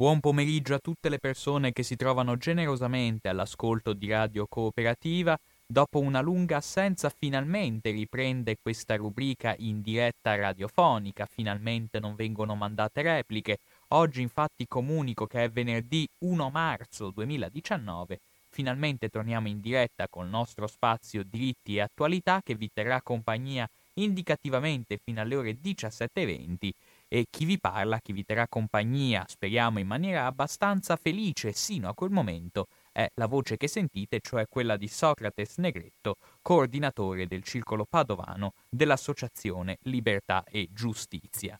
Buon 0.00 0.20
pomeriggio 0.20 0.72
a 0.72 0.78
tutte 0.78 1.10
le 1.10 1.18
persone 1.18 1.72
che 1.72 1.82
si 1.82 1.94
trovano 1.94 2.38
generosamente 2.38 3.28
all'ascolto 3.28 3.92
di 3.92 4.08
Radio 4.08 4.46
Cooperativa. 4.48 5.38
Dopo 5.66 5.98
una 5.98 6.22
lunga 6.22 6.56
assenza 6.56 7.10
finalmente 7.10 7.90
riprende 7.90 8.56
questa 8.62 8.96
rubrica 8.96 9.54
in 9.58 9.82
diretta 9.82 10.34
radiofonica, 10.36 11.26
finalmente 11.26 12.00
non 12.00 12.14
vengono 12.14 12.54
mandate 12.54 13.02
repliche. 13.02 13.58
Oggi 13.88 14.22
infatti 14.22 14.66
comunico 14.66 15.26
che 15.26 15.44
è 15.44 15.50
venerdì 15.50 16.08
1 16.20 16.48
marzo 16.48 17.10
2019. 17.10 18.20
Finalmente 18.48 19.10
torniamo 19.10 19.48
in 19.48 19.60
diretta 19.60 20.08
col 20.08 20.28
nostro 20.28 20.66
spazio 20.66 21.22
diritti 21.22 21.76
e 21.76 21.80
attualità 21.82 22.40
che 22.42 22.54
vi 22.54 22.70
terrà 22.72 23.02
compagnia 23.02 23.68
indicativamente 23.94 24.96
fino 24.96 25.20
alle 25.20 25.36
ore 25.36 25.58
17.20 25.62 26.70
e 27.12 27.26
chi 27.28 27.44
vi 27.44 27.58
parla, 27.58 27.98
chi 27.98 28.12
vi 28.12 28.24
terrà 28.24 28.46
compagnia, 28.46 29.24
speriamo 29.26 29.80
in 29.80 29.86
maniera 29.88 30.26
abbastanza 30.26 30.94
felice 30.94 31.50
sino 31.50 31.88
a 31.88 31.94
quel 31.94 32.10
momento, 32.10 32.68
è 32.92 33.10
la 33.14 33.26
voce 33.26 33.56
che 33.56 33.66
sentite, 33.66 34.20
cioè 34.20 34.46
quella 34.48 34.76
di 34.76 34.86
Socrates 34.86 35.56
Negretto, 35.56 36.18
coordinatore 36.40 37.26
del 37.26 37.42
circolo 37.42 37.84
padovano 37.84 38.52
dell'associazione 38.68 39.78
Libertà 39.82 40.44
e 40.48 40.68
Giustizia. 40.72 41.58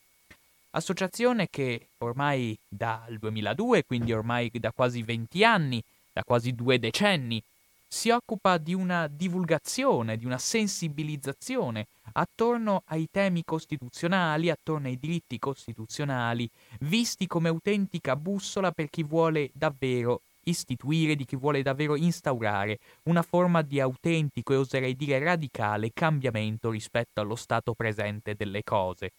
Associazione 0.69 1.49
che 1.49 1.89
ormai 1.97 2.57
dal 2.65 3.17
2002, 3.17 3.83
quindi 3.83 4.13
ormai 4.13 4.49
da 4.53 4.71
quasi 4.71 5.03
20 5.03 5.43
anni, 5.43 5.83
da 6.13 6.23
quasi 6.23 6.53
due 6.53 6.79
decenni, 6.79 7.43
si 7.93 8.09
occupa 8.09 8.57
di 8.57 8.73
una 8.73 9.07
divulgazione, 9.07 10.15
di 10.15 10.25
una 10.25 10.37
sensibilizzazione 10.37 11.87
attorno 12.13 12.83
ai 12.85 13.09
temi 13.11 13.43
costituzionali, 13.43 14.49
attorno 14.49 14.87
ai 14.87 14.97
diritti 14.97 15.37
costituzionali, 15.37 16.49
visti 16.79 17.27
come 17.27 17.49
autentica 17.49 18.15
bussola 18.15 18.71
per 18.71 18.89
chi 18.89 19.03
vuole 19.03 19.49
davvero 19.51 20.21
istituire, 20.43 21.17
di 21.17 21.25
chi 21.25 21.35
vuole 21.35 21.61
davvero 21.61 21.97
instaurare 21.97 22.79
una 23.03 23.23
forma 23.23 23.61
di 23.61 23.81
autentico 23.81 24.53
e 24.53 24.57
oserei 24.57 24.95
dire 24.95 25.19
radicale 25.19 25.91
cambiamento 25.93 26.69
rispetto 26.69 27.19
allo 27.19 27.35
stato 27.35 27.73
presente 27.73 28.35
delle 28.35 28.63
cose. 28.63 29.11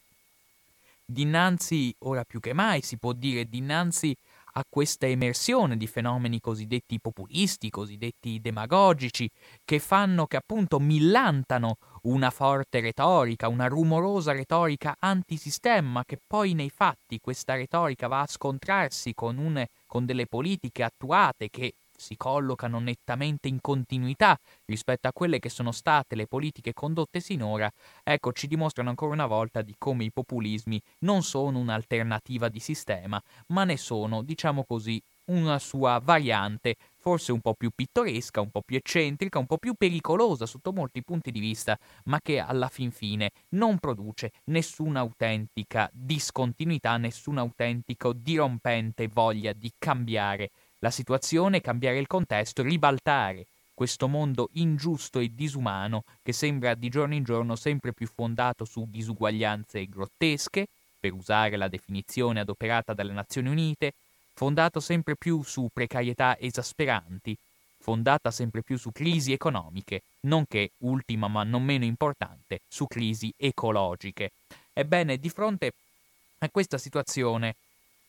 Dinanzi, 1.05 1.95
ora 2.01 2.25
più 2.25 2.41
che 2.41 2.55
mai 2.55 2.81
si 2.81 2.97
può 2.97 3.13
dire, 3.13 3.45
dinanzi 3.45 4.17
a 4.55 4.65
questa 4.69 5.07
emersione 5.07 5.77
di 5.77 5.87
fenomeni 5.87 6.41
cosiddetti 6.41 7.01
populisti, 7.01 7.71
cosiddetti 7.71 8.41
demagogici, 8.41 9.29
che 9.65 9.79
fanno, 9.79 10.27
che 10.27 10.37
appunto 10.37 10.79
millantano 10.79 11.77
una 12.03 12.31
forte 12.31 12.81
retorica, 12.81 13.49
una 13.49 13.67
rumorosa 13.67 14.33
retorica 14.33 14.97
antisistema, 14.99 16.05
che 16.05 16.19
poi 16.27 16.55
nei 16.55 16.71
fatti 16.71 17.19
questa 17.21 17.55
retorica 17.55 18.09
va 18.09 18.21
a 18.21 18.27
scontrarsi 18.27 19.15
con, 19.15 19.39
une, 19.39 19.69
con 19.87 20.05
delle 20.05 20.27
politiche 20.27 20.83
attuate 20.83 21.49
che 21.49 21.75
si 22.03 22.17
collocano 22.17 22.81
nettamente 22.81 23.49
in 23.49 23.61
continuità 23.61 24.37
rispetto 24.67 25.09
a 25.09 25.13
quelle 25.13 25.39
che 25.39 25.49
sono 25.49 25.73
state 25.73 26.17
le 26.17 26.27
politiche 26.27 26.75
condotte 26.75 27.21
sinora, 27.21 27.71
ecco 28.03 28.33
ci 28.33 28.49
dimostrano 28.49 28.91
ancora 28.91 29.13
una 29.13 29.27
volta 29.27 29.63
di 29.63 29.75
come 29.79 30.05
i 30.05 30.13
populismi 30.13 30.81
non 31.01 31.23
sono 31.23 31.59
un'alternativa 31.59 32.49
di 32.49 32.59
sistema, 32.59 33.23
ma 33.49 33.65
ne 33.65 33.77
sono, 33.77 34.23
diciamo 34.23 34.65
così, 34.65 35.01
una 35.27 35.59
sua 35.61 36.01
variante, 36.03 36.75
forse 36.97 37.31
un 37.31 37.41
po' 37.41 37.55
più 37.55 37.71
pittoresca, 37.75 38.41
un 38.41 38.51
po' 38.51 38.63
più 38.63 38.77
eccentrica, 38.77 39.39
un 39.39 39.47
po' 39.47 39.59
più 39.59 39.75
pericolosa 39.75 40.47
sotto 40.47 40.73
molti 40.73 41.03
punti 41.05 41.31
di 41.31 41.39
vista, 41.39 41.79
ma 42.05 42.21
che 42.21 42.39
alla 42.41 42.69
fin 42.69 42.91
fine 42.91 43.31
non 43.51 43.79
produce 43.79 44.33
nessuna 44.47 45.01
autentica 45.01 45.89
discontinuità, 45.93 46.97
nessun 46.97 47.39
autentico 47.39 48.13
dirompente 48.13 49.09
voglia 49.09 49.53
di 49.53 49.73
cambiare 49.79 50.51
la 50.83 50.91
situazione, 50.91 51.61
cambiare 51.61 51.99
il 51.99 52.09
contesto, 52.09 52.63
ribaltare 52.63 53.47
questo 53.73 54.09
mondo 54.09 54.51
ingiusto 54.55 55.21
e 55.21 55.33
disumano 55.35 56.05
che 56.23 56.33
sembra 56.33 56.75
di 56.75 56.89
giorno 56.89 57.15
in 57.15 57.25
giorno 57.25 57.57
sempre 57.57 57.93
più 57.93 58.07
fondato 58.07 58.65
su 58.65 58.87
disuguaglianze 58.89 59.89
grottesche, 59.89 60.67
per 61.01 61.13
usare 61.13 61.57
la 61.57 61.69
definizione 61.69 62.41
adoperata 62.41 62.95
dalle 62.95 63.13
Nazioni 63.13 63.49
Unite, 63.49 63.93
fondato 64.35 64.81
sempre 64.81 65.17
più 65.17 65.43
su 65.43 65.69
precarietà 65.73 66.37
esasperanti, 66.39 67.37
fondata 67.79 68.31
sempre 68.31 68.63
più 68.63 68.77
su 68.77 68.93
crisi 68.93 69.33
economiche, 69.33 70.03
nonché, 70.23 70.71
ultima 70.79 71.29
ma 71.29 71.43
non 71.43 71.63
meno 71.65 71.85
importante, 71.85 72.61
su 72.69 72.87
crisi 72.87 73.33
ecologiche. 73.37 74.31
Ebbene, 74.73 75.19
di 75.19 75.29
fronte 75.29 75.73
a 76.39 76.49
questa 76.51 76.79
situazione, 76.79 77.55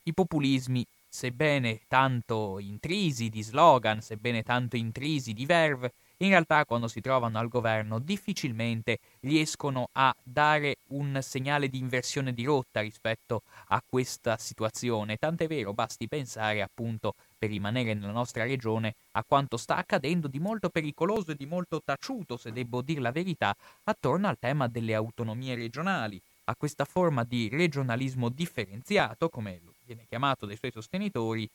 i 0.03 0.13
populismi 0.13 0.85
sebbene 1.13 1.81
tanto 1.88 2.57
intrisi 2.57 3.29
di 3.29 3.44
slogan, 3.44 4.01
sebbene 4.01 4.41
tanto 4.41 4.78
intrisi 4.78 5.34
di 5.34 5.46
verve, 5.46 5.94
in 6.18 6.29
realtà 6.29 6.66
quando 6.66 6.88
si 6.88 7.01
trovano 7.01 7.38
al 7.38 7.50
governo 7.50 8.00
difficilmente 8.00 8.97
riescono 9.19 9.90
a 9.91 10.12
dare 10.23 10.78
un 10.88 11.19
segnale 11.22 11.69
di 11.69 11.78
inversione 11.78 12.34
di 12.34 12.46
rotta 12.46 12.81
rispetto 12.81 13.44
a 13.68 13.84
questa 13.88 14.38
situazione. 14.38 15.18
Tant'è 15.18 15.46
vero, 15.46 15.72
basti 15.73 16.07
pensare 16.07 16.63
appunto 16.63 17.13
per 17.38 17.50
rimanere 17.50 17.94
nella 17.94 18.12
nostra 18.12 18.44
regione 18.44 18.96
a 19.12 19.23
quanto 19.23 19.57
sta 19.57 19.75
accadendo 19.75 20.28
di 20.28 20.40
molto 20.40 20.69
pericoloso 20.69 21.31
e 21.31 21.35
di 21.35 21.46
molto 21.46 21.79
taciuto, 21.84 22.38
se 22.38 22.52
devo 22.52 22.81
dire 22.81 23.02
la 23.02 23.12
verità, 23.12 23.56
attorno 23.84 24.28
al 24.28 24.40
tema 24.40 24.68
delle 24.68 24.96
autonomie 24.96 25.53
regionali, 25.53 26.19
a 26.46 26.56
questa 26.56 26.85
forma 26.85 27.23
di 27.23 27.50
regionalismo 27.50 28.29
differenziato, 28.29 29.29
come 29.29 29.62
viene 29.86 30.06
chiamato 30.08 30.46
dai 30.46 30.58
suoi 30.58 30.72
sostenitori, 30.72 31.50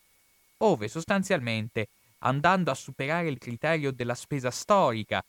ove 0.58 0.88
sostanzialmente, 0.88 1.88
andando 2.20 2.70
a 2.70 2.74
superare 2.74 3.28
il 3.28 3.38
criterio 3.38 3.92
della 3.92 4.14
spesa 4.14 4.50
storica, 4.50 5.22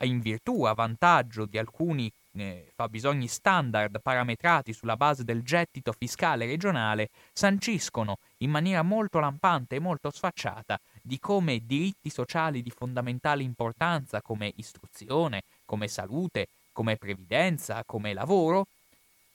in 0.00 0.20
virtù, 0.20 0.64
a 0.64 0.72
vantaggio 0.72 1.44
di 1.44 1.58
alcuni 1.58 2.10
eh, 2.34 2.72
fabbisogni 2.74 3.28
standard 3.28 4.00
parametrati 4.00 4.72
sulla 4.72 4.96
base 4.96 5.22
del 5.22 5.42
gettito 5.42 5.92
fiscale 5.92 6.46
regionale, 6.46 7.10
sanciscono 7.32 8.18
in 8.38 8.50
maniera 8.50 8.82
molto 8.82 9.20
lampante 9.20 9.76
e 9.76 9.80
molto 9.80 10.10
sfacciata 10.10 10.80
di 11.02 11.18
come 11.18 11.60
diritti 11.64 12.10
sociali 12.10 12.62
di 12.62 12.70
fondamentale 12.70 13.42
importanza 13.42 14.22
come 14.22 14.52
istruzione, 14.56 15.42
come 15.64 15.88
salute, 15.88 16.46
come 16.72 16.96
previdenza, 16.96 17.82
come 17.84 18.14
lavoro, 18.14 18.66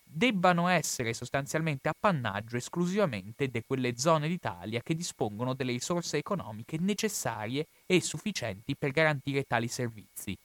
debbano 0.09 0.67
essere 0.67 1.13
sostanzialmente 1.13 1.89
appannaggio 1.89 2.57
esclusivamente 2.57 3.49
di 3.49 3.61
quelle 3.65 3.97
zone 3.97 4.27
d'Italia 4.27 4.81
che 4.81 4.95
dispongono 4.95 5.53
delle 5.53 5.73
risorse 5.73 6.17
economiche 6.17 6.77
necessarie 6.79 7.67
e 7.85 8.01
sufficienti 8.01 8.75
per 8.75 8.91
garantire 8.91 9.43
tali 9.43 9.67
servizi. 9.67 10.35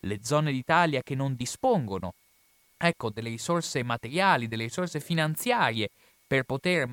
Le 0.00 0.18
zone 0.22 0.52
d'Italia 0.52 1.02
che 1.02 1.14
non 1.14 1.34
dispongono, 1.34 2.12
ecco, 2.76 3.10
delle 3.10 3.28
risorse 3.28 3.82
materiali, 3.82 4.48
delle 4.48 4.64
risorse 4.64 5.00
finanziarie 5.00 5.88
per 6.26 6.44
poter 6.44 6.88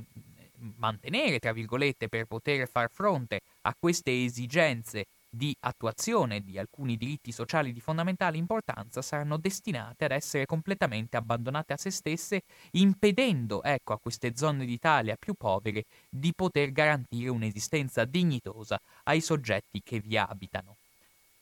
mantenere, 0.78 1.40
tra 1.40 1.54
virgolette, 1.54 2.10
per 2.10 2.26
poter 2.26 2.68
far 2.68 2.90
fronte 2.92 3.40
a 3.62 3.74
queste 3.80 4.24
esigenze 4.24 5.06
di 5.30 5.56
attuazione 5.60 6.42
di 6.42 6.58
alcuni 6.58 6.98
diritti 6.98 7.32
sociali 7.32 7.72
di 7.72 7.80
fondamentale 7.80 8.38
importanza 8.38 9.02
saranno 9.02 9.38
destinate 9.38 10.06
ad 10.06 10.12
essere 10.12 10.46
completamente 10.46 11.18
abbandonate 11.18 11.74
a 11.74 11.78
se 11.78 11.92
stesse, 11.92 12.42
impedendo 12.72 13.62
ecco, 13.62 13.94
a 13.94 14.00
queste 14.00 14.36
zone 14.36 14.66
d'Italia 14.66 15.16
più 15.16 15.36
povere 15.36 15.86
di 16.10 16.34
poter 16.34 16.72
garantire 16.72 17.30
un'esistenza 17.30 18.06
dignitosa 18.06 18.80
ai 19.04 19.22
soggetti 19.22 19.82
che 19.84 20.00
vi 20.00 20.18
abitano. 20.18 20.76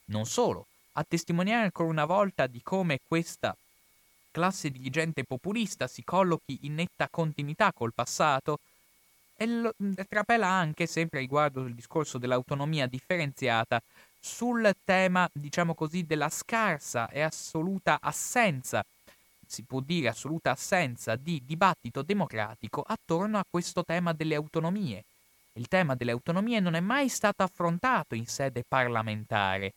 Non 0.05 0.25
solo, 0.25 0.65
a 0.93 1.05
testimoniare 1.07 1.63
ancora 1.63 1.89
una 1.89 2.05
volta 2.05 2.47
di 2.47 2.61
come 2.61 2.99
questa 3.07 3.55
classe 4.31 4.69
dirigente 4.69 5.23
populista 5.23 5.87
si 5.87 6.03
collochi 6.03 6.59
in 6.61 6.75
netta 6.75 7.07
continuità 7.09 7.71
col 7.73 7.93
passato, 7.93 8.59
e 9.37 9.45
lo, 9.45 9.73
trapela 10.09 10.47
anche, 10.47 10.87
sempre 10.87 11.19
riguardo 11.19 11.65
il 11.65 11.75
discorso 11.75 12.17
dell'autonomia 12.17 12.87
differenziata, 12.87 13.81
sul 14.19 14.73
tema, 14.83 15.29
diciamo 15.31 15.73
così, 15.75 16.05
della 16.05 16.29
scarsa 16.29 17.07
e 17.09 17.21
assoluta 17.21 17.99
assenza, 18.01 18.83
si 19.45 19.63
può 19.63 19.79
dire 19.79 20.09
assoluta 20.09 20.51
assenza 20.51 21.15
di 21.15 21.41
dibattito 21.45 22.01
democratico 22.01 22.83
attorno 22.85 23.37
a 23.37 23.45
questo 23.49 23.83
tema 23.85 24.11
delle 24.11 24.35
autonomie. 24.35 25.03
Il 25.53 25.67
tema 25.67 25.95
delle 25.95 26.11
autonomie 26.11 26.59
non 26.59 26.73
è 26.73 26.79
mai 26.79 27.07
stato 27.07 27.43
affrontato 27.43 28.15
in 28.15 28.25
sede 28.25 28.63
parlamentare. 28.67 29.73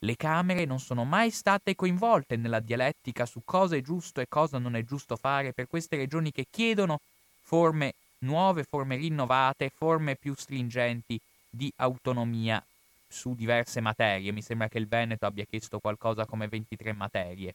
Le 0.00 0.14
Camere 0.16 0.66
non 0.66 0.78
sono 0.78 1.04
mai 1.04 1.30
state 1.30 1.74
coinvolte 1.74 2.36
nella 2.36 2.60
dialettica 2.60 3.24
su 3.24 3.40
cosa 3.44 3.76
è 3.76 3.80
giusto 3.80 4.20
e 4.20 4.26
cosa 4.28 4.58
non 4.58 4.76
è 4.76 4.84
giusto 4.84 5.16
fare 5.16 5.52
per 5.52 5.66
queste 5.66 5.96
regioni 5.96 6.30
che 6.30 6.46
chiedono 6.50 7.00
forme 7.42 7.94
nuove 8.18 8.64
forme 8.64 8.96
rinnovate, 8.96 9.70
forme 9.74 10.16
più 10.16 10.34
stringenti 10.36 11.18
di 11.48 11.72
autonomia 11.76 12.62
su 13.08 13.34
diverse 13.34 13.80
materie. 13.80 14.32
Mi 14.32 14.42
sembra 14.42 14.68
che 14.68 14.78
il 14.78 14.86
Veneto 14.86 15.26
abbia 15.26 15.44
chiesto 15.44 15.78
qualcosa 15.78 16.26
come 16.26 16.48
23 16.48 16.92
materie. 16.92 17.54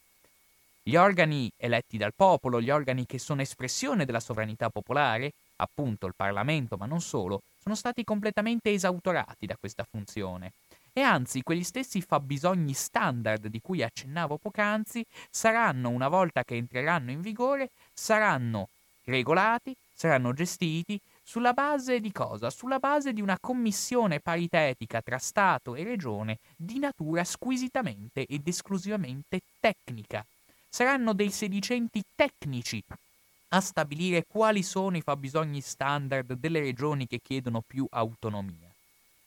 Gli 0.83 0.95
organi 0.95 1.51
eletti 1.57 1.97
dal 1.97 2.13
popolo, 2.15 2.59
gli 2.59 2.71
organi 2.71 3.05
che 3.05 3.19
sono 3.19 3.41
espressione 3.41 4.05
della 4.05 4.19
sovranità 4.19 4.69
popolare, 4.69 5.31
appunto 5.57 6.07
il 6.07 6.15
Parlamento, 6.15 6.75
ma 6.75 6.87
non 6.87 7.01
solo, 7.01 7.41
sono 7.61 7.75
stati 7.75 8.03
completamente 8.03 8.71
esautorati 8.71 9.45
da 9.45 9.55
questa 9.59 9.85
funzione. 9.87 10.53
E 10.93 11.01
anzi, 11.01 11.43
quegli 11.43 11.63
stessi 11.63 12.01
fabbisogni 12.01 12.73
standard 12.73 13.47
di 13.47 13.61
cui 13.61 13.83
accennavo 13.83 14.37
poc'anzi 14.37 15.05
saranno, 15.29 15.89
una 15.89 16.07
volta 16.07 16.43
che 16.43 16.55
entreranno 16.55 17.11
in 17.11 17.21
vigore, 17.21 17.69
saranno 17.93 18.69
regolati, 19.05 19.75
saranno 20.01 20.33
gestiti 20.33 20.99
sulla 21.21 21.53
base 21.53 21.99
di 21.99 22.11
cosa? 22.11 22.49
Sulla 22.49 22.79
base 22.79 23.13
di 23.13 23.21
una 23.21 23.37
commissione 23.39 24.19
paritetica 24.19 24.99
tra 24.99 25.19
Stato 25.19 25.75
e 25.75 25.83
Regione 25.83 26.39
di 26.55 26.79
natura 26.79 27.23
squisitamente 27.23 28.25
ed 28.25 28.47
esclusivamente 28.47 29.41
tecnica. 29.59 30.25
Saranno 30.67 31.13
dei 31.13 31.29
sedicenti 31.29 32.01
tecnici 32.15 32.83
a 33.49 33.61
stabilire 33.61 34.25
quali 34.27 34.63
sono 34.63 34.97
i 34.97 35.01
fabbisogni 35.01 35.61
standard 35.61 36.33
delle 36.33 36.61
regioni 36.61 37.05
che 37.05 37.19
chiedono 37.21 37.61
più 37.61 37.85
autonomia. 37.87 38.73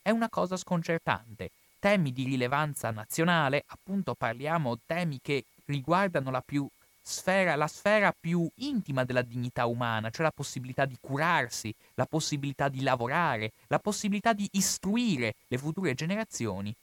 È 0.02 0.10
una 0.10 0.28
cosa 0.28 0.56
sconcertante. 0.56 1.50
Temi 1.78 2.12
di 2.12 2.24
rilevanza 2.24 2.90
nazionale, 2.90 3.62
appunto 3.68 4.14
parliamo 4.14 4.80
temi 4.84 5.20
che 5.22 5.44
riguardano 5.66 6.32
la 6.32 6.42
più 6.44 6.66
sfera, 7.06 7.54
la 7.54 7.66
sfera 7.66 8.14
più 8.18 8.48
intima 8.56 9.04
della 9.04 9.20
dignità 9.20 9.66
umana, 9.66 10.08
cioè 10.08 10.22
la 10.24 10.32
possibilità 10.34 10.86
di 10.86 10.96
curarsi, 10.98 11.72
la 11.94 12.06
possibilità 12.06 12.68
di 12.68 12.80
lavorare, 12.80 13.52
la 13.66 13.78
possibilità 13.78 14.32
di 14.32 14.48
istruire 14.52 15.34
le 15.48 15.58
future 15.58 15.94
generazioni, 15.94 16.74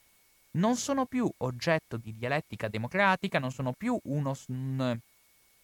non 0.52 0.76
sono 0.76 1.06
più 1.06 1.30
oggetto 1.38 1.98
di 1.98 2.14
dialettica 2.16 2.68
democratica, 2.68 3.40
non 3.40 3.52
sono 3.52 3.74
più 3.76 3.98
uno, 4.04 4.38
un, 4.48 4.98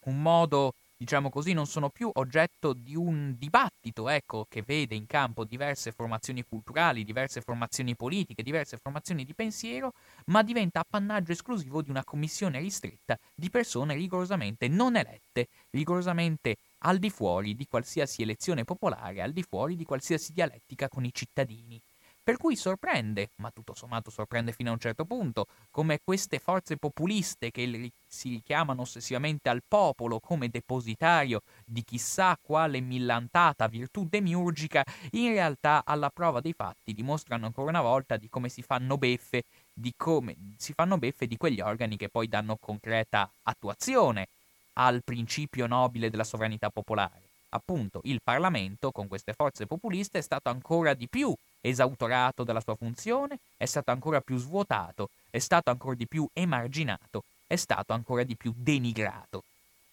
un 0.04 0.22
modo 0.22 0.74
diciamo 0.98 1.30
così, 1.30 1.54
non 1.54 1.68
sono 1.68 1.90
più 1.90 2.10
oggetto 2.14 2.74
di 2.74 2.96
un 2.96 3.36
dibattito, 3.38 4.10
ecco, 4.10 4.46
che 4.50 4.64
vede 4.64 4.96
in 4.96 5.06
campo 5.06 5.46
diverse 5.46 5.92
formazioni 5.92 6.44
culturali, 6.44 7.04
diverse 7.04 7.42
formazioni 7.42 7.96
politiche, 7.96 8.44
diverse 8.44 8.78
formazioni 8.78 9.24
di 9.24 9.34
pensiero, 9.36 9.94
ma 10.26 10.44
diventa 10.44 10.80
appannaggio 10.80 11.32
esclusivo 11.32 11.82
di 11.82 11.90
una 11.90 12.04
commissione 12.04 12.60
ristretta 12.60 13.18
di 13.36 13.50
persone 13.50 13.96
rigorosamente 13.96 14.68
non 14.68 14.96
elette, 14.96 15.48
rigorosamente 15.72 16.58
al 16.80 16.98
di 16.98 17.10
fuori 17.10 17.56
di 17.56 17.66
qualsiasi 17.68 18.22
elezione 18.22 18.64
popolare, 18.64 19.22
al 19.22 19.32
di 19.34 19.44
fuori 19.44 19.76
di 19.76 19.86
qualsiasi 19.86 20.34
dialettica 20.34 20.88
con 20.88 21.06
i 21.06 21.14
cittadini. 21.14 21.80
Per 22.28 22.36
cui 22.36 22.58
sorprende, 22.58 23.30
ma 23.38 23.52
tutto 23.52 23.74
sommato 23.74 24.10
sorprende 24.10 24.52
fino 24.52 24.70
a 24.70 24.74
un 24.74 24.80
certo 24.80 25.06
punto, 25.06 25.48
come 25.72 26.02
queste 26.04 26.40
forze 26.40 26.76
populiste 26.76 27.52
che 27.52 27.90
si 28.06 28.28
richiamano 28.28 28.82
ossessivamente 28.82 29.48
al 29.48 29.62
popolo 29.66 30.20
come 30.20 30.50
depositario 30.50 31.42
di 31.64 31.86
chissà 31.86 32.38
quale 32.42 32.82
millantata 32.82 33.70
virtù 33.70 34.06
demiurgica, 34.10 34.84
in 35.12 35.30
realtà 35.30 35.84
alla 35.86 36.10
prova 36.10 36.42
dei 36.42 36.52
fatti 36.52 36.94
dimostrano 36.94 37.46
ancora 37.46 37.70
una 37.70 37.82
volta 37.82 38.18
di 38.18 38.28
come 38.28 38.50
si 38.50 38.62
fanno 38.62 38.98
beffe 38.98 39.44
di 39.74 39.94
come 39.96 40.36
si 40.58 40.74
fanno 40.74 40.98
beffe 40.98 41.28
di 41.28 41.38
quegli 41.38 41.62
organi 41.62 41.96
che 41.96 42.10
poi 42.10 42.28
danno 42.28 42.58
concreta 42.58 43.32
attuazione 43.44 44.28
al 44.74 45.02
principio 45.02 45.66
nobile 45.66 46.10
della 46.10 46.26
sovranità 46.26 46.70
popolare. 46.70 47.22
Appunto, 47.52 48.02
il 48.04 48.20
Parlamento, 48.22 48.92
con 48.92 49.08
queste 49.08 49.32
forze 49.32 49.66
populiste, 49.66 50.18
è 50.18 50.22
stato 50.22 50.50
ancora 50.50 50.94
di 50.94 51.08
più 51.08 51.34
esautorato 51.68 52.44
dalla 52.44 52.62
sua 52.62 52.76
funzione, 52.76 53.40
è 53.58 53.66
stato 53.66 53.92
ancora 53.92 54.22
più 54.22 54.38
svuotato, 54.38 55.10
è 55.30 55.40
stato 55.40 55.70
ancora 55.70 55.96
di 55.96 56.08
più 56.08 56.28
emarginato, 56.34 57.24
è 57.46 57.56
stato 57.56 57.94
ancora 57.94 58.24
di 58.24 58.36
più 58.36 58.54
denigrato. 58.56 59.44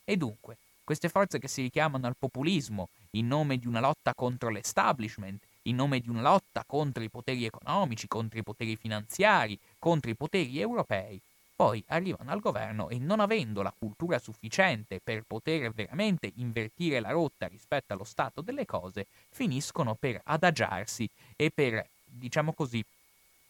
E 0.05 0.17
dunque, 0.17 0.57
queste 0.85 1.09
forze 1.09 1.39
che 1.39 1.49
si 1.49 1.63
richiamano 1.63 2.07
al 2.07 2.17
populismo 2.19 2.89
in 3.13 3.27
nome 3.27 3.59
di 3.59 3.67
una 3.67 3.81
lotta 3.81 4.13
contro 4.15 4.51
l'establishment, 4.51 5.41
in 5.63 5.77
nome 5.77 6.01
di 6.01 6.09
una 6.09 6.21
lotta 6.21 6.63
contro 6.67 7.03
i 7.03 7.09
poteri 7.09 7.45
economici, 7.45 8.07
contro 8.07 8.39
i 8.39 8.43
poteri 8.43 8.77
finanziari, 8.77 9.59
contro 9.79 10.11
i 10.11 10.15
poteri 10.15 10.61
europei, 10.61 11.19
poi 11.57 11.83
arrivano 11.89 12.31
al 12.31 12.41
governo 12.41 12.89
e 12.89 12.99
non 12.99 13.21
avendo 13.21 13.63
la 13.63 13.73
cultura 13.77 14.19
sufficiente 14.19 15.01
per 15.03 15.23
poter 15.27 15.71
veramente 15.73 16.33
invertire 16.37 17.01
la 17.01 17.11
rotta 17.11 17.47
rispetto 17.47 17.93
allo 17.93 18.05
stato 18.05 18.41
delle 18.41 18.67
cose, 18.67 19.07
finiscono 19.31 19.95
per 19.95 20.21
adagiarsi 20.25 21.09
e 21.37 21.51
per, 21.51 21.87
diciamo 22.05 22.53
così, 22.53 22.85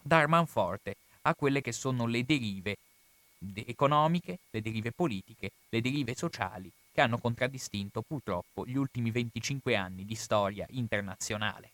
dar 0.01 0.27
manforte 0.29 0.97
a 1.23 1.35
quelle 1.35 1.63
che 1.63 1.73
sono 1.73 2.07
le 2.07 2.25
derive 2.25 2.77
economiche, 3.67 4.39
le 4.51 4.61
derive 4.61 4.93
politiche, 4.93 5.51
le 5.69 5.81
derive 5.81 6.15
sociali 6.15 6.71
che 6.93 7.01
hanno 7.01 7.19
contraddistinto 7.19 8.03
purtroppo 8.03 8.65
gli 8.67 8.77
ultimi 8.77 9.11
25 9.11 9.75
anni 9.75 10.05
di 10.05 10.15
storia 10.15 10.67
internazionale. 10.71 11.71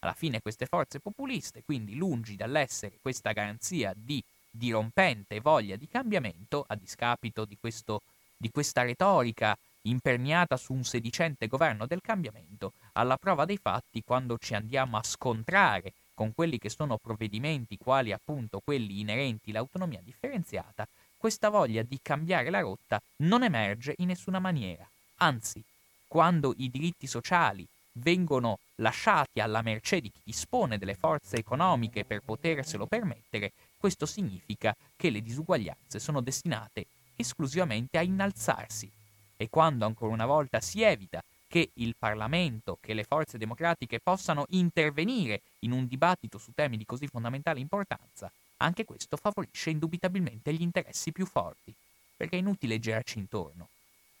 Alla 0.00 0.14
fine 0.14 0.40
queste 0.40 0.66
forze 0.66 1.00
populiste, 1.00 1.62
quindi 1.64 1.96
lungi 1.96 2.36
dall'essere 2.36 2.98
questa 3.00 3.32
garanzia 3.32 3.92
di 3.94 4.22
dirompente 4.56 5.40
voglia 5.40 5.76
di 5.76 5.88
cambiamento, 5.88 6.64
a 6.66 6.76
discapito 6.76 7.44
di, 7.44 7.56
questo, 7.58 8.02
di 8.36 8.50
questa 8.50 8.82
retorica 8.82 9.56
imperniata 9.82 10.56
su 10.56 10.72
un 10.72 10.84
sedicente 10.84 11.46
governo 11.46 11.86
del 11.86 12.00
cambiamento, 12.00 12.72
alla 12.92 13.16
prova 13.16 13.44
dei 13.44 13.58
fatti 13.60 14.02
quando 14.04 14.38
ci 14.38 14.54
andiamo 14.54 14.96
a 14.96 15.02
scontrare 15.02 15.92
con 16.14 16.32
quelli 16.32 16.58
che 16.58 16.68
sono 16.68 16.96
provvedimenti 16.96 17.76
quali 17.76 18.12
appunto 18.12 18.60
quelli 18.64 19.00
inerenti 19.00 19.50
all'autonomia 19.50 20.00
differenziata, 20.02 20.86
questa 21.16 21.48
voglia 21.48 21.82
di 21.82 21.98
cambiare 22.00 22.50
la 22.50 22.60
rotta 22.60 23.00
non 23.16 23.42
emerge 23.42 23.94
in 23.98 24.08
nessuna 24.08 24.38
maniera. 24.38 24.88
Anzi, 25.16 25.62
quando 26.06 26.54
i 26.58 26.70
diritti 26.70 27.06
sociali 27.06 27.66
vengono 27.94 28.58
lasciati 28.76 29.40
alla 29.40 29.62
mercé 29.62 30.00
di 30.00 30.10
chi 30.10 30.20
dispone 30.22 30.78
delle 30.78 30.94
forze 30.94 31.36
economiche 31.36 32.04
per 32.04 32.20
poterselo 32.24 32.86
permettere, 32.86 33.52
questo 33.84 34.06
significa 34.06 34.74
che 34.96 35.10
le 35.10 35.20
disuguaglianze 35.20 35.98
sono 35.98 36.22
destinate 36.22 36.86
esclusivamente 37.16 37.98
a 37.98 38.02
innalzarsi. 38.02 38.90
E 39.36 39.50
quando 39.50 39.84
ancora 39.84 40.10
una 40.10 40.24
volta 40.24 40.58
si 40.62 40.80
evita 40.80 41.22
che 41.46 41.68
il 41.74 41.94
Parlamento, 41.94 42.78
che 42.80 42.94
le 42.94 43.04
forze 43.04 43.36
democratiche 43.36 44.00
possano 44.00 44.46
intervenire 44.50 45.42
in 45.58 45.72
un 45.72 45.86
dibattito 45.86 46.38
su 46.38 46.52
temi 46.54 46.78
di 46.78 46.86
così 46.86 47.08
fondamentale 47.08 47.60
importanza, 47.60 48.32
anche 48.56 48.86
questo 48.86 49.18
favorisce 49.18 49.68
indubitabilmente 49.68 50.54
gli 50.54 50.62
interessi 50.62 51.12
più 51.12 51.26
forti, 51.26 51.74
perché 52.16 52.36
è 52.36 52.38
inutile 52.38 52.80
girarci 52.80 53.18
intorno. 53.18 53.68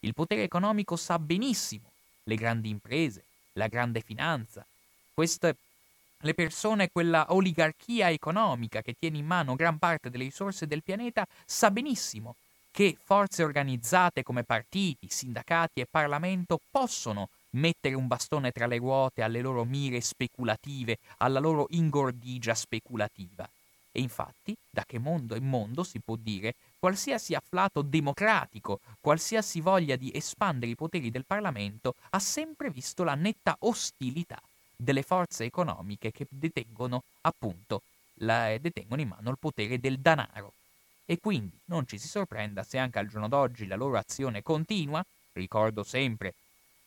Il 0.00 0.12
potere 0.12 0.42
economico 0.42 0.96
sa 0.96 1.18
benissimo 1.18 1.90
le 2.24 2.34
grandi 2.34 2.68
imprese, 2.68 3.24
la 3.52 3.68
grande 3.68 4.02
finanza, 4.02 4.62
queste 5.14 5.56
le 6.24 6.32
persone, 6.32 6.88
quella 6.90 7.26
oligarchia 7.34 8.10
economica 8.10 8.80
che 8.80 8.94
tiene 8.98 9.18
in 9.18 9.26
mano 9.26 9.56
gran 9.56 9.78
parte 9.78 10.08
delle 10.08 10.24
risorse 10.24 10.66
del 10.66 10.82
pianeta, 10.82 11.26
sa 11.44 11.70
benissimo 11.70 12.36
che 12.70 12.96
forze 12.98 13.44
organizzate 13.44 14.22
come 14.22 14.42
partiti, 14.42 15.06
sindacati 15.08 15.80
e 15.80 15.86
Parlamento 15.88 16.58
possono 16.70 17.28
mettere 17.50 17.94
un 17.94 18.06
bastone 18.06 18.50
tra 18.50 18.66
le 18.66 18.78
ruote 18.78 19.22
alle 19.22 19.42
loro 19.42 19.64
mire 19.64 20.00
speculative, 20.00 20.98
alla 21.18 21.38
loro 21.38 21.66
ingordigia 21.70 22.54
speculativa. 22.54 23.48
E 23.92 24.00
infatti, 24.00 24.56
da 24.70 24.82
che 24.84 24.98
mondo 24.98 25.36
è 25.36 25.40
mondo 25.40 25.84
si 25.84 26.00
può 26.00 26.16
dire, 26.16 26.54
qualsiasi 26.80 27.34
afflato 27.34 27.82
democratico, 27.82 28.80
qualsiasi 28.98 29.60
voglia 29.60 29.94
di 29.94 30.10
espandere 30.12 30.72
i 30.72 30.74
poteri 30.74 31.10
del 31.10 31.26
Parlamento 31.26 31.94
ha 32.10 32.18
sempre 32.18 32.70
visto 32.70 33.04
la 33.04 33.14
netta 33.14 33.56
ostilità 33.60 34.40
delle 34.76 35.02
forze 35.02 35.44
economiche 35.44 36.10
che 36.10 36.26
detengono 36.28 37.02
appunto 37.22 37.82
la, 38.18 38.56
detengono 38.58 39.00
in 39.00 39.08
mano 39.08 39.30
il 39.30 39.38
potere 39.38 39.78
del 39.78 39.98
danaro. 39.98 40.52
E 41.06 41.18
quindi 41.18 41.58
non 41.66 41.86
ci 41.86 41.98
si 41.98 42.08
sorprenda 42.08 42.62
se 42.62 42.78
anche 42.78 42.98
al 42.98 43.08
giorno 43.08 43.28
d'oggi 43.28 43.66
la 43.66 43.76
loro 43.76 43.98
azione 43.98 44.42
continua, 44.42 45.04
ricordo 45.32 45.82
sempre 45.82 46.34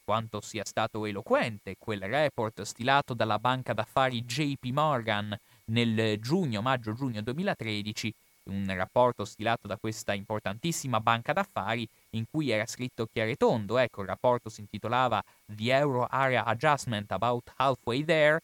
quanto 0.03 0.39
sia 0.39 0.63
stato 0.63 1.05
eloquente 1.05 1.75
quel 1.77 1.99
report 1.99 2.61
stilato 2.61 3.13
dalla 3.13 3.39
banca 3.39 3.73
d'affari 3.73 4.23
JP 4.23 4.63
Morgan 4.67 5.37
nel 5.65 6.17
giugno-maggio-giugno 6.19 7.21
2013, 7.21 8.13
un 8.47 8.65
rapporto 8.75 9.25
stilato 9.25 9.67
da 9.67 9.77
questa 9.77 10.13
importantissima 10.13 10.99
banca 10.99 11.33
d'affari 11.33 11.87
in 12.11 12.25
cui 12.29 12.49
era 12.49 12.65
scritto 12.65 13.07
chiaro 13.11 13.29
e 13.29 13.35
tondo, 13.35 13.77
ecco 13.77 14.01
il 14.01 14.07
rapporto 14.07 14.49
si 14.49 14.61
intitolava 14.61 15.23
The 15.45 15.73
Euro 15.73 16.07
Area 16.09 16.43
Adjustment 16.45 17.11
About 17.11 17.51
Halfway 17.55 18.03
There, 18.03 18.41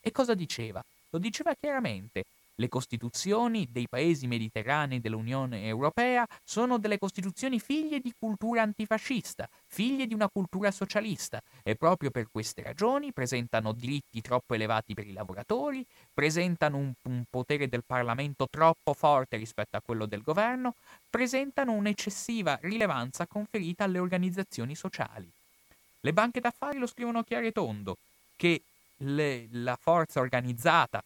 e 0.00 0.12
cosa 0.12 0.34
diceva? 0.34 0.82
Lo 1.10 1.18
diceva 1.18 1.54
chiaramente, 1.54 2.24
le 2.60 2.68
costituzioni 2.68 3.68
dei 3.70 3.86
paesi 3.88 4.26
mediterranei 4.26 5.00
dell'Unione 5.00 5.66
Europea 5.66 6.26
sono 6.42 6.78
delle 6.78 6.98
costituzioni 6.98 7.60
figlie 7.60 8.00
di 8.00 8.12
cultura 8.18 8.62
antifascista, 8.62 9.48
figlie 9.66 10.06
di 10.06 10.14
una 10.14 10.28
cultura 10.28 10.72
socialista 10.72 11.40
e 11.62 11.76
proprio 11.76 12.10
per 12.10 12.28
queste 12.30 12.62
ragioni 12.62 13.12
presentano 13.12 13.72
diritti 13.72 14.20
troppo 14.20 14.54
elevati 14.54 14.94
per 14.94 15.06
i 15.06 15.12
lavoratori, 15.12 15.86
presentano 16.12 16.78
un, 16.78 16.92
un 17.02 17.24
potere 17.30 17.68
del 17.68 17.84
Parlamento 17.86 18.48
troppo 18.50 18.92
forte 18.92 19.36
rispetto 19.36 19.76
a 19.76 19.82
quello 19.84 20.06
del 20.06 20.22
governo, 20.22 20.74
presentano 21.08 21.72
un'eccessiva 21.72 22.58
rilevanza 22.62 23.26
conferita 23.26 23.84
alle 23.84 24.00
organizzazioni 24.00 24.74
sociali. 24.74 25.30
Le 26.00 26.12
banche 26.12 26.40
d'affari 26.40 26.78
lo 26.78 26.86
scrivono 26.88 27.22
chiaro 27.22 27.46
e 27.46 27.52
tondo, 27.52 27.96
che 28.36 28.62
le, 28.98 29.46
la 29.50 29.76
forza 29.80 30.18
organizzata 30.18 31.02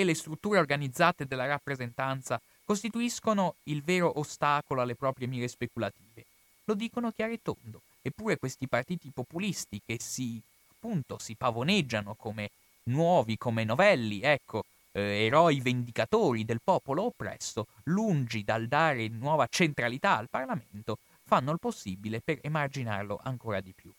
che 0.00 0.04
le 0.04 0.14
strutture 0.14 0.58
organizzate 0.58 1.26
della 1.26 1.44
rappresentanza 1.44 2.40
costituiscono 2.64 3.56
il 3.64 3.82
vero 3.82 4.18
ostacolo 4.18 4.80
alle 4.80 4.94
proprie 4.94 5.26
mire 5.26 5.46
speculative. 5.46 6.24
Lo 6.64 6.74
dicono 6.74 7.10
chiaro 7.10 7.32
e 7.32 7.40
tondo. 7.42 7.82
Eppure 8.00 8.38
questi 8.38 8.66
partiti 8.66 9.10
populisti 9.12 9.82
che 9.84 9.98
si, 10.00 10.40
appunto, 10.72 11.18
si 11.18 11.34
pavoneggiano 11.34 12.14
come 12.14 12.50
nuovi, 12.84 13.36
come 13.36 13.64
novelli, 13.64 14.22
ecco, 14.22 14.64
eh, 14.92 15.26
eroi 15.26 15.60
vendicatori 15.60 16.46
del 16.46 16.60
popolo 16.64 17.04
oppresso, 17.04 17.66
lungi 17.84 18.42
dal 18.42 18.68
dare 18.68 19.06
nuova 19.08 19.46
centralità 19.50 20.16
al 20.16 20.30
Parlamento, 20.30 20.96
fanno 21.24 21.52
il 21.52 21.58
possibile 21.58 22.20
per 22.20 22.38
emarginarlo 22.40 23.20
ancora 23.22 23.60
di 23.60 23.74
più. 23.76 23.92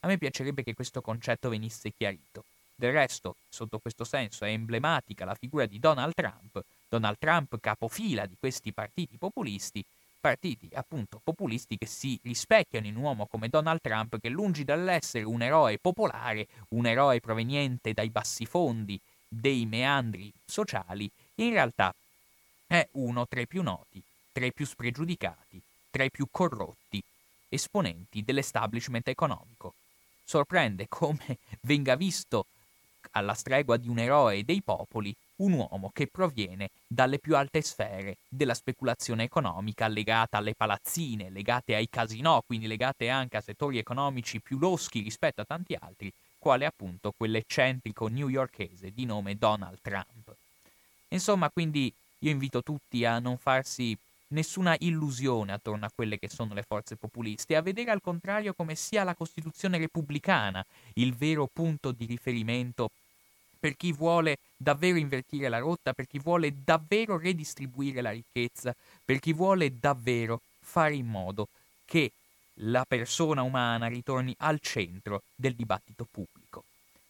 A 0.00 0.06
me 0.06 0.18
piacerebbe 0.18 0.62
che 0.62 0.74
questo 0.74 1.00
concetto 1.00 1.48
venisse 1.48 1.92
chiarito. 1.96 2.44
Del 2.78 2.92
resto, 2.92 3.36
sotto 3.48 3.78
questo 3.78 4.04
senso, 4.04 4.44
è 4.44 4.50
emblematica 4.50 5.24
la 5.24 5.34
figura 5.34 5.64
di 5.64 5.78
Donald 5.78 6.12
Trump, 6.12 6.62
Donald 6.86 7.16
Trump 7.18 7.58
capofila 7.58 8.26
di 8.26 8.36
questi 8.38 8.70
partiti 8.70 9.16
populisti, 9.16 9.82
partiti 10.20 10.68
appunto 10.74 11.18
populisti 11.24 11.78
che 11.78 11.86
si 11.86 12.20
rispecchiano 12.22 12.86
in 12.86 12.96
un 12.96 13.04
uomo 13.04 13.26
come 13.28 13.48
Donald 13.48 13.80
Trump 13.80 14.20
che 14.20 14.28
lungi 14.28 14.62
dall'essere 14.62 15.24
un 15.24 15.40
eroe 15.40 15.78
popolare, 15.78 16.48
un 16.70 16.84
eroe 16.84 17.18
proveniente 17.18 17.94
dai 17.94 18.10
bassi 18.10 18.44
fondi 18.44 19.00
dei 19.26 19.64
meandri 19.64 20.30
sociali, 20.44 21.10
in 21.36 21.50
realtà 21.52 21.94
è 22.66 22.86
uno 22.92 23.26
tra 23.26 23.40
i 23.40 23.46
più 23.46 23.62
noti, 23.62 24.02
tra 24.32 24.44
i 24.44 24.52
più 24.52 24.66
spregiudicati, 24.66 25.62
tra 25.88 26.04
i 26.04 26.10
più 26.10 26.26
corrotti 26.30 27.02
esponenti 27.48 28.22
dell'establishment 28.22 29.08
economico. 29.08 29.72
Sorprende 30.24 30.86
come 30.88 31.38
venga 31.62 31.94
visto 31.94 32.44
alla 33.16 33.34
stregua 33.34 33.76
di 33.78 33.88
un 33.88 33.98
eroe 33.98 34.44
dei 34.44 34.60
popoli, 34.62 35.14
un 35.36 35.52
uomo 35.52 35.90
che 35.92 36.06
proviene 36.06 36.70
dalle 36.86 37.18
più 37.18 37.34
alte 37.34 37.62
sfere 37.62 38.16
della 38.28 38.54
speculazione 38.54 39.24
economica 39.24 39.88
legata 39.88 40.36
alle 40.36 40.54
palazzine, 40.54 41.30
legate 41.30 41.74
ai 41.74 41.88
casinò, 41.88 42.42
quindi 42.46 42.66
legate 42.66 43.08
anche 43.08 43.38
a 43.38 43.40
settori 43.40 43.78
economici 43.78 44.40
più 44.40 44.58
loschi 44.58 45.00
rispetto 45.00 45.40
a 45.40 45.46
tanti 45.46 45.76
altri, 45.78 46.12
quale 46.38 46.66
appunto 46.66 47.12
quell'eccentrico 47.16 48.06
newyorkese 48.08 48.92
di 48.94 49.04
nome 49.06 49.36
Donald 49.36 49.78
Trump. 49.80 50.34
Insomma, 51.08 51.50
quindi 51.50 51.92
io 52.20 52.30
invito 52.30 52.62
tutti 52.62 53.04
a 53.04 53.18
non 53.18 53.38
farsi 53.38 53.96
nessuna 54.28 54.74
illusione 54.80 55.52
attorno 55.52 55.86
a 55.86 55.90
quelle 55.94 56.18
che 56.18 56.28
sono 56.28 56.52
le 56.54 56.62
forze 56.62 56.96
populiste, 56.96 57.56
a 57.56 57.62
vedere 57.62 57.90
al 57.90 58.02
contrario 58.02 58.54
come 58.54 58.74
sia 58.74 59.04
la 59.04 59.14
Costituzione 59.14 59.78
repubblicana 59.78 60.64
il 60.94 61.14
vero 61.14 61.48
punto 61.52 61.92
di 61.92 62.06
riferimento 62.06 62.90
per 63.58 63.76
chi 63.76 63.92
vuole 63.92 64.38
davvero 64.56 64.98
invertire 64.98 65.48
la 65.48 65.58
rotta, 65.58 65.92
per 65.92 66.06
chi 66.06 66.18
vuole 66.18 66.52
davvero 66.64 67.18
redistribuire 67.18 68.00
la 68.00 68.10
ricchezza, 68.10 68.74
per 69.04 69.18
chi 69.18 69.32
vuole 69.32 69.78
davvero 69.78 70.40
fare 70.60 70.94
in 70.94 71.06
modo 71.06 71.48
che 71.84 72.10
la 72.60 72.84
persona 72.86 73.42
umana 73.42 73.86
ritorni 73.86 74.34
al 74.38 74.60
centro 74.60 75.22
del 75.34 75.54
dibattito 75.54 76.06
pubblico. 76.10 76.64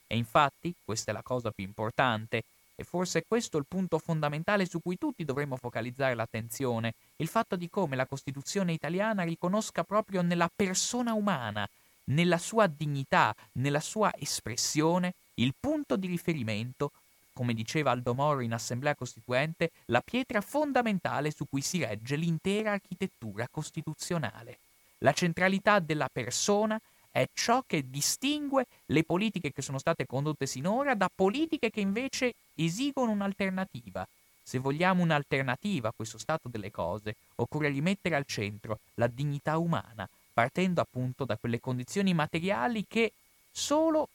E 0.06 0.16
infatti, 0.16 0.74
questa 0.84 1.10
è 1.10 1.14
la 1.14 1.22
cosa 1.22 1.50
più 1.50 1.64
importante, 1.64 2.42
e 2.78 2.84
forse 2.84 3.20
è 3.20 3.24
questo 3.26 3.56
il 3.56 3.64
punto 3.66 3.98
fondamentale 3.98 4.66
su 4.66 4.80
cui 4.82 4.98
tutti 4.98 5.24
dovremmo 5.24 5.56
focalizzare 5.56 6.14
l'attenzione, 6.14 6.94
il 7.16 7.28
fatto 7.28 7.56
di 7.56 7.70
come 7.70 7.96
la 7.96 8.06
Costituzione 8.06 8.72
italiana 8.72 9.22
riconosca 9.22 9.82
proprio 9.82 10.20
nella 10.20 10.50
persona 10.54 11.14
umana, 11.14 11.66
nella 12.04 12.38
sua 12.38 12.66
dignità, 12.66 13.34
nella 13.52 13.80
sua 13.80 14.12
espressione, 14.18 15.14
il 15.36 15.54
punto 15.58 15.96
di 15.96 16.06
riferimento, 16.06 16.92
come 17.32 17.54
diceva 17.54 17.90
Aldo 17.90 18.14
Moro 18.14 18.40
in 18.40 18.52
Assemblea 18.52 18.94
Costituente, 18.94 19.70
la 19.86 20.00
pietra 20.00 20.40
fondamentale 20.40 21.30
su 21.30 21.46
cui 21.48 21.60
si 21.60 21.84
regge 21.84 22.16
l'intera 22.16 22.72
architettura 22.72 23.46
costituzionale. 23.50 24.58
La 24.98 25.12
centralità 25.12 25.78
della 25.78 26.08
persona 26.10 26.80
è 27.10 27.28
ciò 27.32 27.62
che 27.66 27.88
distingue 27.88 28.66
le 28.86 29.04
politiche 29.04 29.52
che 29.52 29.62
sono 29.62 29.78
state 29.78 30.06
condotte 30.06 30.46
sinora 30.46 30.94
da 30.94 31.10
politiche 31.14 31.70
che 31.70 31.80
invece 31.80 32.34
esigono 32.54 33.10
un'alternativa. 33.10 34.06
Se 34.42 34.58
vogliamo 34.58 35.02
un'alternativa 35.02 35.88
a 35.88 35.92
questo 35.94 36.18
stato 36.18 36.48
delle 36.48 36.70
cose, 36.70 37.16
occorre 37.36 37.68
rimettere 37.68 38.14
al 38.14 38.26
centro 38.26 38.78
la 38.94 39.06
dignità 39.06 39.58
umana, 39.58 40.08
partendo 40.32 40.80
appunto 40.80 41.24
da 41.24 41.36
quelle 41.36 41.58
condizioni 41.58 42.14
materiali 42.14 42.84
che 42.86 43.12
solo 43.50 44.08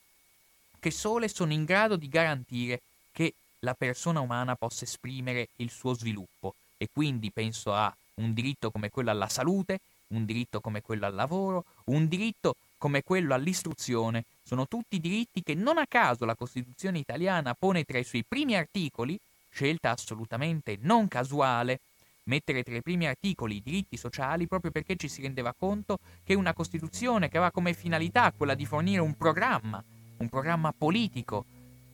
che 0.81 0.89
sole 0.89 1.27
sono 1.27 1.53
in 1.53 1.63
grado 1.63 1.95
di 1.95 2.09
garantire 2.09 2.81
che 3.11 3.35
la 3.59 3.75
persona 3.75 4.19
umana 4.19 4.55
possa 4.55 4.83
esprimere 4.83 5.49
il 5.57 5.69
suo 5.69 5.93
sviluppo. 5.93 6.55
E 6.75 6.89
quindi 6.91 7.29
penso 7.29 7.71
a 7.71 7.95
un 8.15 8.33
diritto 8.33 8.71
come 8.71 8.89
quello 8.89 9.11
alla 9.11 9.29
salute, 9.29 9.79
un 10.07 10.25
diritto 10.25 10.59
come 10.59 10.81
quello 10.81 11.05
al 11.05 11.13
lavoro, 11.13 11.65
un 11.85 12.07
diritto 12.07 12.55
come 12.79 13.03
quello 13.03 13.35
all'istruzione, 13.35 14.25
sono 14.43 14.67
tutti 14.67 14.99
diritti 14.99 15.43
che 15.43 15.53
non 15.53 15.77
a 15.77 15.85
caso 15.87 16.25
la 16.25 16.33
Costituzione 16.33 16.97
italiana 16.97 17.53
pone 17.53 17.83
tra 17.83 17.99
i 17.99 18.03
suoi 18.03 18.25
primi 18.27 18.55
articoli, 18.55 19.19
scelta 19.51 19.91
assolutamente 19.91 20.79
non 20.81 21.07
casuale, 21.07 21.79
mettere 22.23 22.63
tra 22.63 22.75
i 22.75 22.81
primi 22.81 23.05
articoli 23.05 23.57
i 23.57 23.61
diritti 23.63 23.97
sociali 23.97 24.47
proprio 24.47 24.71
perché 24.71 24.95
ci 24.95 25.07
si 25.07 25.21
rendeva 25.21 25.53
conto 25.53 25.99
che 26.23 26.33
una 26.33 26.53
Costituzione 26.53 27.29
che 27.29 27.37
aveva 27.37 27.51
come 27.51 27.73
finalità 27.73 28.33
quella 28.35 28.55
di 28.55 28.65
fornire 28.65 29.01
un 29.01 29.15
programma, 29.15 29.83
un 30.21 30.29
programma 30.29 30.71
politico 30.71 31.45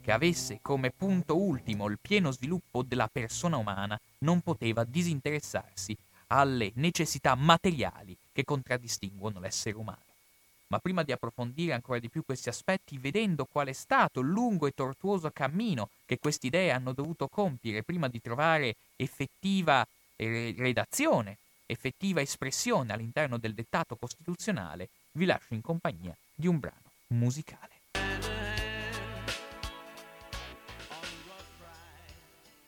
che 0.02 0.12
avesse 0.12 0.60
come 0.62 0.92
punto 0.92 1.38
ultimo 1.38 1.88
il 1.88 1.98
pieno 2.00 2.32
sviluppo 2.32 2.84
della 2.84 3.10
persona 3.12 3.58
umana, 3.58 4.00
non 4.20 4.42
poteva 4.42 4.84
disinteressarsi 4.84 5.98
alle 6.28 6.72
necessità 6.76 7.36
materiali 7.36 8.16
che 8.32 8.44
contraddistinguono 8.44 9.40
l'essere 9.40 9.78
umano. 9.78 10.06
Ma 10.68 10.80
prima 10.80 11.04
di 11.04 11.14
approfondire 11.14 11.74
ancora 11.74 12.00
di 12.00 12.10
più 12.10 12.24
questi 12.26 12.50
aspetti, 12.50 12.98
vedendo 12.98 13.48
qual 13.50 13.68
è 13.68 13.74
stato 13.74 14.20
il 14.20 14.28
lungo 14.28 14.68
e 14.68 14.74
tortuoso 14.74 15.32
cammino 15.32 15.90
che 16.06 16.20
queste 16.20 16.48
idee 16.48 16.72
hanno 16.72 16.92
dovuto 16.92 17.28
compiere 17.28 17.84
prima 17.84 18.10
di 18.10 18.22
trovare 18.22 18.76
effettiva 18.98 19.88
eh, 20.18 20.54
redazione, 20.58 21.38
effettiva 21.66 22.20
espressione 22.20 22.92
all'interno 22.92 23.38
del 23.38 23.54
dettato 23.54 23.96
costituzionale, 23.96 24.90
vi 25.14 25.26
lascio 25.26 25.54
in 25.54 25.62
compagnia 25.62 26.16
di 26.36 26.48
un 26.48 26.60
brano 26.60 26.92
musicale. 27.08 27.77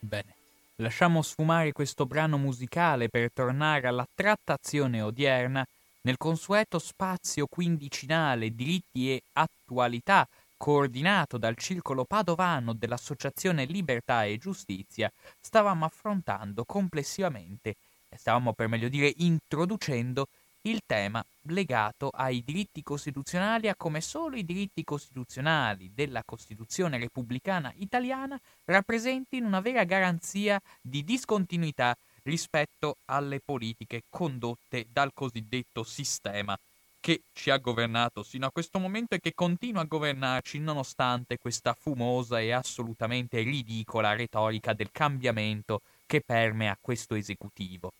Bene, 0.02 0.34
lasciamo 0.76 1.22
sfumare 1.22 1.72
questo 1.74 2.06
brano 2.06 2.38
musicale 2.38 3.10
per 3.10 3.32
tornare 3.34 3.88
alla 3.88 4.08
trattazione 4.14 5.02
odierna 5.02 5.66
nel 6.02 6.18
consueto 6.18 6.80
spazio 6.80 7.48
quindicinale 7.48 8.56
diritti 8.56 9.12
e 9.12 9.22
attualità 9.34 10.26
coordinato 10.56 11.38
dal 11.38 11.56
circolo 11.58 12.06
padovano 12.06 12.74
dell'Associazione 12.74 13.66
Libertà 13.66 14.24
e 14.24 14.38
Giustizia, 14.38 15.12
stavamo 15.40 15.86
affrontando 15.86 16.64
complessivamente, 16.66 17.76
stavamo 18.16 18.54
per 18.54 18.68
meglio 18.68 18.90
dire 18.90 19.14
introducendo 19.18 20.28
il 20.64 20.82
tema 20.86 21.24
legato 21.44 22.10
ai 22.10 22.44
diritti 22.44 22.84
costituzionali 22.84 23.70
a 23.70 23.76
come 23.76 24.02
solo 24.02 24.36
i 24.36 24.44
diritti 24.44 24.84
costituzionali 24.84 25.92
della 25.94 26.24
Costituzione 26.26 26.98
repubblicana 26.98 27.72
italiana 27.78 28.40
rappresentino 28.66 29.48
una 29.48 29.62
vera 29.62 29.84
garanzia 29.86 30.60
di 30.82 31.04
discontinuità 31.04 31.96
rispetto 32.24 32.98
alle 33.06 33.40
politiche 33.40 34.04
condotte 34.10 34.88
dal 34.92 35.12
cosiddetto 35.14 35.84
sistema 35.84 36.58
che 37.00 37.24
ci 37.32 37.50
ha 37.50 37.58
governato 37.58 38.24
sino 38.24 38.46
a 38.46 38.52
questo 38.52 38.78
momento 38.80 39.16
e 39.16 39.20
che 39.20 39.34
continua 39.34 39.82
a 39.82 39.86
governarci 39.86 40.60
nonostante 40.60 41.38
questa 41.38 41.74
fumosa 41.74 42.40
e 42.42 42.52
assolutamente 42.52 43.42
ridicola 43.42 44.14
retorica 44.14 44.74
del 44.74 44.92
cambiamento 44.92 45.82
che 46.06 46.22
permea 46.22 46.78
questo 46.82 47.16
esecutivo. 47.16 47.92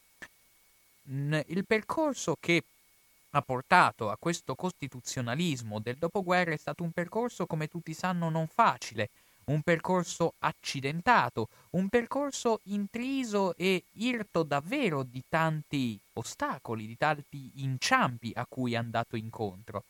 Il 1.12 1.66
percorso 1.66 2.36
che 2.40 2.62
ha 3.32 3.42
portato 3.42 4.10
a 4.10 4.18
questo 4.18 4.56
costituzionalismo 4.56 5.80
del 5.80 5.98
dopoguerra 5.98 6.52
è 6.54 6.58
stato 6.58 6.84
un 6.84 6.92
percorso, 6.92 7.46
come 7.48 7.68
tutti 7.68 7.94
sanno, 7.94 8.30
non 8.30 8.48
facile, 8.48 9.10
un 9.46 9.62
percorso 9.64 10.34
accidentato, 10.40 11.48
un 11.72 11.90
percorso 11.90 12.60
intriso 12.66 13.56
e 13.56 13.84
irto 13.94 14.44
davvero 14.44 15.02
di 15.04 15.24
tanti 15.28 16.00
ostacoli, 16.14 16.86
di 16.86 16.96
tanti 16.98 17.52
inciampi 17.64 18.32
a 18.36 18.46
cui 18.48 18.74
è 18.74 18.78
andato 18.78 19.16
incontro. 19.16 19.84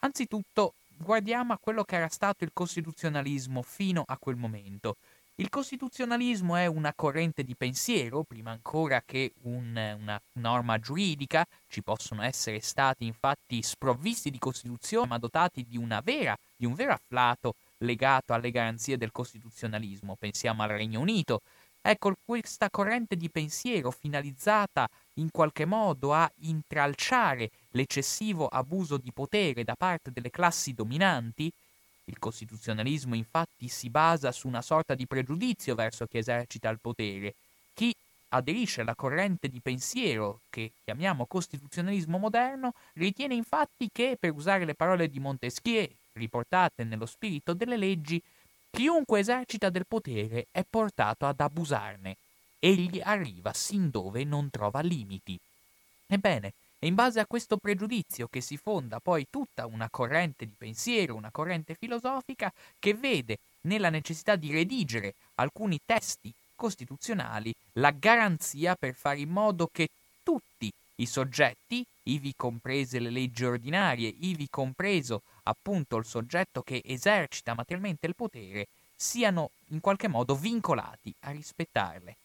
Anzitutto 0.00 0.74
guardiamo 0.96 1.52
a 1.52 1.58
quello 1.58 1.84
che 1.84 1.96
era 1.96 2.08
stato 2.08 2.44
il 2.44 2.50
costituzionalismo 2.52 3.62
fino 3.62 4.02
a 4.06 4.16
quel 4.18 4.36
momento. 4.36 4.96
Il 5.36 5.48
costituzionalismo 5.48 6.54
è 6.54 6.66
una 6.66 6.94
corrente 6.94 7.42
di 7.42 7.56
pensiero, 7.56 8.22
prima 8.22 8.52
ancora 8.52 9.02
che 9.04 9.32
un, 9.42 9.96
una 9.98 10.22
norma 10.34 10.78
giuridica, 10.78 11.44
ci 11.66 11.82
possono 11.82 12.22
essere 12.22 12.60
stati 12.60 13.04
infatti 13.04 13.60
sprovvisti 13.60 14.30
di 14.30 14.38
Costituzione 14.38 15.08
ma 15.08 15.18
dotati 15.18 15.64
di, 15.64 15.76
vera, 16.04 16.36
di 16.54 16.66
un 16.66 16.74
vero 16.74 16.92
afflato 16.92 17.54
legato 17.78 18.32
alle 18.32 18.52
garanzie 18.52 18.96
del 18.96 19.10
costituzionalismo, 19.10 20.14
pensiamo 20.14 20.62
al 20.62 20.68
Regno 20.68 21.00
Unito. 21.00 21.40
Ecco, 21.80 22.14
questa 22.24 22.70
corrente 22.70 23.16
di 23.16 23.28
pensiero 23.28 23.90
finalizzata 23.90 24.88
in 25.14 25.32
qualche 25.32 25.64
modo 25.64 26.14
a 26.14 26.30
intralciare 26.42 27.50
l'eccessivo 27.70 28.46
abuso 28.46 28.98
di 28.98 29.12
potere 29.12 29.64
da 29.64 29.74
parte 29.74 30.12
delle 30.12 30.30
classi 30.30 30.74
dominanti, 30.74 31.52
il 32.06 32.18
costituzionalismo 32.18 33.14
infatti 33.14 33.68
si 33.68 33.88
basa 33.88 34.32
su 34.32 34.46
una 34.46 34.62
sorta 34.62 34.94
di 34.94 35.06
pregiudizio 35.06 35.74
verso 35.74 36.06
chi 36.06 36.18
esercita 36.18 36.68
il 36.68 36.78
potere. 36.80 37.34
Chi 37.72 37.94
aderisce 38.28 38.80
alla 38.80 38.94
corrente 38.94 39.48
di 39.48 39.60
pensiero 39.60 40.40
che 40.50 40.72
chiamiamo 40.84 41.26
costituzionalismo 41.26 42.18
moderno 42.18 42.74
ritiene 42.94 43.34
infatti 43.34 43.88
che, 43.92 44.16
per 44.18 44.32
usare 44.32 44.64
le 44.64 44.74
parole 44.74 45.08
di 45.08 45.18
Montesquieu, 45.18 45.88
riportate 46.12 46.84
nello 46.84 47.06
spirito 47.06 47.54
delle 47.54 47.76
leggi, 47.76 48.20
chiunque 48.70 49.20
esercita 49.20 49.70
del 49.70 49.86
potere 49.86 50.46
è 50.50 50.64
portato 50.68 51.26
ad 51.26 51.40
abusarne. 51.40 52.16
Egli 52.58 53.00
arriva 53.02 53.52
sin 53.52 53.90
dove 53.90 54.24
non 54.24 54.50
trova 54.50 54.80
limiti. 54.80 55.38
Ebbene, 56.06 56.52
è 56.84 56.86
in 56.86 56.94
base 56.94 57.18
a 57.18 57.24
questo 57.24 57.56
pregiudizio 57.56 58.28
che 58.28 58.42
si 58.42 58.58
fonda 58.58 59.00
poi 59.00 59.26
tutta 59.30 59.64
una 59.64 59.88
corrente 59.88 60.44
di 60.44 60.52
pensiero, 60.54 61.14
una 61.14 61.30
corrente 61.30 61.74
filosofica 61.74 62.52
che 62.78 62.92
vede 62.92 63.38
nella 63.62 63.88
necessità 63.88 64.36
di 64.36 64.52
redigere 64.52 65.14
alcuni 65.36 65.80
testi 65.82 66.30
costituzionali 66.54 67.54
la 67.74 67.90
garanzia 67.90 68.74
per 68.74 68.92
fare 68.92 69.20
in 69.20 69.30
modo 69.30 69.70
che 69.72 69.88
tutti 70.22 70.70
i 70.96 71.06
soggetti, 71.06 71.82
ivi 72.02 72.34
comprese 72.36 72.98
le 72.98 73.08
leggi 73.08 73.46
ordinarie, 73.46 74.12
ivi 74.20 74.46
compreso 74.50 75.22
appunto 75.44 75.96
il 75.96 76.04
soggetto 76.04 76.60
che 76.60 76.82
esercita 76.84 77.54
materialmente 77.54 78.06
il 78.06 78.14
potere, 78.14 78.66
siano 78.94 79.48
in 79.68 79.80
qualche 79.80 80.08
modo 80.08 80.34
vincolati 80.34 81.14
a 81.20 81.30
rispettarle. 81.30 82.16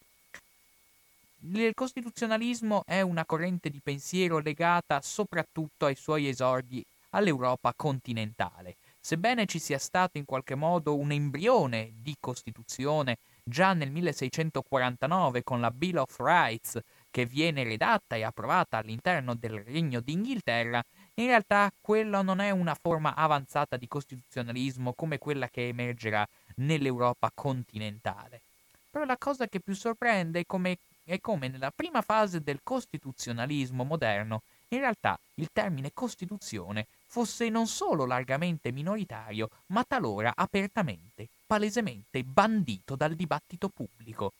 Il 1.42 1.72
costituzionalismo 1.72 2.82
è 2.84 3.00
una 3.00 3.24
corrente 3.24 3.70
di 3.70 3.80
pensiero 3.82 4.40
legata 4.40 5.00
soprattutto 5.00 5.86
ai 5.86 5.94
suoi 5.94 6.28
esordi 6.28 6.84
all'Europa 7.10 7.72
continentale. 7.74 8.76
Sebbene 9.00 9.46
ci 9.46 9.58
sia 9.58 9.78
stato 9.78 10.18
in 10.18 10.26
qualche 10.26 10.54
modo 10.54 10.98
un 10.98 11.12
embrione 11.12 11.92
di 12.02 12.14
Costituzione 12.20 13.16
già 13.42 13.72
nel 13.72 13.90
1649 13.90 15.42
con 15.42 15.62
la 15.62 15.70
Bill 15.70 15.96
of 15.96 16.14
Rights 16.18 16.78
che 17.10 17.24
viene 17.24 17.64
redatta 17.64 18.16
e 18.16 18.22
approvata 18.22 18.76
all'interno 18.76 19.34
del 19.34 19.62
Regno 19.64 20.00
d'Inghilterra, 20.00 20.84
in 21.14 21.26
realtà 21.26 21.72
quella 21.80 22.20
non 22.20 22.40
è 22.40 22.50
una 22.50 22.76
forma 22.78 23.14
avanzata 23.14 23.78
di 23.78 23.88
costituzionalismo 23.88 24.92
come 24.92 25.16
quella 25.16 25.48
che 25.48 25.68
emergerà 25.68 26.28
nell'Europa 26.56 27.30
continentale. 27.34 28.42
Però 28.90 29.04
la 29.04 29.16
cosa 29.16 29.46
che 29.46 29.60
più 29.60 29.74
sorprende 29.74 30.40
è 30.40 30.46
come, 30.46 30.76
è 31.04 31.20
come 31.20 31.48
nella 31.48 31.70
prima 31.70 32.02
fase 32.02 32.42
del 32.42 32.60
costituzionalismo 32.62 33.84
moderno 33.84 34.42
in 34.72 34.80
realtà 34.80 35.18
il 35.34 35.48
termine 35.52 35.92
Costituzione 35.92 36.86
fosse 37.06 37.48
non 37.48 37.66
solo 37.66 38.06
largamente 38.06 38.70
minoritario, 38.70 39.50
ma 39.66 39.84
talora 39.84 40.32
apertamente, 40.36 41.28
palesemente 41.44 42.22
bandito 42.22 42.94
dal 42.94 43.14
dibattito 43.14 43.68
pubblico. 43.68 44.32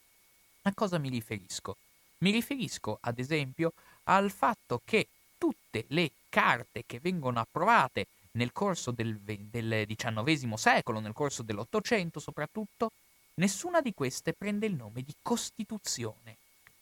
A 0.63 0.73
cosa 0.73 0.99
mi 0.99 1.09
riferisco? 1.09 1.77
Mi 2.19 2.31
riferisco, 2.31 2.99
ad 3.01 3.19
esempio, 3.19 3.73
al 4.05 4.31
fatto 4.31 4.81
che 4.85 5.09
tutte 5.37 5.87
le 5.89 6.13
carte 6.29 6.85
che 6.87 7.01
vengono 7.01 7.41
approvate 7.41 8.07
nel 8.33 8.53
corso 8.53 8.93
del, 8.93 9.19
del 9.19 9.85
XIX 9.89 10.53
secolo, 10.55 11.01
nel 11.01 11.13
corso 11.13 11.43
dell'Ottocento 11.43 12.21
soprattutto, 12.21 12.93
nessuna 13.35 13.81
di 13.81 13.93
queste 13.93 14.33
prende 14.33 14.67
il 14.67 14.75
nome 14.75 15.03
di 15.03 15.15
Costituzione. 15.21 16.37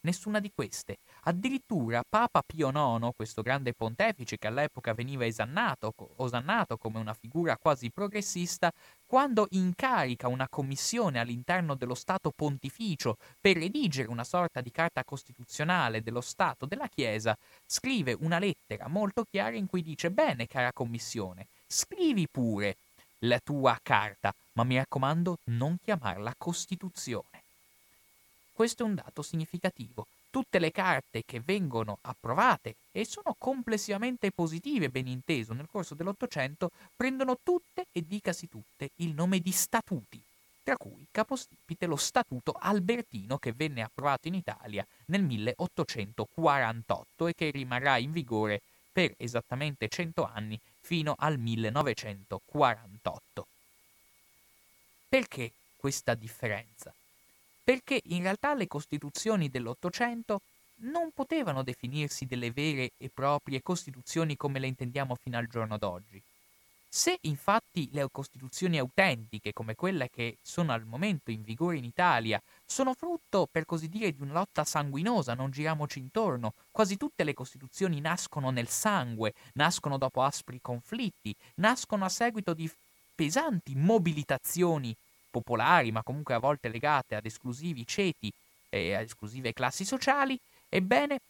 Nessuna 0.09 0.41
di 0.41 0.51
queste. 0.55 1.01
Addirittura 1.25 2.03
Papa 2.09 2.41
Pio 2.41 2.71
IX, 2.71 3.11
questo 3.15 3.43
grande 3.43 3.75
pontefice 3.75 4.39
che 4.39 4.47
all'epoca 4.47 4.95
veniva 4.95 5.27
esannato, 5.27 5.93
osannato 6.17 6.79
come 6.79 6.99
una 6.99 7.13
figura 7.13 7.59
quasi 7.59 7.91
progressista, 7.91 8.73
quando 9.05 9.49
incarica 9.51 10.27
una 10.27 10.49
commissione 10.49 11.19
all'interno 11.19 11.75
dello 11.75 11.95
Stato 11.95 12.33
pontificio 12.35 13.19
per 13.39 13.59
redigere 13.59 14.09
una 14.09 14.25
sorta 14.25 14.63
di 14.63 14.71
carta 14.71 15.05
costituzionale 15.05 16.01
dello 16.01 16.23
Stato 16.23 16.65
della 16.65 16.89
Chiesa, 16.89 17.37
scrive 17.67 18.17
una 18.19 18.39
lettera 18.39 18.89
molto 18.89 19.27
chiara 19.31 19.57
in 19.57 19.67
cui 19.67 19.83
dice 19.83 20.11
bene, 20.11 20.47
cara 20.47 20.73
commissione, 20.73 21.49
scrivi 21.67 22.27
pure 22.31 22.77
la 23.19 23.39
tua 23.45 23.79
carta, 23.83 24.33
ma 24.55 24.65
mi 24.65 24.77
raccomando 24.77 25.37
non 25.51 25.77
chiamarla 25.85 26.33
Costituzione. 26.39 27.38
Questo 28.59 28.83
è 28.83 28.87
un 28.87 28.97
dato 28.97 29.23
significativo. 29.23 30.09
Tutte 30.31 30.59
le 30.59 30.73
carte 30.73 31.23
che 31.25 31.39
vengono 31.39 31.99
approvate 32.01 32.75
e 32.91 33.05
sono 33.05 33.37
complessivamente 33.39 34.33
positive, 34.33 34.89
ben 34.89 35.07
inteso, 35.07 35.53
nel 35.53 35.69
corso 35.71 35.95
dell'Ottocento, 35.95 36.73
prendono 36.97 37.39
tutte, 37.41 37.87
e 37.93 38.05
dicasi 38.05 38.49
tutte, 38.49 38.91
il 38.97 39.15
nome 39.15 39.39
di 39.39 39.53
statuti, 39.53 40.21
tra 40.65 40.77
cui 40.77 41.07
capostipite 41.13 41.87
lo 41.87 41.95
Statuto 41.95 42.51
Albertino 42.59 43.39
che 43.39 43.53
venne 43.53 43.83
approvato 43.83 44.27
in 44.27 44.35
Italia 44.35 44.85
nel 45.05 45.23
1848 45.23 47.29
e 47.29 47.35
che 47.37 47.51
rimarrà 47.51 47.99
in 47.99 48.11
vigore 48.11 48.61
per 48.91 49.15
esattamente 49.19 49.87
100 49.87 50.25
anni 50.25 50.59
fino 50.81 51.15
al 51.17 51.39
1948. 51.39 53.47
Perché 55.09 55.53
questa 55.77 56.15
differenza? 56.15 56.93
Perché 57.69 58.01
in 58.07 58.23
realtà 58.23 58.55
le 58.55 58.67
costituzioni 58.67 59.51
dell'Ottocento 59.51 60.41
non 60.77 61.11
potevano 61.13 61.63
definirsi 61.63 62.25
delle 62.25 62.51
vere 62.51 62.93
e 62.97 63.11
proprie 63.13 63.61
costituzioni 63.61 64.39
come 64.39 64.59
le 64.59 64.69
intendiamo 64.69 65.15
fino 65.21 65.37
al 65.37 65.49
giorno 65.49 65.77
d'oggi. 65.77 66.19
Se 66.89 67.19
infatti 67.21 67.91
le 67.93 68.09
costituzioni 68.11 68.79
autentiche, 68.79 69.53
come 69.53 69.75
quelle 69.75 70.09
che 70.09 70.39
sono 70.41 70.73
al 70.73 70.87
momento 70.87 71.31
in 71.31 71.43
vigore 71.43 71.77
in 71.77 71.85
Italia, 71.85 72.41
sono 72.65 72.95
frutto, 72.95 73.47
per 73.53 73.67
così 73.67 73.91
dire, 73.91 74.15
di 74.15 74.23
una 74.23 74.33
lotta 74.33 74.65
sanguinosa, 74.65 75.35
non 75.35 75.51
giriamoci 75.51 75.99
intorno, 75.99 76.55
quasi 76.71 76.97
tutte 76.97 77.23
le 77.23 77.35
costituzioni 77.35 78.01
nascono 78.01 78.49
nel 78.49 78.69
sangue, 78.69 79.35
nascono 79.53 79.99
dopo 79.99 80.23
aspri 80.23 80.59
conflitti, 80.63 81.37
nascono 81.57 82.07
a 82.07 82.09
seguito 82.09 82.55
di 82.55 82.71
pesanti 83.15 83.75
mobilitazioni 83.75 84.97
popolari, 85.31 85.93
ma 85.93 86.03
comunque 86.03 86.35
a 86.35 86.39
volte 86.39 86.69
legate 86.69 87.15
ad 87.15 87.27
esclusivi 87.27 87.87
ceti 87.87 88.33
e 88.69 88.95
a 88.95 89.01
esclusive 89.01 89.53
classi 89.53 89.85
sociali, 89.85 90.39
ebbene, 90.69 91.21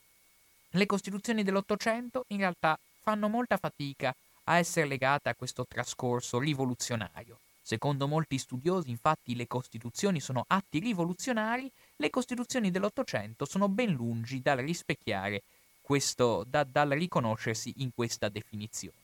le 0.71 0.87
costituzioni 0.87 1.43
dell'Ottocento 1.43 2.25
in 2.29 2.39
realtà 2.39 2.79
fanno 3.03 3.29
molta 3.29 3.57
fatica 3.57 4.15
a 4.45 4.59
essere 4.59 4.87
legata 4.87 5.31
a 5.31 5.35
questo 5.35 5.65
trascorso 5.67 6.39
rivoluzionario. 6.39 7.39
Secondo 7.63 8.09
molti 8.09 8.39
studiosi, 8.39 8.89
infatti, 8.89 9.37
le 9.37 9.47
Costituzioni 9.47 10.21
sono 10.21 10.45
atti 10.47 10.79
rivoluzionari, 10.79 11.71
le 11.97 12.09
Costituzioni 12.09 12.71
dell'Ottocento 12.71 13.45
sono 13.45 13.69
ben 13.69 13.93
lungi 13.93 14.41
dal 14.41 14.57
rispecchiare 14.57 15.43
questo, 15.83 16.45
da, 16.49 16.65
dal 16.65 16.89
riconoscersi 16.89 17.75
in 17.79 17.91
questa 17.95 18.31
definizione. 18.31 18.97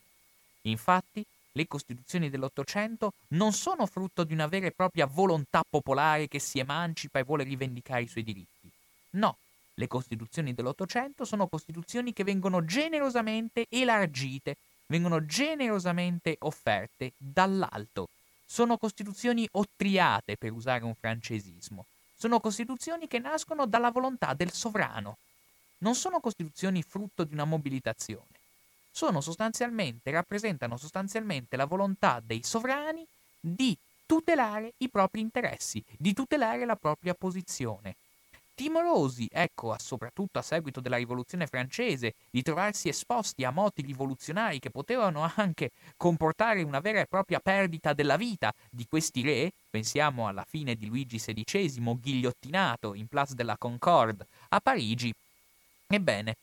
Infatti, 0.62 1.24
le 1.56 1.66
Costituzioni 1.66 2.30
dell'Ottocento 2.30 3.12
non 3.28 3.52
sono 3.52 3.86
frutto 3.86 4.22
di 4.24 4.32
una 4.32 4.46
vera 4.46 4.66
e 4.66 4.72
propria 4.72 5.06
volontà 5.06 5.62
popolare 5.68 6.28
che 6.28 6.38
si 6.38 6.58
emancipa 6.58 7.18
e 7.18 7.24
vuole 7.24 7.44
rivendicare 7.44 8.02
i 8.02 8.08
suoi 8.08 8.22
diritti. 8.22 8.70
No, 9.10 9.36
le 9.74 9.88
Costituzioni 9.88 10.54
dell'Ottocento 10.54 11.24
sono 11.24 11.48
Costituzioni 11.48 12.12
che 12.12 12.24
vengono 12.24 12.64
generosamente 12.64 13.66
elargite, 13.68 14.56
vengono 14.86 15.24
generosamente 15.26 16.36
offerte 16.40 17.12
dall'alto 17.16 18.08
sono 18.54 18.78
costituzioni 18.78 19.48
ottriate, 19.50 20.36
per 20.36 20.52
usare 20.52 20.84
un 20.84 20.94
francesismo. 20.94 21.86
Sono 22.16 22.38
costituzioni 22.38 23.08
che 23.08 23.18
nascono 23.18 23.66
dalla 23.66 23.90
volontà 23.90 24.32
del 24.32 24.52
sovrano. 24.52 25.16
Non 25.78 25.96
sono 25.96 26.20
costituzioni 26.20 26.82
frutto 26.82 27.24
di 27.24 27.34
una 27.34 27.44
mobilitazione. 27.44 28.33
Sono 28.96 29.20
sostanzialmente, 29.20 30.12
rappresentano 30.12 30.76
sostanzialmente 30.76 31.56
la 31.56 31.64
volontà 31.64 32.22
dei 32.24 32.44
sovrani 32.44 33.04
di 33.40 33.76
tutelare 34.06 34.74
i 34.76 34.88
propri 34.88 35.20
interessi, 35.20 35.82
di 35.98 36.12
tutelare 36.12 36.64
la 36.64 36.76
propria 36.76 37.12
posizione, 37.12 37.96
timorosi, 38.54 39.28
ecco, 39.32 39.74
soprattutto 39.80 40.38
a 40.38 40.42
seguito 40.42 40.78
della 40.78 40.98
rivoluzione 40.98 41.48
francese, 41.48 42.14
di 42.30 42.40
trovarsi 42.42 42.88
esposti 42.88 43.42
a 43.42 43.50
moti 43.50 43.82
rivoluzionari 43.82 44.60
che 44.60 44.70
potevano 44.70 45.28
anche 45.34 45.72
comportare 45.96 46.62
una 46.62 46.78
vera 46.78 47.00
e 47.00 47.06
propria 47.06 47.40
perdita 47.40 47.94
della 47.94 48.16
vita 48.16 48.54
di 48.70 48.86
questi 48.88 49.22
re, 49.22 49.50
pensiamo 49.70 50.28
alla 50.28 50.46
fine 50.48 50.76
di 50.76 50.86
Luigi 50.86 51.18
XVI, 51.18 51.98
ghigliottinato 52.00 52.94
in 52.94 53.08
Place 53.08 53.34
de 53.34 53.42
la 53.42 53.56
Concorde 53.58 54.24
a 54.50 54.60
Parigi, 54.60 55.12
ebbene, 55.88 56.36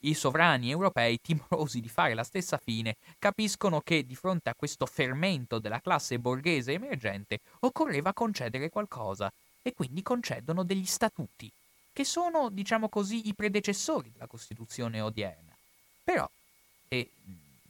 i 0.00 0.14
sovrani 0.14 0.70
europei, 0.70 1.18
timorosi 1.22 1.80
di 1.80 1.88
fare 1.88 2.14
la 2.14 2.24
stessa 2.24 2.58
fine, 2.58 2.96
capiscono 3.18 3.80
che 3.80 4.04
di 4.04 4.14
fronte 4.14 4.50
a 4.50 4.54
questo 4.54 4.86
fermento 4.86 5.58
della 5.58 5.80
classe 5.80 6.18
borghese 6.18 6.72
emergente 6.72 7.40
occorreva 7.60 8.12
concedere 8.12 8.68
qualcosa 8.70 9.32
e 9.62 9.72
quindi 9.74 10.02
concedono 10.02 10.62
degli 10.62 10.86
statuti, 10.86 11.50
che 11.92 12.04
sono, 12.04 12.50
diciamo 12.50 12.88
così, 12.88 13.28
i 13.28 13.34
predecessori 13.34 14.10
della 14.12 14.26
Costituzione 14.26 15.00
odierna. 15.00 15.56
Però, 16.04 16.28
e, 16.88 17.10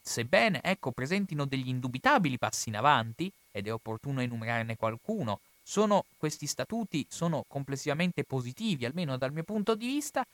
sebbene 0.03 0.61
ecco, 0.63 0.91
presentino 0.93 1.47
degli 1.47 1.69
indubitabili 1.69 2.37
passi 2.37 2.69
in 2.69 2.77
avanti, 2.77 3.33
ed 3.51 3.67
è 3.67 3.73
opportuno 3.73 4.21
enumerarne 4.21 4.77
qualcuno, 4.77 5.41
sono, 5.63 6.05
questi 6.17 6.47
statuti 6.47 7.05
sono 7.09 7.45
complessivamente 7.49 8.23
positivi, 8.23 8.85
almeno 8.85 9.17
dal 9.17 9.33
mio 9.33 9.43
punto 9.43 9.75
di 9.75 9.87
vista, 9.87 10.25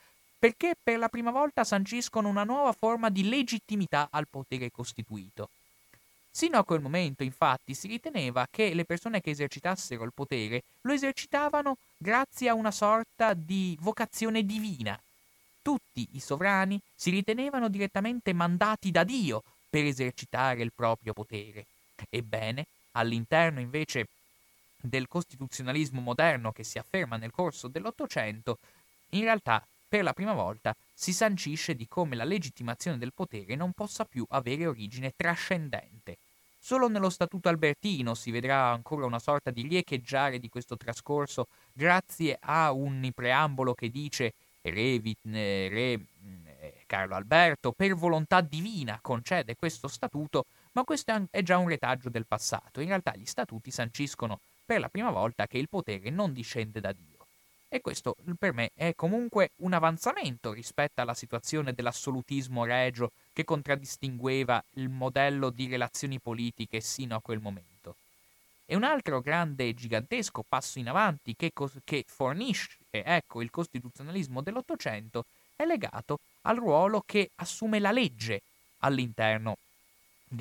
perché 0.42 0.74
per 0.74 0.98
la 0.98 1.08
prima 1.08 1.30
volta 1.30 1.62
sanciscono 1.62 2.26
una 2.26 2.42
nuova 2.42 2.72
forma 2.72 3.10
di 3.10 3.28
legittimità 3.28 4.08
al 4.10 4.26
potere 4.26 4.72
costituito. 4.72 5.50
Sino 6.32 6.58
a 6.58 6.64
quel 6.64 6.80
momento, 6.80 7.22
infatti, 7.22 7.74
si 7.74 7.86
riteneva 7.86 8.48
che 8.50 8.74
le 8.74 8.84
persone 8.84 9.20
che 9.20 9.30
esercitassero 9.30 10.02
il 10.02 10.10
potere 10.12 10.64
lo 10.80 10.92
esercitavano 10.92 11.76
grazie 11.96 12.48
a 12.48 12.54
una 12.54 12.72
sorta 12.72 13.34
di 13.34 13.78
vocazione 13.82 14.44
divina. 14.44 15.00
Tutti 15.62 16.08
i 16.14 16.18
sovrani 16.18 16.80
si 16.92 17.10
ritenevano 17.10 17.68
direttamente 17.68 18.32
mandati 18.32 18.90
da 18.90 19.04
Dio 19.04 19.44
per 19.70 19.84
esercitare 19.84 20.60
il 20.62 20.72
proprio 20.74 21.12
potere. 21.12 21.66
Ebbene, 22.10 22.66
all'interno 22.92 23.60
invece 23.60 24.08
del 24.80 25.06
costituzionalismo 25.06 26.00
moderno 26.00 26.50
che 26.50 26.64
si 26.64 26.78
afferma 26.78 27.16
nel 27.16 27.30
corso 27.30 27.68
dell'Ottocento, 27.68 28.58
in 29.10 29.22
realtà 29.22 29.64
per 29.92 30.04
la 30.04 30.14
prima 30.14 30.32
volta 30.32 30.74
si 30.94 31.12
sancisce 31.12 31.74
di 31.74 31.86
come 31.86 32.16
la 32.16 32.24
legittimazione 32.24 32.96
del 32.96 33.12
potere 33.12 33.56
non 33.56 33.72
possa 33.72 34.06
più 34.06 34.24
avere 34.30 34.66
origine 34.66 35.12
trascendente. 35.14 36.16
Solo 36.58 36.88
nello 36.88 37.10
Statuto 37.10 37.50
Albertino 37.50 38.14
si 38.14 38.30
vedrà 38.30 38.70
ancora 38.70 39.04
una 39.04 39.18
sorta 39.18 39.50
di 39.50 39.60
riecheggiare 39.60 40.38
di 40.38 40.48
questo 40.48 40.78
trascorso 40.78 41.48
grazie 41.74 42.38
a 42.40 42.72
un 42.72 43.10
preambolo 43.14 43.74
che 43.74 43.90
dice 43.90 44.32
Re, 44.62 44.98
re 45.24 45.92
eh, 45.92 46.84
Carlo 46.86 47.14
Alberto 47.14 47.72
per 47.72 47.94
volontà 47.94 48.40
divina 48.40 48.98
concede 49.02 49.56
questo 49.56 49.88
statuto, 49.88 50.46
ma 50.72 50.84
questo 50.84 51.26
è 51.30 51.42
già 51.42 51.58
un 51.58 51.68
retaggio 51.68 52.08
del 52.08 52.24
passato. 52.26 52.80
In 52.80 52.88
realtà 52.88 53.14
gli 53.14 53.26
statuti 53.26 53.70
sanciscono 53.70 54.38
per 54.64 54.80
la 54.80 54.88
prima 54.88 55.10
volta 55.10 55.46
che 55.46 55.58
il 55.58 55.68
potere 55.68 56.08
non 56.08 56.32
discende 56.32 56.80
da 56.80 56.92
Dio. 56.92 57.11
E 57.74 57.80
questo 57.80 58.16
per 58.38 58.52
me 58.52 58.70
è 58.74 58.94
comunque 58.94 59.52
un 59.62 59.72
avanzamento 59.72 60.52
rispetto 60.52 61.00
alla 61.00 61.14
situazione 61.14 61.72
dell'assolutismo 61.72 62.66
regio 62.66 63.12
che 63.32 63.44
contraddistingueva 63.44 64.62
il 64.74 64.90
modello 64.90 65.48
di 65.48 65.68
relazioni 65.68 66.20
politiche 66.20 66.82
sino 66.82 67.16
a 67.16 67.22
quel 67.22 67.40
momento. 67.40 67.96
E 68.66 68.76
un 68.76 68.84
altro 68.84 69.22
grande 69.22 69.68
e 69.68 69.74
gigantesco 69.74 70.44
passo 70.46 70.80
in 70.80 70.88
avanti 70.90 71.34
che, 71.34 71.50
cos- 71.54 71.80
che 71.82 72.04
fornisce 72.06 72.76
ecco, 72.90 73.40
il 73.40 73.48
costituzionalismo 73.48 74.42
dell'Ottocento 74.42 75.24
è 75.56 75.64
legato 75.64 76.18
al 76.42 76.58
ruolo 76.58 77.02
che 77.06 77.30
assume 77.36 77.78
la 77.78 77.90
legge 77.90 78.42
all'interno, 78.80 79.56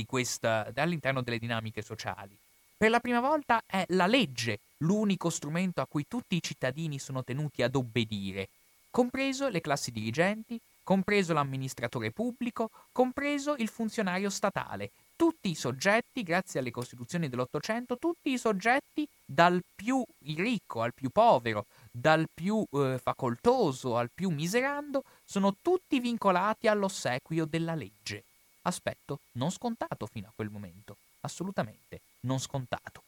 questa, 0.05 0.69
all'interno 0.75 1.21
delle 1.21 1.39
dinamiche 1.39 1.81
sociali. 1.81 2.40
Per 2.81 2.89
la 2.89 2.99
prima 2.99 3.19
volta 3.19 3.61
è 3.67 3.85
la 3.89 4.07
legge 4.07 4.61
l'unico 4.77 5.29
strumento 5.29 5.81
a 5.81 5.85
cui 5.85 6.07
tutti 6.07 6.35
i 6.35 6.41
cittadini 6.41 6.97
sono 6.97 7.23
tenuti 7.23 7.61
ad 7.61 7.75
obbedire, 7.75 8.49
compreso 8.89 9.49
le 9.49 9.61
classi 9.61 9.91
dirigenti, 9.91 10.59
compreso 10.81 11.31
l'amministratore 11.31 12.09
pubblico, 12.09 12.71
compreso 12.91 13.53
il 13.59 13.67
funzionario 13.67 14.31
statale, 14.31 14.89
tutti 15.15 15.51
i 15.51 15.53
soggetti, 15.53 16.23
grazie 16.23 16.59
alle 16.59 16.71
costituzioni 16.71 17.29
dell'Ottocento, 17.29 17.99
tutti 17.99 18.31
i 18.31 18.39
soggetti 18.39 19.07
dal 19.23 19.61
più 19.75 20.03
ricco 20.37 20.81
al 20.81 20.95
più 20.95 21.11
povero, 21.11 21.67
dal 21.91 22.25
più 22.33 22.65
eh, 22.71 22.97
facoltoso 22.97 23.95
al 23.95 24.09
più 24.11 24.31
miserando, 24.31 25.03
sono 25.23 25.55
tutti 25.61 25.99
vincolati 25.99 26.67
all'ossequio 26.67 27.45
della 27.45 27.75
legge. 27.75 28.23
Aspetto 28.63 29.19
non 29.33 29.51
scontato 29.51 30.07
fino 30.07 30.29
a 30.29 30.33
quel 30.35 30.49
momento, 30.49 30.97
assolutamente 31.21 32.01
non 32.21 32.39
scontato. 32.39 33.03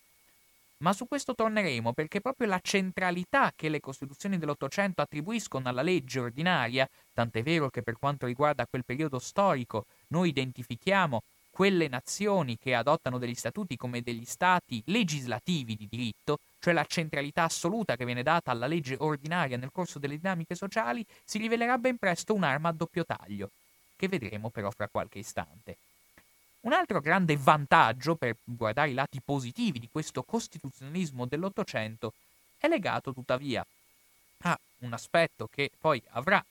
Ma 0.77 0.91
su 0.91 1.07
questo 1.07 1.33
torneremo 1.33 1.93
perché 1.93 2.19
proprio 2.19 2.47
la 2.47 2.59
centralità 2.61 3.53
che 3.55 3.69
le 3.69 3.79
Costituzioni 3.79 4.37
dell'Ottocento 4.37 5.01
attribuiscono 5.01 5.69
alla 5.69 5.81
legge 5.81 6.19
ordinaria, 6.19 6.89
tant'è 7.13 7.41
vero 7.41 7.69
che 7.69 7.81
per 7.81 7.97
quanto 7.97 8.25
riguarda 8.25 8.65
quel 8.65 8.83
periodo 8.83 9.17
storico 9.17 9.85
noi 10.07 10.29
identifichiamo 10.29 11.21
quelle 11.53 11.87
nazioni 11.87 12.57
che 12.57 12.73
adottano 12.73 13.19
degli 13.19 13.35
statuti 13.35 13.77
come 13.77 14.01
degli 14.01 14.25
stati 14.25 14.81
legislativi 14.87 15.75
di 15.75 15.87
diritto, 15.87 16.39
cioè 16.59 16.73
la 16.73 16.83
centralità 16.83 17.43
assoluta 17.43 17.95
che 17.95 18.05
viene 18.05 18.23
data 18.23 18.51
alla 18.51 18.65
legge 18.65 18.95
ordinaria 18.99 19.55
nel 19.55 19.71
corso 19.71 19.99
delle 19.99 20.17
dinamiche 20.17 20.55
sociali, 20.55 21.05
si 21.23 21.37
rivelerà 21.37 21.77
ben 21.77 21.97
presto 21.97 22.33
un'arma 22.33 22.69
a 22.69 22.73
doppio 22.73 23.05
taglio, 23.05 23.51
che 23.95 24.07
vedremo 24.07 24.49
però 24.49 24.71
fra 24.71 24.87
qualche 24.87 25.19
istante. 25.19 25.77
Un 26.63 26.71
altro 26.71 27.01
grande 27.01 27.35
vantaggio, 27.35 28.15
per 28.15 28.37
guardare 28.45 28.91
i 28.91 28.93
lati 28.93 29.19
positivi 29.19 29.79
di 29.79 29.89
questo 29.91 30.23
costituzionalismo 30.23 31.25
dell'Ottocento, 31.25 32.13
è 32.57 32.69
legato 32.69 33.11
tuttavia 33.11 33.65
a 34.43 34.57
un 34.79 34.93
aspetto 34.93 35.49
che 35.51 35.71
poi 35.77 36.01
avrà 36.11 36.43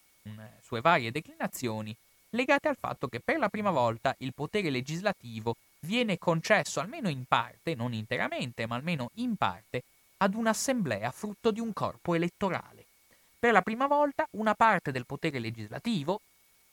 sue 0.61 0.83
varie 0.83 1.11
declinazioni, 1.11 1.96
legate 2.31 2.68
al 2.68 2.77
fatto 2.79 3.09
che 3.09 3.20
per 3.20 3.38
la 3.38 3.48
prima 3.48 3.70
volta 3.70 4.14
il 4.18 4.35
potere 4.35 4.68
legislativo 4.68 5.57
viene 5.81 6.18
concesso 6.18 6.81
almeno 6.81 7.09
in 7.09 7.25
parte, 7.25 7.75
non 7.75 7.94
interamente, 7.94 8.66
ma 8.66 8.77
almeno 8.77 9.11
in 9.14 9.37
parte, 9.37 9.83
ad 10.18 10.35
un'assemblea 10.35 11.11
frutto 11.11 11.51
di 11.51 11.61
un 11.61 11.72
corpo 11.72 12.14
elettorale. 12.14 12.85
Per 13.38 13.51
la 13.51 13.62
prima 13.62 13.87
volta 13.87 14.27
una 14.33 14.55
parte 14.55 14.92
del 14.92 15.07
potere 15.07 15.38
legislativo, 15.38 16.20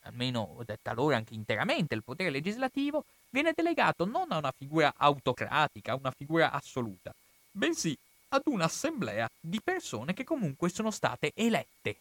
almeno 0.04 0.64
talora 0.82 1.18
anche 1.18 1.34
interamente 1.34 1.96
il 1.96 2.04
potere 2.04 2.30
legislativo, 2.30 3.06
viene 3.30 3.54
delegato 3.56 4.06
non 4.06 4.32
a 4.32 4.38
una 4.38 4.54
figura 4.56 4.94
autocratica, 4.96 5.92
a 5.92 5.96
una 5.96 6.12
figura 6.12 6.52
assoluta, 6.52 7.14
bensì 7.52 7.98
ad 8.30 8.44
un'assemblea 8.46 9.30
di 9.40 9.60
persone 9.62 10.14
che 10.14 10.24
comunque 10.24 10.70
sono 10.70 10.92
state 10.92 11.32
elette. 11.36 11.96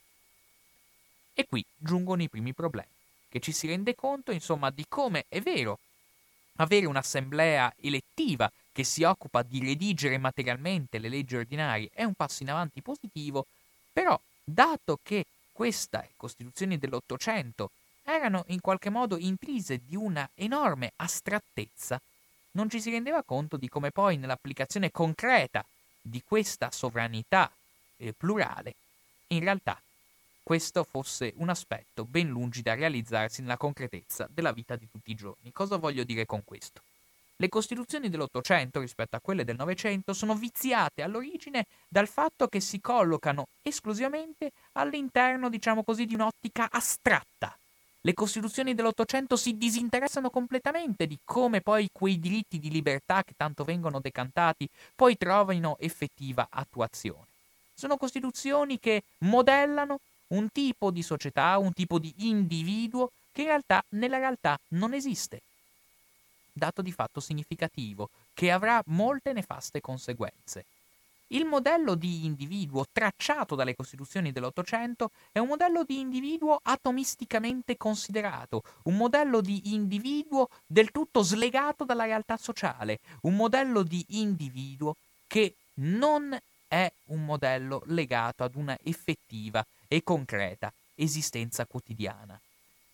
E 1.35 1.47
qui 1.47 1.65
giungono 1.77 2.23
i 2.23 2.29
primi 2.29 2.53
problemi, 2.53 2.89
che 3.29 3.41
ci 3.41 3.53
si 3.53 3.67
rende 3.67 3.95
conto, 3.95 4.33
insomma, 4.33 4.71
di 4.71 4.85
come 4.89 5.25
è 5.29 5.41
vero 5.41 5.79
avere 6.57 6.87
un'assemblea 6.87 7.75
elettiva 7.81 8.51
che 8.73 8.85
si 8.85 9.03
occupa 9.03 9.43
di 9.43 9.61
redigere 9.61 10.19
materialmente 10.19 10.99
le 10.99 11.09
leggi 11.09 11.37
ordinarie 11.37 11.91
è 11.93 12.05
un 12.05 12.15
passo 12.15 12.43
in 12.43 12.51
avanti 12.51 12.83
positivo, 12.83 13.47
però 13.93 14.19
dato 14.45 14.99
che 15.03 15.27
queste 15.53 16.11
Costituzioni 16.17 16.79
dell'Ottocento 16.79 17.71
erano 18.09 18.45
in 18.49 18.61
qualche 18.61 18.91
modo 18.91 19.19
intrise 19.19 19.81
di 19.85 19.97
una 19.97 20.29
enorme 20.35 20.93
astrattezza, 20.97 22.01
non 22.53 22.71
ci 22.71 22.81
si 22.81 22.91
rendeva 22.91 23.23
conto 23.23 23.57
di 23.57 23.69
come 23.69 23.91
poi 23.91 24.17
nell'applicazione 24.17 24.91
concreta 24.91 25.65
di 26.01 26.23
questa 26.25 26.71
sovranità 26.71 27.51
eh, 27.99 28.15
plurale, 28.15 28.75
in 29.29 29.41
realtà 29.41 29.81
questo 30.43 30.83
fosse 30.83 31.35
un 31.37 31.51
aspetto 31.51 32.05
ben 32.05 32.29
lungi 32.29 32.63
da 32.63 32.75
realizzarsi 32.75 33.43
nella 33.43 33.59
concretezza 33.59 34.27
della 34.33 34.53
vita 34.53 34.77
di 34.77 34.89
tutti 34.91 35.11
i 35.11 35.15
giorni. 35.15 35.53
Cosa 35.53 35.77
voglio 35.77 36.05
dire 36.05 36.25
con 36.25 36.43
questo? 36.43 36.81
Le 37.37 37.51
costituzioni 37.51 38.09
dell'Ottocento 38.09 38.81
rispetto 38.81 39.15
a 39.15 39.21
quelle 39.21 39.45
del 39.45 39.57
Novecento 39.57 40.15
sono 40.15 40.35
viziate 40.35 41.03
all'origine 41.03 41.67
dal 41.87 42.09
fatto 42.09 42.49
che 42.49 42.61
si 42.61 42.81
collocano 42.81 43.49
esclusivamente 43.63 44.53
all'interno, 44.73 45.51
diciamo 45.51 45.85
così, 45.85 46.07
di 46.07 46.15
un'ottica 46.15 46.69
astratta. 46.71 47.57
Le 48.01 48.15
costituzioni 48.15 48.75
dell'Ottocento 48.75 49.37
si 49.37 49.59
disinteressano 49.59 50.31
completamente 50.31 51.07
di 51.07 51.19
come 51.25 51.61
poi 51.61 51.89
quei 51.93 52.21
diritti 52.21 52.59
di 52.59 52.71
libertà 52.71 53.25
che 53.25 53.35
tanto 53.37 53.65
vengono 53.65 53.99
decantati 54.01 54.69
poi 54.95 55.17
trovino 55.17 55.77
effettiva 55.81 56.47
attuazione. 56.49 57.27
Sono 57.75 57.97
costituzioni 57.97 58.79
che 58.79 59.03
modellano 59.19 60.01
un 60.29 60.51
tipo 60.53 60.91
di 60.91 61.03
società, 61.03 61.59
un 61.59 61.73
tipo 61.73 61.99
di 61.99 62.13
individuo 62.19 63.11
che 63.33 63.43
in 63.43 63.49
realtà 63.49 63.83
nella 63.91 64.19
realtà 64.19 64.59
non 64.69 64.95
esiste. 64.95 65.43
Dato 66.53 66.83
di 66.83 66.93
fatto 66.93 67.21
significativo, 67.21 68.11
che 68.35 68.51
avrà 68.51 68.83
molte 68.87 69.33
nefaste 69.33 69.81
conseguenze. 69.81 70.65
Il 71.29 71.45
modello 71.45 71.95
di 71.95 72.25
individuo 72.25 72.87
tracciato 72.91 73.55
dalle 73.55 73.77
Costituzioni 73.77 74.33
dell'Ottocento 74.33 75.11
è 75.31 75.39
un 75.39 75.49
modello 75.49 75.85
di 75.85 75.99
individuo 75.99 76.59
atomisticamente 76.63 77.77
considerato, 77.77 78.63
un 78.85 78.97
modello 78.97 79.43
di 79.43 79.75
individuo 79.75 80.49
del 80.67 80.91
tutto 80.91 81.23
slegato 81.23 81.85
dalla 81.85 82.05
realtà 82.05 82.39
sociale, 82.39 83.01
un 83.23 83.37
modello 83.37 83.83
di 83.83 84.03
individuo 84.09 84.97
che 85.27 85.55
non 85.75 86.37
è 86.67 86.91
un 87.07 87.25
modello 87.25 87.83
legato 87.87 88.43
ad 88.43 88.55
una 88.55 88.77
effettiva 88.83 89.65
e 89.87 90.03
concreta 90.03 90.73
esistenza 90.95 91.67
quotidiana. 91.67 92.41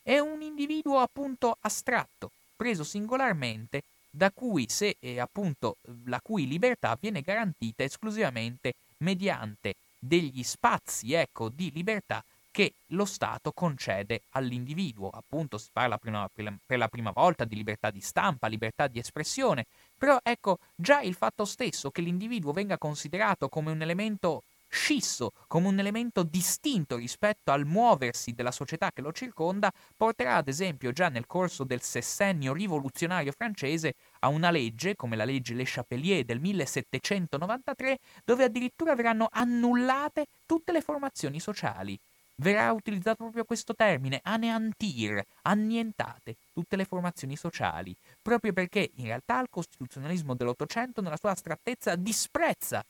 È 0.03 0.19
un 0.19 0.43
individuo 0.43 0.99
appunto 0.99 1.57
astratto, 1.61 2.31
preso 2.57 2.85
singolarmente, 2.85 3.83
da 4.15 4.31
cui 4.31 4.67
se 4.69 4.97
eh, 5.01 5.19
appunto 5.19 5.79
la 6.05 6.21
cui 6.21 6.47
libertà 6.47 6.97
viene 7.01 7.21
garantita 7.21 7.83
esclusivamente 7.83 8.75
mediante 8.99 9.75
degli 9.99 10.45
spazi 10.45 11.15
ecco, 11.15 11.49
di 11.49 11.73
libertà 11.73 12.25
che 12.53 12.75
lo 12.89 13.05
Stato 13.05 13.51
concede 13.51 14.23
all'individuo. 14.31 15.11
Appunto 15.11 15.59
si 15.59 15.71
parla 15.73 15.99
prima, 15.99 16.31
per 16.33 16.79
la 16.79 16.87
prima 16.87 17.11
volta 17.11 17.45
di 17.45 17.57
libertà 17.57 17.91
di 17.91 18.01
stampa, 18.01 18.47
libertà 18.47 18.87
di 18.87 19.01
espressione, 19.01 19.67
però 19.99 20.17
ecco 20.23 20.59
già 20.77 21.01
il 21.01 21.15
fatto 21.15 21.45
stesso 21.45 21.91
che 21.91 22.01
l'individuo 22.01 22.53
venga 22.53 22.79
considerato 22.79 23.49
come 23.49 23.73
un 23.73 23.83
elemento 23.83 24.43
scisso 24.75 25.31
come 25.47 25.69
un 25.69 25.79
elemento 25.79 26.25
distinto 26.25 26.97
rispetto 26.97 27.53
al 27.53 27.65
muoversi 27.65 28.33
della 28.33 28.51
società 28.51 28.91
che 28.93 29.03
lo 29.03 29.13
circonda, 29.13 29.73
porterà 29.97 30.35
ad 30.37 30.49
esempio 30.49 30.91
già 30.91 31.09
nel 31.09 31.27
corso 31.27 31.63
del 31.63 31.81
sessennio 31.81 32.53
rivoluzionario 32.53 33.33
francese 33.33 33.95
a 34.25 34.29
una 34.29 34.51
legge, 34.51 34.97
come 34.97 35.17
la 35.17 35.25
legge 35.25 35.53
Le 35.53 35.65
Chapelier 35.67 36.25
del 36.25 36.41
1793, 36.41 37.99
dove 38.25 38.45
addirittura 38.45 38.95
verranno 38.95 39.29
annullate 39.31 40.27
tutte 40.47 40.73
le 40.73 40.81
formazioni 40.81 41.39
sociali. 41.39 41.99
Verrà 42.37 42.73
utilizzato 42.73 43.19
proprio 43.19 43.45
questo 43.45 43.75
termine, 43.75 44.21
aneantir, 44.25 45.23
annientate 45.43 46.37
tutte 46.53 46.75
le 46.75 46.87
formazioni 46.87 47.37
sociali, 47.37 47.95
proprio 48.21 48.53
perché 48.53 48.91
in 48.97 49.05
realtà 49.05 49.41
il 49.41 49.49
costituzionalismo 49.51 50.35
dell'Ottocento 50.35 51.01
nella 51.01 51.19
sua 51.19 51.31
astrattezza 51.31 51.95
disprezza 51.95 52.83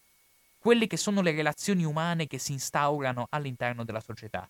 quelle 0.58 0.86
che 0.86 0.96
sono 0.96 1.20
le 1.20 1.32
relazioni 1.32 1.84
umane 1.84 2.26
che 2.26 2.38
si 2.38 2.52
instaurano 2.52 3.26
all'interno 3.28 3.84
della 3.84 4.00
società. 4.00 4.48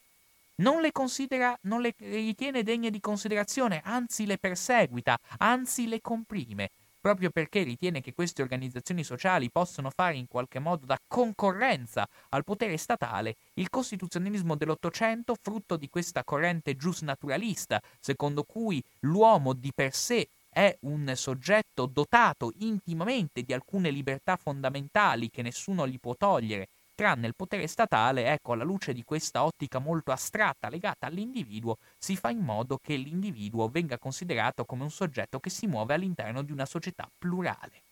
Non 0.57 0.81
le 0.81 0.93
considera, 0.93 1.59
non 1.63 1.81
le 1.81 1.95
ritiene 1.99 2.63
degne 2.63 2.91
di 2.91 3.01
considerazione, 3.01 3.81
anzi 3.85 4.25
le 4.25 4.39
perseguita, 4.39 5.19
anzi 5.39 5.89
le 5.89 6.01
comprime, 6.01 6.71
proprio 7.01 7.31
perché 7.31 7.65
ritiene 7.65 8.01
che 8.01 8.15
queste 8.15 8.41
organizzazioni 8.41 9.03
sociali 9.03 9.51
possono 9.51 9.91
fare 9.91 10.17
in 10.17 10.29
qualche 10.29 10.61
modo 10.61 10.87
da 10.87 10.97
concorrenza 11.09 12.07
al 12.29 12.45
potere 12.45 12.77
statale, 12.77 13.35
il 13.55 13.69
costituzionalismo 13.69 14.55
dell'Ottocento, 14.55 15.35
frutto 15.43 15.77
di 15.77 15.89
questa 15.89 16.23
corrente 16.23 16.77
giusnaturalista, 16.77 17.81
secondo 17.99 18.45
cui 18.45 18.81
l'uomo 19.01 19.55
di 19.55 19.73
per 19.75 19.93
sé 19.93 20.29
è 20.49 20.73
un 20.83 21.13
soggetto 21.17 21.87
dotato 21.87 22.53
intimamente 22.59 23.43
di 23.43 23.53
alcune 23.53 23.91
libertà 23.91 24.37
fondamentali 24.37 25.31
che 25.31 25.43
nessuno 25.43 25.85
gli 25.89 25.99
può 25.99 26.15
togliere, 26.15 26.69
tranne 26.95 27.27
il 27.27 27.35
potere 27.35 27.67
statale, 27.67 28.31
ecco, 28.33 28.53
alla 28.53 28.65
luce 28.65 28.93
di 28.93 29.05
questa 29.05 29.45
ottica 29.45 29.79
molto 29.79 30.13
astratta 30.13 30.69
legata 30.69 31.07
all'individuo, 31.07 31.79
si 31.99 32.17
fa 32.17 32.31
in 32.31 32.41
modo 32.41 32.79
che 32.83 32.97
l'individuo 32.97 33.69
venga 33.69 33.99
considerato 33.99 34.65
come 34.65 34.83
un 34.83 34.91
soggetto 34.91 35.41
che 35.41 35.51
si 35.51 35.67
muove 35.67 35.95
all'interno 35.95 36.43
di 36.43 36.53
una 36.53 36.67
società 36.67 37.09
plurale. 37.19 37.83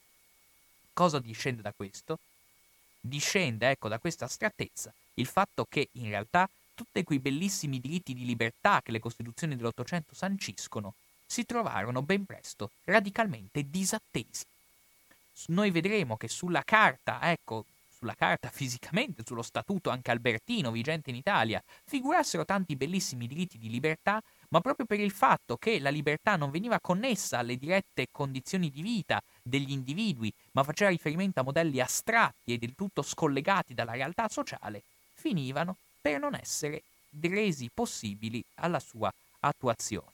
Cosa 0.93 1.19
discende 1.19 1.62
da 1.62 1.73
questo? 1.73 2.19
Discende, 3.01 3.71
ecco, 3.71 3.88
da 3.88 3.99
questa 3.99 4.27
astrattezza 4.27 4.93
il 5.15 5.27
fatto 5.27 5.67
che 5.69 5.88
in 5.93 6.09
realtà 6.09 6.49
tutti 6.75 7.03
quei 7.05 7.19
bellissimi 7.19 7.81
diritti 7.81 8.15
di 8.15 8.25
libertà 8.25 8.81
che 8.83 8.93
le 8.93 8.99
Costituzioni 8.99 9.57
dell'Ottocento 9.57 10.15
sanciscono 10.15 10.95
si 11.27 11.45
trovarono 11.45 12.03
ben 12.03 12.25
presto 12.25 12.71
radicalmente 12.85 13.69
disattesi. 13.69 14.45
Noi 15.47 15.71
vedremo 15.71 16.17
che 16.17 16.29
sulla 16.29 16.62
carta, 16.62 17.21
ecco, 17.31 17.65
sulla 18.03 18.15
carta 18.17 18.49
fisicamente, 18.49 19.23
sullo 19.25 19.43
statuto 19.43 19.88
anche 19.88 20.11
albertino 20.11 20.73
vigente 20.73 21.11
in 21.11 21.17
Italia, 21.17 21.62
figurassero 21.85 22.45
tanti 22.45 22.75
bellissimi 22.75 23.29
diritti 23.29 23.59
di 23.59 23.71
libertà, 23.71 24.21
ma 24.49 24.61
proprio 24.61 24.87
per 24.87 24.99
il 24.99 25.12
fatto 25.12 25.57
che 25.57 25.79
la 25.79 25.88
libertà 25.88 26.35
non 26.35 26.51
veniva 26.51 26.81
connessa 26.81 27.38
alle 27.38 27.57
dirette 27.57 28.09
condizioni 28.11 28.71
di 28.71 28.83
vita 28.83 29.23
degli 29.41 29.71
individui, 29.71 30.33
ma 30.51 30.65
faceva 30.65 30.91
riferimento 30.91 31.38
a 31.38 31.45
modelli 31.45 31.81
astratti 31.81 32.55
e 32.55 32.59
del 32.59 32.75
tutto 32.75 33.03
scollegati 33.03 33.73
dalla 33.73 33.93
realtà 33.93 34.29
sociale, 34.29 34.83
finivano 35.15 35.77
per 36.01 36.19
non 36.19 36.35
essere 36.35 36.83
resi 37.21 37.71
possibili 37.73 38.43
alla 38.57 38.81
sua 38.81 39.12
attuazione. 39.41 40.11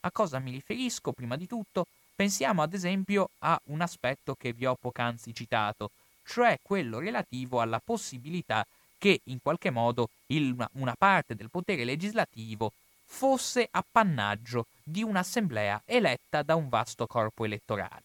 A 0.00 0.10
cosa 0.10 0.38
mi 0.40 0.50
riferisco? 0.50 1.12
Prima 1.12 1.36
di 1.36 1.46
tutto, 1.46 1.86
pensiamo 2.14 2.60
ad 2.60 2.74
esempio 2.74 3.30
a 3.38 3.58
un 3.66 3.80
aspetto 3.80 4.34
che 4.34 4.52
vi 4.52 4.66
ho 4.66 4.76
poc'anzi 4.78 5.32
citato, 5.34 5.90
cioè 6.30 6.60
quello 6.62 7.00
relativo 7.00 7.60
alla 7.60 7.80
possibilità 7.80 8.64
che 8.98 9.20
in 9.24 9.42
qualche 9.42 9.70
modo 9.70 10.10
il, 10.26 10.54
una 10.74 10.94
parte 10.96 11.34
del 11.34 11.50
potere 11.50 11.82
legislativo 11.82 12.72
fosse 13.04 13.66
appannaggio 13.68 14.66
di 14.80 15.02
un'assemblea 15.02 15.82
eletta 15.84 16.42
da 16.42 16.54
un 16.54 16.68
vasto 16.68 17.08
corpo 17.08 17.44
elettorale. 17.44 18.04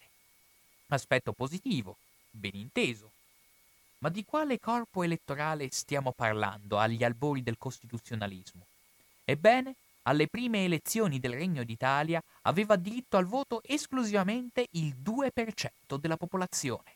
Aspetto 0.87 1.33
positivo, 1.33 1.97
ben 2.31 2.55
inteso. 2.55 3.11
Ma 3.99 4.09
di 4.09 4.25
quale 4.25 4.59
corpo 4.59 5.03
elettorale 5.03 5.69
stiamo 5.71 6.11
parlando 6.11 6.79
agli 6.79 7.03
albori 7.03 7.43
del 7.43 7.59
costituzionalismo? 7.59 8.65
Ebbene, 9.23 9.75
alle 10.03 10.27
prime 10.27 10.63
elezioni 10.63 11.19
del 11.19 11.33
Regno 11.33 11.63
d'Italia 11.63 12.23
aveva 12.43 12.75
diritto 12.75 13.17
al 13.17 13.25
voto 13.25 13.61
esclusivamente 13.63 14.65
il 14.71 14.95
2% 14.95 15.97
della 15.99 16.17
popolazione. 16.17 16.94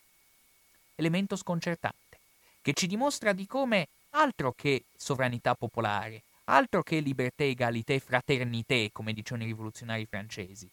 Elemento 1.00 1.34
sconcertante, 1.34 2.18
che 2.60 2.74
ci 2.74 2.86
dimostra 2.86 3.32
di 3.32 3.46
come 3.46 3.88
altro 4.10 4.52
che 4.52 4.84
sovranità 4.94 5.54
popolare, 5.54 6.20
altro 6.44 6.82
che 6.82 7.00
liberté, 7.00 7.44
égalité, 7.44 7.98
fraternité, 8.00 8.90
come 8.92 9.14
dicevano 9.14 9.44
i 9.44 9.46
rivoluzionari 9.46 10.04
francesi. 10.04 10.68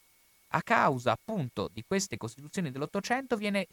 A 0.50 0.62
causa 0.62 1.14
appunto 1.14 1.70
di 1.74 1.82
queste 1.88 2.18
costituzioni 2.18 2.72
dell'Ottocento 2.72 3.38
viene 3.38 3.68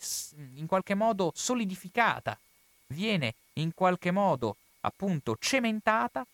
in 0.54 0.66
qualche 0.66 0.94
modo 0.94 1.32
solidificata, 1.34 2.38
viene 2.86 3.34
in 3.54 3.74
qualche 3.74 4.12
modo 4.12 4.56
appunto 4.82 5.36
cementata 5.40 6.24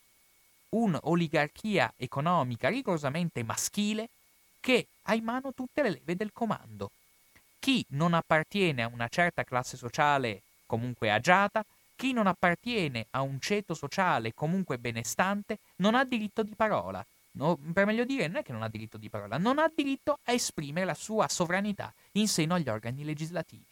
un'oligarchia 0.70 1.94
economica 1.96 2.68
rigorosamente 2.68 3.42
maschile 3.42 4.10
che 4.60 4.86
ha 5.04 5.14
in 5.14 5.24
mano 5.24 5.54
tutte 5.54 5.82
le 5.82 5.90
leve 5.90 6.14
del 6.14 6.30
comando. 6.30 6.90
Chi 7.60 7.84
non 7.90 8.14
appartiene 8.14 8.82
a 8.82 8.90
una 8.90 9.06
certa 9.08 9.44
classe 9.44 9.76
sociale 9.76 10.40
comunque 10.66 11.10
agiata, 11.10 11.64
chi 11.94 12.14
non 12.14 12.26
appartiene 12.26 13.06
a 13.10 13.20
un 13.20 13.38
ceto 13.38 13.74
sociale 13.74 14.32
comunque 14.32 14.78
benestante, 14.78 15.58
non 15.76 15.94
ha 15.94 16.02
diritto 16.04 16.42
di 16.42 16.54
parola. 16.56 17.04
No, 17.32 17.58
per 17.72 17.84
meglio 17.84 18.04
dire, 18.04 18.26
non 18.26 18.36
è 18.36 18.42
che 18.42 18.52
non 18.52 18.62
ha 18.62 18.68
diritto 18.68 18.96
di 18.96 19.10
parola, 19.10 19.36
non 19.36 19.58
ha 19.58 19.70
diritto 19.72 20.18
a 20.24 20.32
esprimere 20.32 20.86
la 20.86 20.94
sua 20.94 21.28
sovranità 21.28 21.92
in 22.12 22.26
seno 22.26 22.54
agli 22.54 22.68
organi 22.70 23.04
legislativi. 23.04 23.62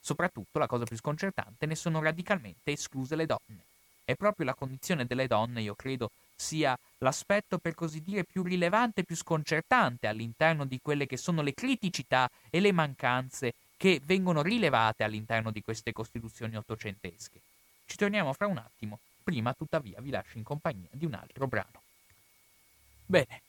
Soprattutto, 0.00 0.58
la 0.58 0.66
cosa 0.66 0.84
più 0.84 0.96
sconcertante, 0.96 1.66
ne 1.66 1.76
sono 1.76 2.02
radicalmente 2.02 2.72
escluse 2.72 3.14
le 3.14 3.26
donne. 3.26 3.64
È 4.04 4.14
proprio 4.14 4.46
la 4.46 4.54
condizione 4.54 5.06
delle 5.06 5.28
donne, 5.28 5.62
io 5.62 5.74
credo, 5.74 6.10
sia 6.36 6.78
l'aspetto 6.98 7.58
per 7.58 7.74
così 7.74 8.02
dire 8.02 8.24
più 8.24 8.42
rilevante, 8.42 9.02
più 9.02 9.16
sconcertante 9.16 10.06
all'interno 10.06 10.64
di 10.64 10.78
quelle 10.82 11.06
che 11.06 11.16
sono 11.16 11.42
le 11.42 11.54
criticità 11.54 12.30
e 12.50 12.60
le 12.60 12.72
mancanze 12.72 13.54
che 13.76 14.00
vengono 14.04 14.42
rilevate 14.42 15.02
all'interno 15.02 15.50
di 15.50 15.62
queste 15.62 15.92
costituzioni 15.92 16.56
ottocentesche. 16.56 17.40
Ci 17.86 17.96
torniamo 17.96 18.32
fra 18.32 18.46
un 18.46 18.58
attimo, 18.58 18.98
prima 19.24 19.54
tuttavia 19.54 20.00
vi 20.00 20.10
lascio 20.10 20.38
in 20.38 20.44
compagnia 20.44 20.88
di 20.92 21.04
un 21.04 21.14
altro 21.14 21.46
brano. 21.46 21.82
Bene, 23.06 23.42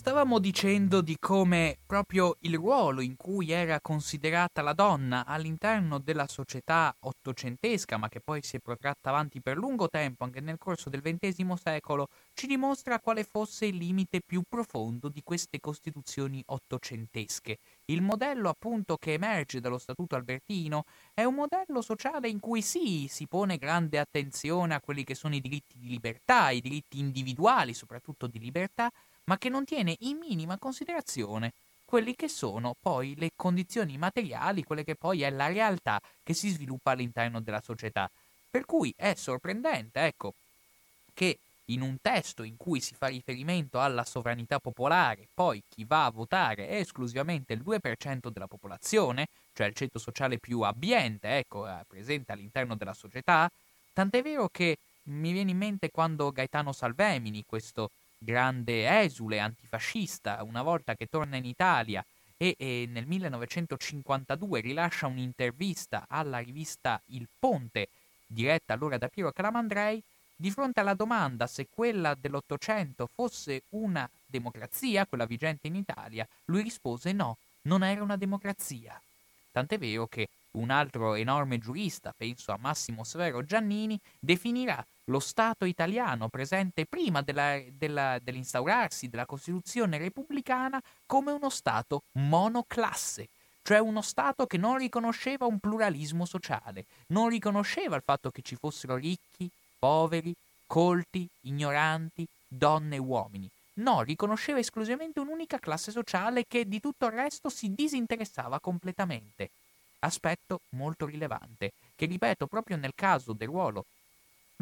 Stavamo 0.00 0.38
dicendo 0.38 1.02
di 1.02 1.18
come 1.20 1.76
proprio 1.84 2.38
il 2.40 2.54
ruolo 2.54 3.02
in 3.02 3.16
cui 3.16 3.50
era 3.50 3.82
considerata 3.82 4.62
la 4.62 4.72
donna 4.72 5.26
all'interno 5.26 5.98
della 5.98 6.26
società 6.26 6.96
ottocentesca, 7.00 7.98
ma 7.98 8.08
che 8.08 8.22
poi 8.22 8.42
si 8.42 8.56
è 8.56 8.60
protratta 8.60 9.10
avanti 9.10 9.42
per 9.42 9.58
lungo 9.58 9.90
tempo 9.90 10.24
anche 10.24 10.40
nel 10.40 10.56
corso 10.56 10.88
del 10.88 11.02
XX 11.02 11.52
secolo, 11.52 12.08
ci 12.32 12.46
dimostra 12.46 12.98
quale 12.98 13.24
fosse 13.24 13.66
il 13.66 13.76
limite 13.76 14.22
più 14.24 14.40
profondo 14.48 15.10
di 15.10 15.20
queste 15.22 15.60
costituzioni 15.60 16.42
ottocentesche. 16.46 17.58
Il 17.84 18.00
modello 18.00 18.48
appunto 18.48 18.96
che 18.96 19.12
emerge 19.12 19.60
dallo 19.60 19.76
Statuto 19.76 20.16
albertino 20.16 20.84
è 21.12 21.24
un 21.24 21.34
modello 21.34 21.82
sociale 21.82 22.30
in 22.30 22.40
cui 22.40 22.62
sì, 22.62 23.06
si 23.06 23.26
pone 23.26 23.58
grande 23.58 23.98
attenzione 23.98 24.72
a 24.72 24.80
quelli 24.80 25.04
che 25.04 25.14
sono 25.14 25.34
i 25.34 25.42
diritti 25.42 25.76
di 25.76 25.88
libertà, 25.88 26.48
i 26.48 26.62
diritti 26.62 26.98
individuali, 26.98 27.74
soprattutto 27.74 28.26
di 28.26 28.38
libertà, 28.38 28.90
ma 29.30 29.38
che 29.38 29.48
non 29.48 29.64
tiene 29.64 29.94
in 30.00 30.16
minima 30.16 30.58
considerazione 30.58 31.52
quelli 31.84 32.16
che 32.16 32.28
sono 32.28 32.74
poi 32.80 33.14
le 33.16 33.30
condizioni 33.36 33.96
materiali, 33.96 34.64
quelle 34.64 34.82
che 34.82 34.96
poi 34.96 35.22
è 35.22 35.30
la 35.30 35.46
realtà 35.46 36.00
che 36.24 36.34
si 36.34 36.48
sviluppa 36.48 36.90
all'interno 36.90 37.40
della 37.40 37.62
società. 37.64 38.10
Per 38.50 38.64
cui 38.64 38.92
è 38.96 39.14
sorprendente, 39.14 40.04
ecco, 40.04 40.34
che 41.14 41.38
in 41.66 41.80
un 41.82 41.98
testo 42.02 42.42
in 42.42 42.56
cui 42.56 42.80
si 42.80 42.96
fa 42.96 43.06
riferimento 43.06 43.80
alla 43.80 44.04
sovranità 44.04 44.58
popolare, 44.58 45.28
poi 45.32 45.62
chi 45.68 45.84
va 45.84 46.06
a 46.06 46.10
votare 46.10 46.66
è 46.66 46.76
esclusivamente 46.76 47.52
il 47.52 47.62
2% 47.62 48.30
della 48.30 48.48
popolazione, 48.48 49.28
cioè 49.52 49.68
il 49.68 49.74
ceto 49.74 50.00
sociale 50.00 50.38
più 50.38 50.62
abbiente, 50.62 51.38
ecco, 51.38 51.68
presente 51.86 52.32
all'interno 52.32 52.74
della 52.74 52.94
società, 52.94 53.48
tant'è 53.92 54.22
vero 54.22 54.48
che 54.48 54.78
mi 55.04 55.30
viene 55.30 55.52
in 55.52 55.56
mente 55.56 55.90
quando 55.90 56.32
Gaetano 56.32 56.72
Salvemini, 56.72 57.44
questo 57.46 57.90
grande 58.22 59.00
esule 59.00 59.38
antifascista, 59.38 60.42
una 60.42 60.62
volta 60.62 60.94
che 60.94 61.06
torna 61.06 61.36
in 61.36 61.46
Italia 61.46 62.04
e, 62.36 62.54
e, 62.58 62.86
nel 62.88 63.06
1952 63.06 64.60
rilascia 64.60 65.06
un'intervista 65.06 66.04
alla 66.08 66.38
rivista 66.38 67.00
Il 67.06 67.26
Ponte, 67.38 67.88
diretta 68.26 68.74
allora 68.74 68.98
da 68.98 69.08
Piero 69.08 69.32
Calamandrei, 69.32 70.02
di 70.36 70.50
fronte 70.50 70.80
alla 70.80 70.94
domanda 70.94 71.46
se 71.46 71.68
quella 71.68 72.14
dell'Ottocento 72.14 73.08
fosse 73.12 73.62
una 73.70 74.08
democrazia, 74.26 75.06
quella 75.06 75.26
vigente 75.26 75.66
in 75.66 75.74
Italia, 75.74 76.26
lui 76.46 76.62
rispose 76.62 77.12
no, 77.12 77.36
non 77.62 77.82
era 77.82 78.02
una 78.02 78.16
democrazia. 78.16 79.00
Tant'è 79.52 79.78
vero 79.78 80.06
che 80.06 80.28
un 80.52 80.70
altro 80.70 81.14
enorme 81.14 81.58
giurista, 81.58 82.14
penso 82.16 82.52
a 82.52 82.58
Massimo 82.58 83.04
Severo 83.04 83.44
Giannini, 83.44 84.00
definirà 84.18 84.84
lo 85.10 85.18
Stato 85.18 85.64
italiano 85.64 86.28
presente 86.28 86.86
prima 86.86 87.20
della, 87.20 87.60
della, 87.76 88.18
dell'instaurarsi 88.22 89.08
della 89.08 89.26
Costituzione 89.26 89.98
repubblicana 89.98 90.80
come 91.04 91.32
uno 91.32 91.50
Stato 91.50 92.02
monoclasse, 92.12 93.28
cioè 93.62 93.78
uno 93.78 94.00
Stato 94.02 94.46
che 94.46 94.56
non 94.56 94.78
riconosceva 94.78 95.46
un 95.46 95.58
pluralismo 95.58 96.24
sociale, 96.24 96.84
non 97.08 97.28
riconosceva 97.28 97.96
il 97.96 98.02
fatto 98.02 98.30
che 98.30 98.42
ci 98.42 98.56
fossero 98.56 98.94
ricchi, 98.96 99.50
poveri, 99.78 100.32
colti, 100.66 101.28
ignoranti, 101.42 102.26
donne 102.46 102.96
e 102.96 103.00
uomini. 103.00 103.48
No, 103.74 104.02
riconosceva 104.02 104.58
esclusivamente 104.58 105.20
un'unica 105.20 105.58
classe 105.58 105.90
sociale 105.90 106.44
che 106.46 106.68
di 106.68 106.80
tutto 106.80 107.06
il 107.06 107.12
resto 107.12 107.48
si 107.48 107.74
disinteressava 107.74 108.60
completamente 108.60 109.50
aspetto 110.00 110.60
molto 110.70 111.06
rilevante, 111.06 111.72
che 111.96 112.06
ripeto 112.06 112.46
proprio 112.46 112.76
nel 112.76 112.92
caso 112.94 113.32
del 113.32 113.48
ruolo 113.48 113.84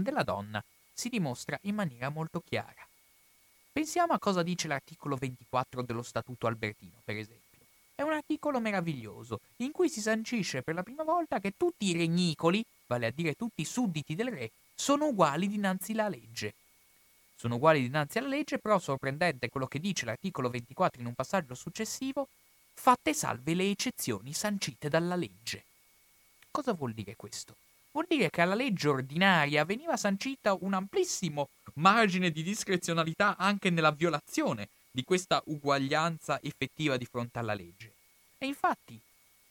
della 0.03 0.23
donna 0.23 0.63
si 0.93 1.09
dimostra 1.09 1.59
in 1.63 1.75
maniera 1.75 2.09
molto 2.09 2.41
chiara. 2.41 2.87
Pensiamo 3.73 4.13
a 4.13 4.19
cosa 4.19 4.43
dice 4.43 4.67
l'articolo 4.67 5.17
24 5.17 5.83
dello 5.83 6.03
Statuto 6.03 6.47
Albertino, 6.47 7.01
per 7.05 7.17
esempio. 7.17 7.47
È 7.95 8.03
un 8.03 8.13
articolo 8.13 8.61
meraviglioso, 8.61 9.41
in 9.57 9.71
cui 9.71 9.89
si 9.89 10.01
sancisce 10.01 10.63
per 10.63 10.75
la 10.75 10.83
prima 10.83 11.05
volta 11.05 11.39
che 11.39 11.55
tutti 11.57 11.87
i 11.87 11.93
regnicoli, 11.93 12.65
vale 12.87 13.07
a 13.07 13.11
dire 13.11 13.35
tutti 13.35 13.63
i 13.63 13.65
sudditi 13.65 14.15
del 14.15 14.31
re, 14.31 14.51
sono 14.75 15.07
uguali 15.07 15.49
dinanzi 15.49 15.93
alla 15.93 16.09
legge. 16.09 16.55
Sono 17.37 17.57
uguali 17.57 17.81
dinanzi 17.81 18.19
alla 18.19 18.29
legge, 18.29 18.59
però 18.59 18.79
sorprendente 18.79 19.49
quello 19.49 19.67
che 19.67 19.79
dice 19.79 20.05
l'articolo 20.05 20.49
24 20.49 21.01
in 21.01 21.07
un 21.07 21.15
passaggio 21.15 21.55
successivo, 21.55 22.29
fatte 22.75 23.15
salve 23.15 23.55
le 23.55 23.71
eccezioni 23.71 24.33
sancite 24.33 24.89
dalla 24.89 25.17
legge. 25.17 25.65
Cosa 26.51 26.73
vuol 26.73 26.93
dire 26.95 27.15
questo? 27.15 27.55
Vuol 27.90 28.07
dire 28.09 28.31
che 28.31 28.40
alla 28.42 28.55
legge 28.55 28.88
ordinaria 28.88 29.64
veniva 29.64 29.96
sancita 29.96 30.57
un 30.61 30.74
amplissimo 30.74 31.48
margine 31.74 32.31
di 32.31 32.42
discrezionalità 32.42 33.37
anche 33.37 33.70
nella 33.70 33.90
violazione 33.90 34.68
di 34.90 35.05
questa 35.05 35.42
uguaglianza 35.46 36.40
effettiva 36.42 36.96
di 36.96 37.05
fronte 37.07 37.38
alla 37.38 37.55
legge. 37.55 37.92
E 38.38 38.46
infatti, 38.46 39.01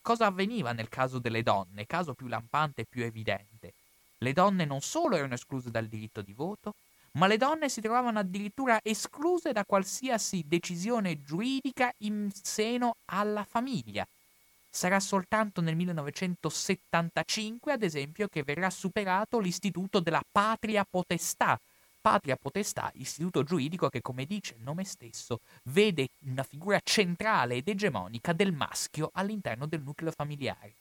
cosa 0.01 0.27
avveniva 0.27 0.71
nel 0.71 0.89
caso 0.89 1.19
delle 1.19 1.43
donne, 1.43 1.85
caso 1.85 2.13
più 2.13 2.27
lampante 2.27 2.81
e 2.81 2.85
più 2.89 3.03
evidente? 3.03 3.73
Le 4.19 4.33
donne 4.33 4.65
non 4.65 4.81
solo 4.81 5.15
erano 5.15 5.33
escluse 5.33 5.69
dal 5.69 5.87
diritto 5.87 6.21
di 6.21 6.33
voto, 6.33 6.73
ma 7.13 7.27
le 7.27 7.37
donne 7.37 7.69
si 7.69 7.81
trovavano 7.81 8.19
addirittura 8.19 8.79
escluse 8.83 9.51
da 9.51 9.65
qualsiasi 9.65 10.43
decisione 10.45 11.21
giuridica 11.21 11.91
in 11.99 12.29
seno 12.31 12.95
alla 13.05 13.43
famiglia. 13.43 14.05
Sarà 14.69 14.99
soltanto 14.99 15.61
nel 15.61 15.75
1975, 15.75 17.71
ad 17.71 17.83
esempio, 17.83 18.27
che 18.27 18.43
verrà 18.43 18.69
superato 18.69 19.39
l'istituto 19.39 19.99
della 19.99 20.21
patria 20.29 20.85
potestà. 20.89 21.59
Patria 21.99 22.35
potestà, 22.35 22.91
istituto 22.95 23.43
giuridico 23.43 23.89
che, 23.89 24.01
come 24.01 24.25
dice 24.25 24.55
il 24.55 24.61
nome 24.61 24.83
stesso, 24.83 25.39
vede 25.65 26.09
una 26.25 26.43
figura 26.43 26.79
centrale 26.83 27.55
ed 27.55 27.67
egemonica 27.67 28.33
del 28.33 28.53
maschio 28.53 29.09
all'interno 29.13 29.65
del 29.65 29.81
nucleo 29.81 30.11
familiare 30.11 30.75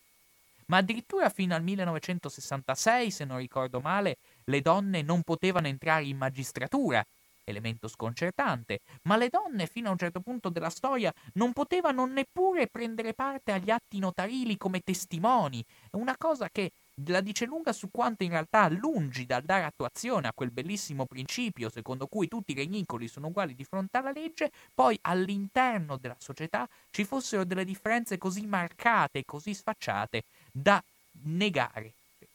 ma 0.66 0.78
addirittura 0.78 1.28
fino 1.30 1.54
al 1.54 1.62
1966, 1.62 3.10
se 3.10 3.24
non 3.24 3.38
ricordo 3.38 3.80
male, 3.80 4.16
le 4.44 4.60
donne 4.60 5.02
non 5.02 5.22
potevano 5.22 5.66
entrare 5.66 6.04
in 6.04 6.16
magistratura, 6.16 7.04
elemento 7.46 7.88
sconcertante, 7.88 8.80
ma 9.02 9.16
le 9.16 9.28
donne 9.28 9.66
fino 9.66 9.88
a 9.88 9.92
un 9.92 9.98
certo 9.98 10.20
punto 10.20 10.48
della 10.48 10.70
storia 10.70 11.12
non 11.34 11.52
potevano 11.52 12.04
neppure 12.06 12.66
prendere 12.66 13.14
parte 13.14 13.52
agli 13.52 13.70
atti 13.70 13.98
notarili 13.98 14.56
come 14.56 14.80
testimoni, 14.80 15.64
una 15.92 16.16
cosa 16.16 16.48
che 16.50 16.70
la 17.04 17.20
dice 17.20 17.44
lunga 17.44 17.72
su 17.72 17.90
quanto 17.90 18.24
in 18.24 18.30
realtà 18.30 18.68
lungi 18.68 19.26
dal 19.26 19.42
dare 19.42 19.64
attuazione 19.64 20.28
a 20.28 20.32
quel 20.34 20.50
bellissimo 20.50 21.04
principio 21.04 21.68
secondo 21.68 22.06
cui 22.06 22.26
tutti 22.26 22.52
i 22.52 22.54
regnicoli 22.54 23.06
sono 23.06 23.26
uguali 23.26 23.54
di 23.54 23.64
fronte 23.64 23.98
alla 23.98 24.12
legge, 24.12 24.50
poi 24.74 24.98
all'interno 25.02 25.98
della 25.98 26.16
società 26.18 26.66
ci 26.90 27.04
fossero 27.04 27.44
delle 27.44 27.64
differenze 27.64 28.16
così 28.16 28.46
marcate 28.46 29.24
così 29.26 29.52
sfacciate 29.52 30.24
da 30.50 30.82
negare 31.24 31.92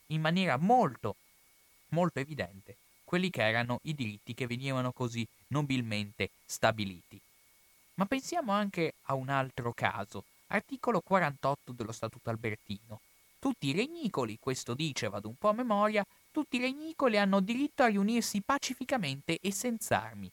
in 0.08 0.22
maniera 0.22 0.58
molto, 0.58 1.16
molto 1.90 2.20
evidente 2.20 2.76
quelli 3.12 3.30
che 3.30 3.46
erano 3.46 3.82
i 3.84 3.94
diritti 3.94 4.34
che 4.34 4.48
venivano 4.48 4.94
così 4.94 5.28
nobilmente 5.48 6.30
stabiliti. 6.46 7.20
Ma 7.96 8.06
pensiamo 8.06 8.54
anche 8.54 8.94
a 9.08 9.16
un 9.16 9.28
altro 9.28 9.74
caso, 9.74 10.24
articolo 10.48 11.02
48 11.02 11.74
dello 11.74 11.92
Statuto 11.92 12.30
Albertino. 12.30 13.02
Tutti 13.38 13.68
i 13.68 13.74
regnicoli, 13.74 14.38
questo 14.40 14.74
dice, 14.74 15.10
vado 15.10 15.28
un 15.28 15.36
po' 15.36 15.50
a 15.50 15.54
memoria, 15.54 16.08
tutti 16.32 16.56
i 16.56 16.62
regnicoli 16.62 17.18
hanno 17.18 17.42
diritto 17.42 17.84
a 17.84 17.88
riunirsi 17.88 18.40
pacificamente 18.40 19.40
e 19.42 19.52
senza 19.52 20.02
armi, 20.02 20.32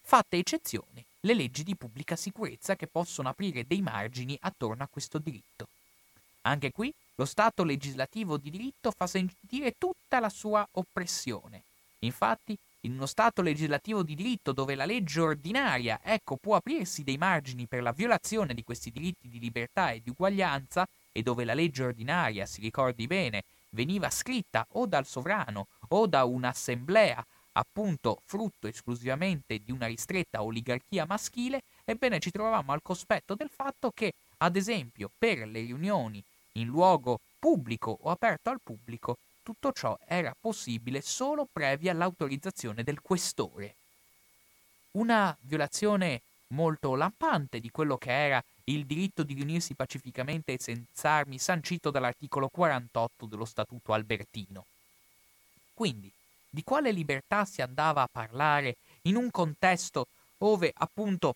fatte 0.00 0.38
eccezione 0.38 1.04
le 1.20 1.34
leggi 1.34 1.62
di 1.62 1.76
pubblica 1.76 2.16
sicurezza 2.16 2.74
che 2.74 2.86
possono 2.86 3.28
aprire 3.28 3.66
dei 3.66 3.82
margini 3.82 4.34
attorno 4.40 4.82
a 4.82 4.88
questo 4.90 5.18
diritto. 5.18 5.68
Anche 6.46 6.72
qui 6.72 6.90
lo 7.16 7.26
Stato 7.26 7.64
legislativo 7.64 8.38
di 8.38 8.48
diritto 8.48 8.90
fa 8.96 9.06
sentire 9.06 9.74
tutta 9.76 10.20
la 10.20 10.30
sua 10.30 10.66
oppressione. 10.72 11.64
Infatti, 12.04 12.56
in 12.80 12.94
uno 12.94 13.06
Stato 13.06 13.42
legislativo 13.42 14.02
di 14.02 14.14
diritto 14.14 14.52
dove 14.52 14.74
la 14.74 14.84
legge 14.84 15.20
ordinaria, 15.20 16.00
ecco, 16.02 16.36
può 16.36 16.54
aprirsi 16.54 17.02
dei 17.02 17.16
margini 17.16 17.66
per 17.66 17.82
la 17.82 17.92
violazione 17.92 18.54
di 18.54 18.62
questi 18.62 18.90
diritti 18.90 19.28
di 19.28 19.38
libertà 19.38 19.90
e 19.90 20.00
di 20.02 20.10
uguaglianza, 20.10 20.86
e 21.12 21.22
dove 21.22 21.44
la 21.44 21.54
legge 21.54 21.84
ordinaria, 21.84 22.44
si 22.44 22.60
ricordi 22.60 23.06
bene, 23.06 23.44
veniva 23.70 24.10
scritta 24.10 24.66
o 24.72 24.86
dal 24.86 25.06
sovrano 25.06 25.66
o 25.88 26.06
da 26.06 26.24
un'assemblea, 26.24 27.24
appunto 27.52 28.20
frutto 28.24 28.66
esclusivamente 28.66 29.60
di 29.64 29.70
una 29.70 29.86
ristretta 29.86 30.42
oligarchia 30.42 31.06
maschile, 31.06 31.62
ebbene 31.84 32.18
ci 32.18 32.30
trovavamo 32.30 32.72
al 32.72 32.82
cospetto 32.82 33.34
del 33.34 33.48
fatto 33.48 33.92
che, 33.94 34.12
ad 34.38 34.56
esempio, 34.56 35.10
per 35.16 35.46
le 35.46 35.60
riunioni 35.60 36.22
in 36.54 36.66
luogo 36.66 37.20
pubblico 37.38 37.96
o 38.02 38.10
aperto 38.10 38.50
al 38.50 38.60
pubblico, 38.62 39.18
tutto 39.44 39.70
ciò 39.72 39.96
era 40.06 40.34
possibile 40.38 41.02
solo 41.02 41.46
previa 41.52 41.92
l'autorizzazione 41.92 42.82
del 42.82 43.00
questore. 43.00 43.74
Una 44.92 45.36
violazione 45.42 46.22
molto 46.48 46.94
lampante 46.94 47.60
di 47.60 47.70
quello 47.70 47.96
che 47.96 48.10
era 48.10 48.42
il 48.64 48.86
diritto 48.86 49.22
di 49.22 49.34
riunirsi 49.34 49.74
pacificamente 49.74 50.54
e 50.54 50.60
senza 50.60 51.10
armi 51.10 51.38
sancito 51.38 51.90
dall'articolo 51.90 52.48
48 52.48 53.26
dello 53.26 53.44
Statuto 53.44 53.92
albertino. 53.92 54.64
Quindi, 55.74 56.10
di 56.48 56.64
quale 56.64 56.90
libertà 56.90 57.44
si 57.44 57.60
andava 57.60 58.02
a 58.02 58.08
parlare 58.10 58.76
in 59.02 59.16
un 59.16 59.30
contesto 59.30 60.06
dove 60.38 60.72
appunto 60.74 61.34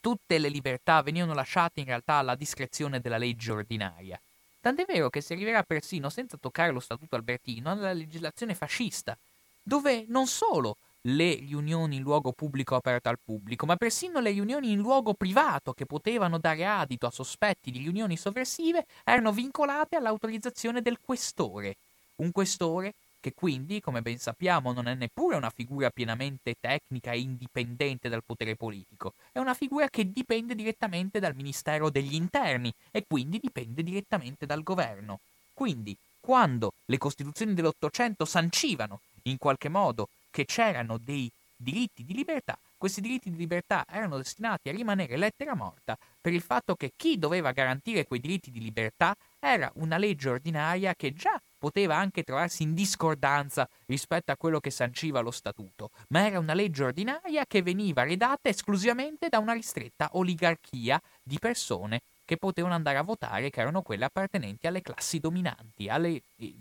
tutte 0.00 0.38
le 0.38 0.48
libertà 0.48 1.02
venivano 1.02 1.34
lasciate 1.34 1.80
in 1.80 1.86
realtà 1.86 2.14
alla 2.14 2.34
discrezione 2.34 3.00
della 3.00 3.16
legge 3.16 3.50
ordinaria. 3.50 4.20
Tant'è 4.64 4.86
vero 4.86 5.10
che 5.10 5.20
si 5.20 5.34
arriverà 5.34 5.62
persino, 5.62 6.08
senza 6.08 6.38
toccare 6.38 6.72
lo 6.72 6.80
Statuto 6.80 7.16
albertino, 7.16 7.70
alla 7.70 7.92
legislazione 7.92 8.54
fascista, 8.54 9.14
dove 9.62 10.06
non 10.08 10.26
solo 10.26 10.78
le 11.02 11.34
riunioni 11.34 11.96
in 11.96 12.02
luogo 12.02 12.32
pubblico 12.32 12.74
aperto 12.74 13.10
al 13.10 13.18
pubblico, 13.22 13.66
ma 13.66 13.76
persino 13.76 14.20
le 14.20 14.30
riunioni 14.30 14.72
in 14.72 14.78
luogo 14.78 15.12
privato 15.12 15.74
che 15.74 15.84
potevano 15.84 16.38
dare 16.38 16.64
adito 16.64 17.04
a 17.06 17.10
sospetti 17.10 17.70
di 17.70 17.80
riunioni 17.80 18.16
sovversive 18.16 18.86
erano 19.04 19.32
vincolate 19.32 19.96
all'autorizzazione 19.96 20.80
del 20.80 20.98
questore. 20.98 21.76
Un 22.16 22.32
questore 22.32 22.94
che 23.24 23.32
quindi, 23.32 23.80
come 23.80 24.02
ben 24.02 24.18
sappiamo, 24.18 24.74
non 24.74 24.86
è 24.86 24.92
neppure 24.92 25.36
una 25.36 25.48
figura 25.48 25.88
pienamente 25.88 26.56
tecnica 26.60 27.12
e 27.12 27.20
indipendente 27.20 28.10
dal 28.10 28.22
potere 28.22 28.54
politico, 28.54 29.14
è 29.32 29.38
una 29.38 29.54
figura 29.54 29.88
che 29.88 30.12
dipende 30.12 30.54
direttamente 30.54 31.20
dal 31.20 31.34
Ministero 31.34 31.88
degli 31.88 32.12
Interni 32.12 32.70
e 32.90 33.02
quindi 33.08 33.38
dipende 33.40 33.82
direttamente 33.82 34.44
dal 34.44 34.62
governo. 34.62 35.20
Quindi, 35.54 35.96
quando 36.20 36.74
le 36.84 36.98
Costituzioni 36.98 37.54
dell'Ottocento 37.54 38.26
sancivano 38.26 39.00
in 39.22 39.38
qualche 39.38 39.70
modo 39.70 40.10
che 40.30 40.44
c'erano 40.44 40.98
dei 40.98 41.30
diritti 41.56 42.04
di 42.04 42.12
libertà, 42.12 42.58
questi 42.84 43.00
diritti 43.00 43.30
di 43.30 43.38
libertà 43.38 43.86
erano 43.88 44.18
destinati 44.18 44.68
a 44.68 44.72
rimanere 44.72 45.16
lettera 45.16 45.54
morta 45.54 45.96
per 46.20 46.34
il 46.34 46.42
fatto 46.42 46.74
che 46.74 46.92
chi 46.94 47.16
doveva 47.18 47.52
garantire 47.52 48.04
quei 48.04 48.20
diritti 48.20 48.50
di 48.50 48.60
libertà 48.60 49.14
era 49.40 49.72
una 49.76 49.96
legge 49.96 50.28
ordinaria 50.28 50.94
che 50.94 51.14
già 51.14 51.40
poteva 51.56 51.96
anche 51.96 52.22
trovarsi 52.24 52.62
in 52.62 52.74
discordanza 52.74 53.66
rispetto 53.86 54.32
a 54.32 54.36
quello 54.36 54.60
che 54.60 54.70
sanciva 54.70 55.20
lo 55.20 55.30
statuto, 55.30 55.92
ma 56.08 56.26
era 56.26 56.38
una 56.38 56.52
legge 56.52 56.84
ordinaria 56.84 57.46
che 57.46 57.62
veniva 57.62 58.02
redatta 58.02 58.50
esclusivamente 58.50 59.30
da 59.30 59.38
una 59.38 59.54
ristretta 59.54 60.10
oligarchia 60.12 61.00
di 61.22 61.38
persone 61.38 62.02
che 62.26 62.36
potevano 62.36 62.74
andare 62.74 62.98
a 62.98 63.02
votare, 63.02 63.48
che 63.48 63.60
erano 63.60 63.80
quelle 63.80 64.04
appartenenti 64.04 64.66
alle 64.66 64.82
classi 64.82 65.20
dominanti, 65.20 65.88
alle 65.88 66.20
eh, 66.36 66.54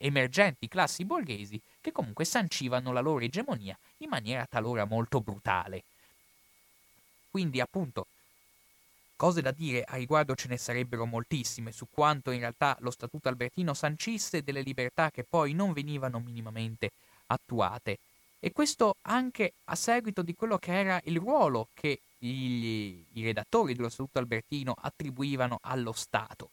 emergenti 0.00 0.68
classi 0.68 1.04
borghesi 1.04 1.60
che 1.80 1.92
comunque 1.92 2.24
sancivano 2.24 2.92
la 2.92 3.00
loro 3.00 3.24
egemonia 3.24 3.78
in 3.98 4.08
maniera 4.08 4.46
talora 4.48 4.84
molto 4.84 5.20
brutale. 5.20 5.82
Quindi 7.30 7.60
appunto 7.60 8.06
cose 9.16 9.42
da 9.42 9.50
dire 9.50 9.84
a 9.84 9.96
riguardo 9.96 10.34
ce 10.34 10.48
ne 10.48 10.56
sarebbero 10.56 11.04
moltissime 11.04 11.72
su 11.72 11.86
quanto 11.90 12.30
in 12.30 12.40
realtà 12.40 12.76
lo 12.80 12.90
Statuto 12.90 13.28
albertino 13.28 13.74
sancisse 13.74 14.42
delle 14.42 14.62
libertà 14.62 15.10
che 15.10 15.24
poi 15.24 15.52
non 15.52 15.74
venivano 15.74 16.18
minimamente 16.18 16.90
attuate. 17.26 17.98
E 18.40 18.52
questo 18.52 18.96
anche 19.02 19.52
a 19.64 19.74
seguito 19.74 20.22
di 20.22 20.34
quello 20.34 20.56
che 20.56 20.72
era 20.72 20.98
il 21.04 21.18
ruolo 21.18 21.68
che 21.74 22.00
gli, 22.16 23.04
i 23.12 23.22
redattori 23.22 23.74
dello 23.74 23.90
Statuto 23.90 24.18
albertino 24.18 24.74
attribuivano 24.76 25.58
allo 25.60 25.92
Stato. 25.92 26.48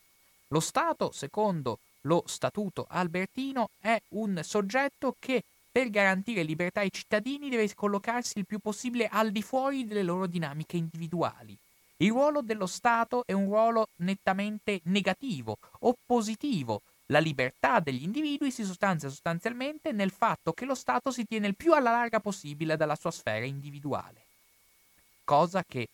Lo 0.50 0.60
Stato, 0.60 1.12
secondo 1.12 1.80
lo 2.08 2.24
Statuto 2.26 2.88
albertino 2.90 3.70
è 3.80 4.02
un 4.10 4.40
soggetto 4.42 5.16
che 5.20 5.44
per 5.70 5.90
garantire 5.90 6.42
libertà 6.42 6.80
ai 6.80 6.92
cittadini 6.92 7.50
deve 7.50 7.72
collocarsi 7.76 8.40
il 8.40 8.46
più 8.46 8.58
possibile 8.60 9.08
al 9.08 9.32
di 9.32 9.44
fuori 9.44 9.86
delle 9.86 10.02
loro 10.02 10.26
dinamiche 10.26 10.78
individuali. 10.78 11.56
Il 11.98 12.10
ruolo 12.10 12.42
dello 12.42 12.66
Stato 12.66 13.24
è 13.26 13.34
un 13.34 13.46
ruolo 13.46 13.90
nettamente 13.98 14.80
negativo, 14.86 15.58
oppositivo. 15.80 16.82
La 17.08 17.20
libertà 17.20 17.80
degli 17.80 18.04
individui 18.04 18.52
si 18.52 18.64
sostanzia 18.64 19.10
sostanzialmente 19.10 19.92
nel 19.92 20.12
fatto 20.12 20.54
che 20.54 20.66
lo 20.66 20.76
Stato 20.76 21.12
si 21.12 21.26
tiene 21.26 21.48
il 21.48 21.56
più 21.56 21.74
alla 21.74 21.92
larga 21.92 22.20
possibile 22.20 22.76
dalla 22.76 22.96
sua 22.96 23.12
sfera 23.12 23.46
individuale. 23.46 24.26
Cosa 25.24 25.64
che 25.68 25.88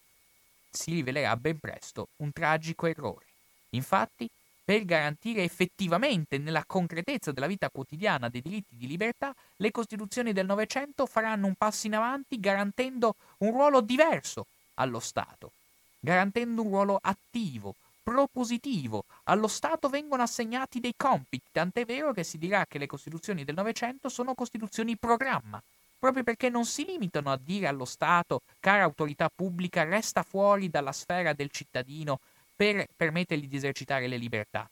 si 0.69 0.91
rivelerà 0.91 1.35
ben 1.35 1.59
presto 1.59 2.07
un 2.17 2.31
tragico 2.31 2.85
errore. 2.85 3.25
Infatti, 3.71 4.29
per 4.63 4.85
garantire 4.85 5.43
effettivamente 5.43 6.37
nella 6.37 6.63
concretezza 6.65 7.31
della 7.31 7.47
vita 7.47 7.69
quotidiana 7.69 8.29
dei 8.29 8.41
diritti 8.41 8.75
di 8.77 8.87
libertà, 8.87 9.35
le 9.57 9.71
Costituzioni 9.71 10.31
del 10.31 10.45
Novecento 10.45 11.05
faranno 11.05 11.47
un 11.47 11.55
passo 11.55 11.87
in 11.87 11.95
avanti 11.95 12.39
garantendo 12.39 13.15
un 13.39 13.51
ruolo 13.51 13.81
diverso 13.81 14.45
allo 14.75 14.99
Stato, 14.99 15.51
garantendo 15.99 16.61
un 16.61 16.69
ruolo 16.69 16.99
attivo, 17.01 17.75
propositivo. 18.01 19.03
Allo 19.25 19.47
Stato 19.47 19.89
vengono 19.89 20.23
assegnati 20.23 20.79
dei 20.79 20.93
compiti, 20.95 21.43
tant'è 21.51 21.85
vero 21.85 22.13
che 22.13 22.23
si 22.23 22.37
dirà 22.37 22.65
che 22.65 22.77
le 22.77 22.87
Costituzioni 22.87 23.43
del 23.43 23.55
Novecento 23.55 24.07
sono 24.07 24.33
Costituzioni 24.33 24.95
programma, 24.95 25.61
proprio 25.99 26.23
perché 26.23 26.49
non 26.49 26.65
si 26.65 26.85
limitano 26.85 27.31
a 27.31 27.39
dire 27.41 27.67
allo 27.67 27.85
Stato, 27.85 28.41
cara 28.59 28.83
autorità 28.83 29.29
pubblica, 29.33 29.83
resta 29.83 30.23
fuori 30.23 30.69
dalla 30.69 30.91
sfera 30.91 31.33
del 31.33 31.49
cittadino 31.49 32.19
per 32.55 32.87
permettergli 32.95 33.47
di 33.47 33.55
esercitare 33.55 34.07
le 34.07 34.17
libertà. 34.17 34.69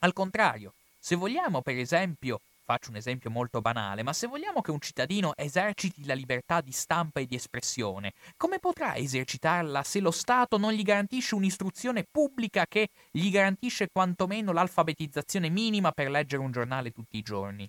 Al 0.00 0.12
contrario, 0.12 0.72
se 0.98 1.16
vogliamo, 1.16 1.62
per 1.62 1.78
esempio, 1.78 2.40
faccio 2.64 2.90
un 2.90 2.96
esempio 2.96 3.30
molto 3.30 3.60
banale, 3.60 4.02
ma 4.02 4.12
se 4.12 4.26
vogliamo 4.26 4.62
che 4.62 4.70
un 4.70 4.80
cittadino 4.80 5.34
eserciti 5.36 6.04
la 6.06 6.14
libertà 6.14 6.60
di 6.60 6.72
stampa 6.72 7.20
e 7.20 7.26
di 7.26 7.34
espressione, 7.34 8.12
come 8.36 8.58
potrà 8.58 8.96
esercitarla 8.96 9.82
se 9.82 10.00
lo 10.00 10.10
Stato 10.10 10.56
non 10.56 10.72
gli 10.72 10.82
garantisce 10.82 11.34
un'istruzione 11.34 12.04
pubblica 12.10 12.66
che 12.66 12.88
gli 13.10 13.30
garantisce 13.30 13.88
quantomeno 13.92 14.52
l'alfabetizzazione 14.52 15.50
minima 15.50 15.92
per 15.92 16.10
leggere 16.10 16.42
un 16.42 16.52
giornale 16.52 16.90
tutti 16.90 17.18
i 17.18 17.22
giorni? 17.22 17.68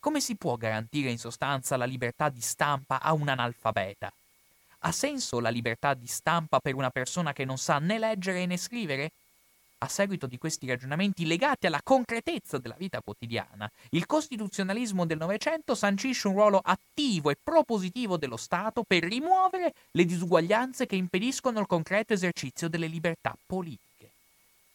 Come 0.00 0.20
si 0.20 0.34
può 0.36 0.56
garantire 0.56 1.10
in 1.10 1.18
sostanza 1.18 1.76
la 1.76 1.86
libertà 1.86 2.28
di 2.28 2.40
stampa 2.40 3.00
a 3.00 3.12
un 3.12 3.28
analfabeta? 3.28 4.12
Ha 4.86 4.92
senso 4.92 5.40
la 5.40 5.48
libertà 5.48 5.94
di 5.94 6.06
stampa 6.06 6.60
per 6.60 6.74
una 6.74 6.90
persona 6.90 7.32
che 7.32 7.46
non 7.46 7.56
sa 7.56 7.78
né 7.78 7.98
leggere 7.98 8.44
né 8.44 8.58
scrivere? 8.58 9.12
A 9.78 9.88
seguito 9.88 10.26
di 10.26 10.36
questi 10.36 10.66
ragionamenti 10.66 11.26
legati 11.26 11.66
alla 11.66 11.80
concretezza 11.82 12.58
della 12.58 12.76
vita 12.76 13.00
quotidiana, 13.00 13.70
il 13.90 14.04
costituzionalismo 14.04 15.06
del 15.06 15.16
Novecento 15.16 15.74
sancisce 15.74 16.28
un 16.28 16.34
ruolo 16.34 16.60
attivo 16.62 17.30
e 17.30 17.36
propositivo 17.42 18.18
dello 18.18 18.36
Stato 18.36 18.82
per 18.82 19.04
rimuovere 19.04 19.72
le 19.92 20.04
disuguaglianze 20.04 20.84
che 20.84 20.96
impediscono 20.96 21.60
il 21.60 21.66
concreto 21.66 22.12
esercizio 22.12 22.68
delle 22.68 22.86
libertà 22.86 23.34
politiche. 23.46 24.10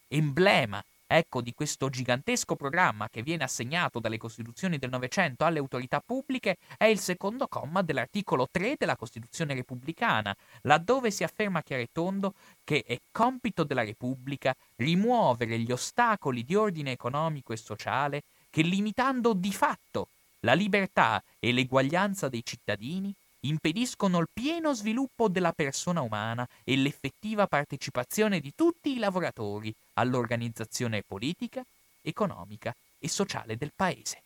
Emblema 0.08 0.84
Ecco 1.12 1.42
di 1.42 1.56
questo 1.56 1.90
gigantesco 1.90 2.56
programma 2.56 3.10
che 3.10 3.24
viene 3.24 3.44
assegnato 3.44 4.00
dalle 4.00 4.20
Costituzioni 4.20 4.78
del 4.78 4.92
Novecento 4.92 5.44
alle 5.44 5.58
autorità 5.58 6.04
pubbliche 6.06 6.58
è 6.78 6.86
il 6.86 7.00
secondo 7.00 7.48
comma 7.48 7.82
dell'articolo 7.82 8.48
3 8.52 8.76
della 8.78 8.96
Costituzione 8.96 9.56
repubblicana, 9.56 10.36
laddove 10.62 11.10
si 11.10 11.24
afferma 11.24 11.64
chiaro 11.64 11.82
e 11.82 11.90
tondo 11.92 12.36
che 12.64 12.84
è 12.86 13.00
compito 13.12 13.64
della 13.64 13.84
Repubblica 13.84 14.56
rimuovere 14.76 15.58
gli 15.58 15.72
ostacoli 15.72 16.46
di 16.46 16.54
ordine 16.54 16.92
economico 16.92 17.54
e 17.54 17.58
sociale 17.58 18.22
che 18.52 18.62
limitando 18.62 19.34
di 19.34 19.52
fatto 19.52 20.10
la 20.42 20.54
libertà 20.54 21.24
e 21.40 21.52
l'eguaglianza 21.52 22.30
dei 22.30 22.46
cittadini 22.46 23.12
impediscono 23.42 24.20
il 24.20 24.28
pieno 24.32 24.74
sviluppo 24.74 25.28
della 25.30 25.54
persona 25.54 26.02
umana 26.02 26.48
e 26.64 26.76
l'effettiva 26.76 27.48
partecipazione 27.48 28.40
di 28.40 28.54
tutti 28.56 28.92
i 28.92 29.00
lavoratori 29.00 29.74
all'organizzazione 29.94 31.04
politica, 31.04 31.64
economica 32.02 32.76
e 33.00 33.08
sociale 33.08 33.58
del 33.58 33.72
paese. 33.76 34.22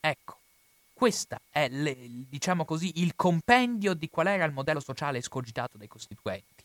Ecco, 0.00 0.36
questo 0.92 1.40
è, 1.50 1.68
le, 1.68 1.96
diciamo 2.28 2.64
così, 2.64 2.92
il 2.96 3.14
compendio 3.14 3.94
di 3.94 4.08
qual 4.10 4.26
era 4.26 4.44
il 4.44 4.52
modello 4.52 4.80
sociale 4.80 5.18
escogitato 5.18 5.78
dai 5.78 5.88
costituenti. 5.88 6.64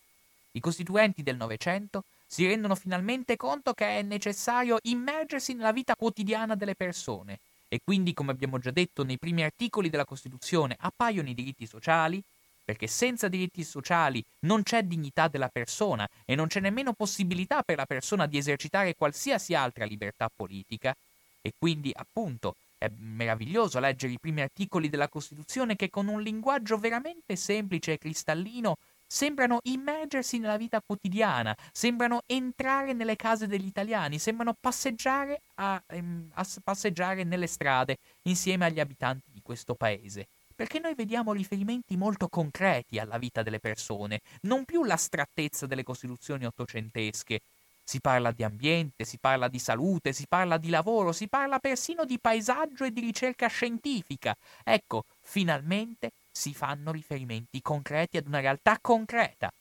I 0.52 0.60
costituenti 0.60 1.24
del 1.24 1.36
Novecento 1.36 2.04
si 2.28 2.46
rendono 2.46 2.76
finalmente 2.76 3.38
conto 3.38 3.74
che 3.74 4.00
è 4.00 4.02
necessario 4.02 4.78
immergersi 4.84 5.54
nella 5.54 5.72
vita 5.72 5.96
quotidiana 5.96 6.56
delle 6.56 6.76
persone 6.76 7.40
e 7.74 7.80
quindi, 7.84 8.14
come 8.14 8.30
abbiamo 8.30 8.60
già 8.60 8.70
detto 8.70 9.04
nei 9.04 9.18
primi 9.18 9.42
articoli 9.42 9.90
della 9.90 10.06
Costituzione, 10.06 10.76
appaiono 10.80 11.28
i 11.28 11.34
diritti 11.34 11.66
sociali, 11.66 12.22
perché 12.64 12.86
senza 12.86 13.28
diritti 13.28 13.64
sociali 13.64 14.24
non 14.42 14.62
c'è 14.62 14.84
dignità 14.84 15.28
della 15.28 15.50
persona 15.50 16.08
e 16.24 16.36
non 16.36 16.46
c'è 16.46 16.60
nemmeno 16.60 16.94
possibilità 16.94 17.64
per 17.64 17.78
la 17.78 17.88
persona 17.88 18.28
di 18.28 18.38
esercitare 18.38 18.94
qualsiasi 18.94 19.56
altra 19.56 19.86
libertà 19.86 20.30
politica, 20.32 20.94
e 21.42 21.52
quindi, 21.58 21.92
appunto, 21.96 22.54
è 22.78 22.92
meraviglioso 22.96 23.80
leggere 23.80 24.14
i 24.14 24.20
primi 24.20 24.42
articoli 24.42 24.88
della 24.88 25.10
Costituzione 25.10 25.76
che 25.76 25.90
con 25.90 26.08
un 26.08 26.22
linguaggio 26.22 26.78
veramente 26.78 27.36
semplice 27.36 27.94
e 27.94 27.98
cristallino 27.98 28.76
sembrano 29.08 29.60
immergersi 29.64 30.40
nella 30.40 30.58
vita 30.58 30.82
quotidiana, 30.86 31.56
sembrano 31.72 32.22
entrare 32.26 32.94
nelle 32.94 33.16
case 33.16 33.48
degli 33.48 33.66
italiani, 33.66 34.20
sembrano 34.20 34.54
passeggiare, 34.60 35.40
a, 35.56 35.82
ehm, 35.88 36.32
a 36.34 36.46
passeggiare 36.64 37.24
nelle 37.24 37.48
strade 37.48 37.98
insieme 38.24 38.66
agli 38.66 38.80
abitanti 38.80 39.30
di 39.32 39.42
questo 39.42 39.76
paese. 39.76 40.28
Perché 40.56 40.80
noi 40.80 40.94
vediamo 40.96 41.34
riferimenti 41.34 41.98
molto 41.98 42.28
concreti 42.28 43.00
alla 43.00 43.18
vita 43.18 43.42
delle 43.42 43.60
persone, 43.60 44.20
non 44.42 44.66
più 44.66 44.84
l'astrattezza 44.84 45.66
delle 45.66 45.84
costituzioni 45.84 46.46
ottocentesche, 46.46 47.40
si 47.86 48.00
parla 48.00 48.32
di 48.32 48.44
ambiente, 48.44 49.04
si 49.04 49.18
parla 49.20 49.48
di 49.50 49.60
salute, 49.60 50.14
si 50.14 50.26
parla 50.28 50.58
di 50.58 50.70
lavoro, 50.70 51.12
si 51.12 51.28
parla 51.28 51.60
persino 51.60 52.06
di 52.06 52.18
paesaggio 52.20 52.86
e 52.86 52.92
di 52.92 53.02
ricerca 53.02 53.48
scientifica. 53.48 54.34
Ecco, 54.64 55.04
finalmente 55.22 56.12
si 56.34 56.54
fanno 56.54 56.92
riferimenti 56.92 57.62
concreti 57.62 58.18
ad 58.18 58.28
una 58.28 58.40
realtà 58.40 58.80
concreta. 58.82 59.54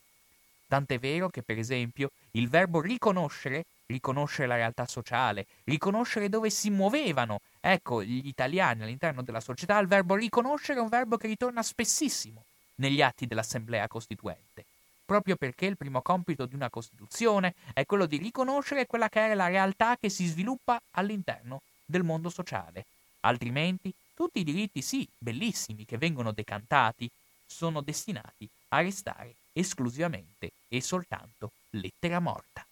Tant'è 0.67 0.99
vero 0.99 1.29
che, 1.29 1.43
per 1.43 1.59
esempio, 1.59 2.11
il 2.33 2.49
verbo 2.49 2.81
riconoscere, 2.81 3.65
riconoscere 3.87 4.49
la 4.49 4.57
realtà 4.57 4.87
sociale, 4.87 5.47
riconoscere 5.65 6.31
dove 6.31 6.49
si 6.49 6.71
muovevano, 6.71 7.41
ecco, 7.61 8.03
gli 8.03 8.27
italiani 8.27 8.83
all'interno 8.83 9.23
della 9.23 9.41
società, 9.41 9.79
il 9.79 9.87
verbo 9.87 10.15
riconoscere 10.15 10.79
è 10.79 10.83
un 10.83 10.89
verbo 10.89 11.19
che 11.19 11.27
ritorna 11.27 11.63
spessissimo 11.63 12.43
negli 12.77 13.03
atti 13.03 13.27
dell'Assemblea 13.27 13.87
Costituente 13.87 14.65
proprio 15.13 15.37
perché 15.37 15.67
il 15.67 15.77
primo 15.77 16.01
compito 16.01 16.47
di 16.47 16.55
una 16.55 16.71
Costituzione 16.71 17.53
è 17.75 17.85
quello 17.85 18.07
di 18.07 18.17
riconoscere 18.17 18.87
quella 18.87 19.11
che 19.11 19.31
è 19.31 19.35
la 19.35 19.49
realtà 19.49 19.99
che 20.01 20.09
si 20.09 20.27
sviluppa 20.27 20.81
all'interno 20.93 21.61
del 21.85 22.03
mondo 22.03 22.31
sociale. 22.31 22.87
Altrimenti 23.21 23.93
tutti 24.15 24.41
i 24.41 24.45
diritti, 24.45 24.83
sì, 24.83 25.07
bellissimi, 25.19 25.85
che 25.85 25.99
vengono 25.99 26.33
decantati, 26.33 27.11
sono 27.47 27.81
destinati 27.81 28.49
a 28.69 28.81
restare 28.81 29.35
esclusivamente 29.53 30.53
e 30.69 30.81
soltanto 30.81 31.53
lettera 31.71 32.19
morta. 32.21 32.67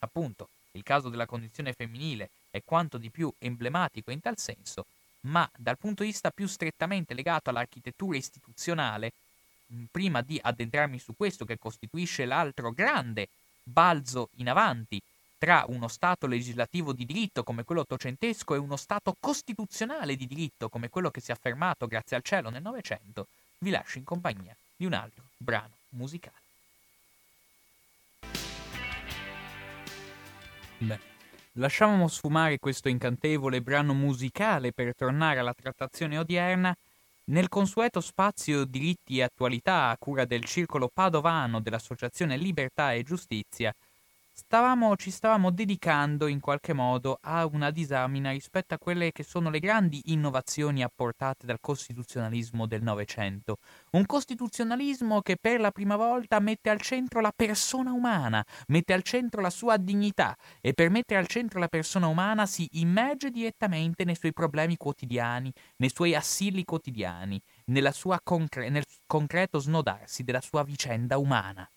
Appunto, 0.00 0.48
il 0.72 0.82
caso 0.82 1.08
della 1.08 1.26
condizione 1.26 1.72
femminile 1.72 2.30
è 2.50 2.62
quanto 2.64 2.96
di 2.98 3.10
più 3.10 3.32
emblematico 3.38 4.10
in 4.10 4.20
tal 4.20 4.38
senso, 4.38 4.86
ma 5.22 5.48
dal 5.56 5.78
punto 5.78 6.02
di 6.02 6.10
vista 6.10 6.30
più 6.30 6.46
strettamente 6.46 7.14
legato 7.14 7.50
all'architettura 7.50 8.16
istituzionale, 8.16 9.12
prima 9.90 10.22
di 10.22 10.38
addentrarmi 10.42 10.98
su 10.98 11.14
questo 11.16 11.44
che 11.44 11.58
costituisce 11.58 12.24
l'altro 12.24 12.72
grande 12.72 13.28
balzo 13.62 14.30
in 14.36 14.48
avanti 14.48 15.00
tra 15.40 15.64
uno 15.68 15.88
Stato 15.88 16.26
legislativo 16.26 16.92
di 16.92 17.06
diritto 17.06 17.42
come 17.42 17.64
quello 17.64 17.80
ottocentesco 17.80 18.54
e 18.54 18.58
uno 18.58 18.76
Stato 18.76 19.16
costituzionale 19.18 20.14
di 20.14 20.26
diritto 20.26 20.68
come 20.68 20.90
quello 20.90 21.10
che 21.10 21.22
si 21.22 21.30
è 21.30 21.32
affermato 21.34 21.86
grazie 21.86 22.14
al 22.14 22.22
cielo 22.22 22.50
nel 22.50 22.60
Novecento, 22.60 23.28
vi 23.60 23.70
lascio 23.70 23.96
in 23.96 24.04
compagnia 24.04 24.54
di 24.76 24.84
un 24.84 24.92
altro 24.92 25.24
brano 25.38 25.70
musicale. 25.92 26.36
Beh, 30.76 30.98
lasciamo 31.52 32.06
sfumare 32.08 32.58
questo 32.58 32.90
incantevole 32.90 33.62
brano 33.62 33.94
musicale 33.94 34.72
per 34.72 34.94
tornare 34.94 35.38
alla 35.38 35.54
trattazione 35.54 36.18
odierna 36.18 36.76
nel 37.24 37.48
consueto 37.48 38.02
spazio 38.02 38.64
Diritti 38.64 39.18
e 39.18 39.22
Attualità 39.22 39.88
a 39.88 39.96
cura 39.98 40.26
del 40.26 40.44
circolo 40.44 40.90
padovano 40.92 41.60
dell'Associazione 41.60 42.36
Libertà 42.36 42.92
e 42.92 43.04
Giustizia, 43.04 43.74
stavamo, 44.40 44.96
ci 44.96 45.10
stavamo 45.10 45.50
dedicando 45.50 46.26
in 46.26 46.40
qualche 46.40 46.72
modo 46.72 47.18
a 47.20 47.44
una 47.44 47.70
disamina 47.70 48.30
rispetto 48.30 48.72
a 48.72 48.78
quelle 48.78 49.12
che 49.12 49.22
sono 49.22 49.50
le 49.50 49.58
grandi 49.58 50.00
innovazioni 50.06 50.82
apportate 50.82 51.44
dal 51.44 51.60
costituzionalismo 51.60 52.66
del 52.66 52.82
Novecento. 52.82 53.58
Un 53.92 54.06
costituzionalismo 54.06 55.20
che 55.20 55.36
per 55.36 55.60
la 55.60 55.70
prima 55.70 55.96
volta 55.96 56.40
mette 56.40 56.70
al 56.70 56.80
centro 56.80 57.20
la 57.20 57.32
persona 57.36 57.92
umana, 57.92 58.44
mette 58.68 58.94
al 58.94 59.02
centro 59.02 59.42
la 59.42 59.50
sua 59.50 59.76
dignità 59.76 60.34
e 60.62 60.72
per 60.72 60.88
mettere 60.88 61.20
al 61.20 61.26
centro 61.26 61.60
la 61.60 61.68
persona 61.68 62.06
umana 62.06 62.46
si 62.46 62.66
immerge 62.72 63.30
direttamente 63.30 64.04
nei 64.04 64.16
suoi 64.16 64.32
problemi 64.32 64.78
quotidiani, 64.78 65.52
nei 65.76 65.90
suoi 65.92 66.14
assilli 66.14 66.64
quotidiani, 66.64 67.38
concre- 68.24 68.70
nel 68.70 68.84
concreto 69.06 69.58
snodarsi 69.58 70.24
della 70.24 70.40
sua 70.40 70.64
vicenda 70.64 71.18
umana. 71.18 71.70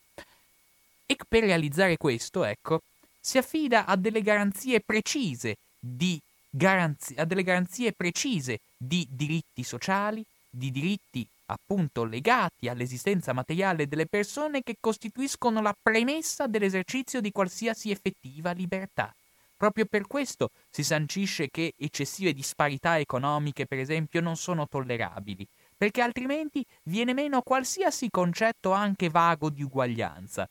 E 1.05 1.17
per 1.27 1.43
realizzare 1.43 1.97
questo, 1.97 2.43
ecco, 2.43 2.81
si 3.19 3.37
affida 3.37 3.85
a 3.85 3.95
delle 3.95 4.21
garanzie 4.21 4.79
precise 4.79 5.55
di, 5.79 6.19
garanzi- 6.49 7.15
garanzie 7.15 7.91
precise 7.91 8.59
di 8.77 9.07
diritti 9.09 9.63
sociali, 9.63 10.23
di 10.49 10.71
diritti 10.71 11.27
appunto 11.47 12.03
legati 12.03 12.67
all'esistenza 12.67 13.33
materiale 13.33 13.87
delle 13.87 14.05
persone 14.05 14.61
che 14.63 14.77
costituiscono 14.79 15.61
la 15.61 15.75
premessa 15.79 16.47
dell'esercizio 16.47 17.21
di 17.21 17.31
qualsiasi 17.31 17.91
effettiva 17.91 18.51
libertà. 18.51 19.13
Proprio 19.55 19.85
per 19.85 20.07
questo 20.07 20.49
si 20.69 20.83
sancisce 20.83 21.49
che 21.49 21.73
eccessive 21.77 22.33
disparità 22.33 22.99
economiche, 22.99 23.65
per 23.65 23.79
esempio, 23.79 24.19
non 24.19 24.35
sono 24.35 24.67
tollerabili, 24.67 25.47
perché 25.77 26.01
altrimenti 26.01 26.65
viene 26.83 27.13
meno 27.13 27.41
qualsiasi 27.41 28.09
concetto 28.09 28.71
anche 28.71 29.09
vago 29.09 29.49
di 29.49 29.63
uguaglianza. 29.63 30.47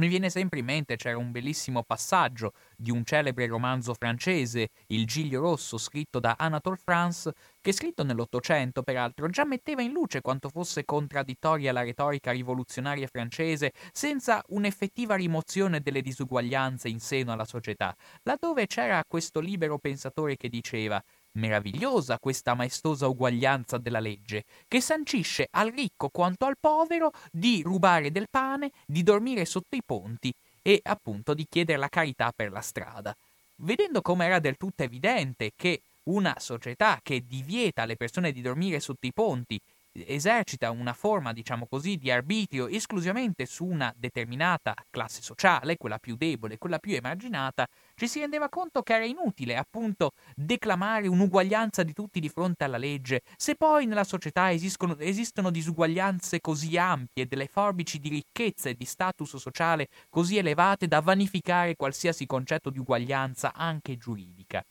Mi 0.00 0.08
viene 0.08 0.30
sempre 0.30 0.60
in 0.60 0.64
mente, 0.64 0.96
c'era 0.96 1.18
un 1.18 1.30
bellissimo 1.30 1.82
passaggio 1.82 2.54
di 2.74 2.90
un 2.90 3.04
celebre 3.04 3.46
romanzo 3.46 3.92
francese, 3.92 4.70
Il 4.86 5.06
Giglio 5.06 5.42
Rosso, 5.42 5.76
scritto 5.76 6.18
da 6.18 6.36
Anatole 6.38 6.78
France, 6.82 7.30
che 7.60 7.72
scritto 7.72 8.02
nell'Ottocento, 8.02 8.82
peraltro, 8.82 9.28
già 9.28 9.44
metteva 9.44 9.82
in 9.82 9.92
luce 9.92 10.22
quanto 10.22 10.48
fosse 10.48 10.86
contraddittoria 10.86 11.70
la 11.70 11.82
retorica 11.82 12.30
rivoluzionaria 12.30 13.08
francese 13.08 13.72
senza 13.92 14.42
un'effettiva 14.48 15.16
rimozione 15.16 15.80
delle 15.80 16.00
disuguaglianze 16.00 16.88
in 16.88 16.98
seno 16.98 17.32
alla 17.32 17.44
società, 17.44 17.94
laddove 18.22 18.66
c'era 18.66 19.04
questo 19.06 19.40
libero 19.40 19.76
pensatore 19.76 20.38
che 20.38 20.48
diceva 20.48 20.98
Meravigliosa 21.32 22.18
questa 22.18 22.54
maestosa 22.54 23.06
uguaglianza 23.06 23.78
della 23.78 24.00
legge, 24.00 24.44
che 24.66 24.80
sancisce 24.80 25.46
al 25.50 25.70
ricco 25.70 26.08
quanto 26.08 26.44
al 26.44 26.56
povero 26.58 27.12
di 27.30 27.62
rubare 27.62 28.10
del 28.10 28.26
pane, 28.28 28.72
di 28.84 29.02
dormire 29.04 29.44
sotto 29.44 29.76
i 29.76 29.82
ponti 29.84 30.32
e 30.62 30.80
appunto 30.82 31.32
di 31.34 31.46
chiedere 31.48 31.78
la 31.78 31.88
carità 31.88 32.32
per 32.34 32.50
la 32.50 32.60
strada. 32.60 33.14
Vedendo 33.56 34.02
come 34.02 34.26
era 34.26 34.40
del 34.40 34.56
tutto 34.56 34.82
evidente 34.82 35.52
che 35.54 35.82
una 36.04 36.34
società 36.38 36.98
che 37.02 37.24
divieta 37.26 37.82
alle 37.82 37.96
persone 37.96 38.32
di 38.32 38.40
dormire 38.40 38.80
sotto 38.80 39.06
i 39.06 39.12
ponti 39.12 39.60
esercita 39.92 40.70
una 40.70 40.92
forma, 40.92 41.32
diciamo 41.32 41.66
così, 41.66 41.96
di 41.96 42.10
arbitrio 42.10 42.68
esclusivamente 42.68 43.46
su 43.46 43.64
una 43.64 43.92
determinata 43.96 44.74
classe 44.88 45.22
sociale, 45.22 45.76
quella 45.76 45.98
più 45.98 46.16
debole, 46.16 46.58
quella 46.58 46.78
più 46.78 46.94
emarginata, 46.94 47.66
ci 47.94 48.06
si 48.06 48.20
rendeva 48.20 48.48
conto 48.48 48.82
che 48.82 48.94
era 48.94 49.04
inutile, 49.04 49.56
appunto, 49.56 50.12
declamare 50.34 51.08
un'uguaglianza 51.08 51.82
di 51.82 51.92
tutti 51.92 52.20
di 52.20 52.28
fronte 52.28 52.64
alla 52.64 52.78
legge, 52.78 53.22
se 53.36 53.56
poi 53.56 53.86
nella 53.86 54.04
società 54.04 54.52
esistono, 54.52 54.96
esistono 54.98 55.50
disuguaglianze 55.50 56.40
così 56.40 56.76
ampie, 56.76 57.26
delle 57.26 57.46
forbici 57.46 57.98
di 57.98 58.08
ricchezza 58.08 58.68
e 58.68 58.74
di 58.74 58.84
status 58.84 59.36
sociale 59.36 59.88
così 60.08 60.38
elevate 60.38 60.86
da 60.86 61.00
vanificare 61.00 61.76
qualsiasi 61.76 62.26
concetto 62.26 62.70
di 62.70 62.78
uguaglianza 62.78 63.52
anche 63.54 63.96
giuridica. 63.96 64.64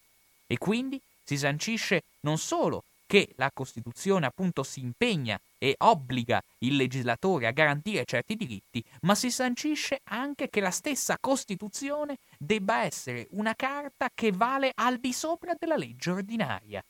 E 0.47 0.57
quindi 0.57 0.99
si 1.23 1.37
sancisce 1.37 2.01
non 2.21 2.37
solo 2.37 2.83
che 3.09 3.29
la 3.37 3.49
Costituzione 3.51 4.27
appunto 4.27 4.61
si 4.61 4.81
impegna 4.81 5.41
e 5.57 5.73
obbliga 5.79 6.39
il 6.59 6.75
legislatore 6.75 7.47
a 7.47 7.51
garantire 7.51 8.05
certi 8.05 8.35
diritti, 8.35 8.83
ma 9.01 9.15
si 9.15 9.31
sancisce 9.31 10.01
anche 10.03 10.47
che 10.47 10.59
la 10.59 10.69
stessa 10.69 11.17
Costituzione 11.19 12.17
debba 12.37 12.83
essere 12.83 13.25
una 13.31 13.55
carta 13.55 14.11
che 14.13 14.31
vale 14.31 14.73
al 14.75 14.99
di 14.99 15.11
sopra 15.11 15.55
della 15.57 15.75
legge 15.75 16.11
ordinaria. 16.11 16.83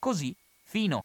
Così, 0.00 0.34
fino 0.64 1.04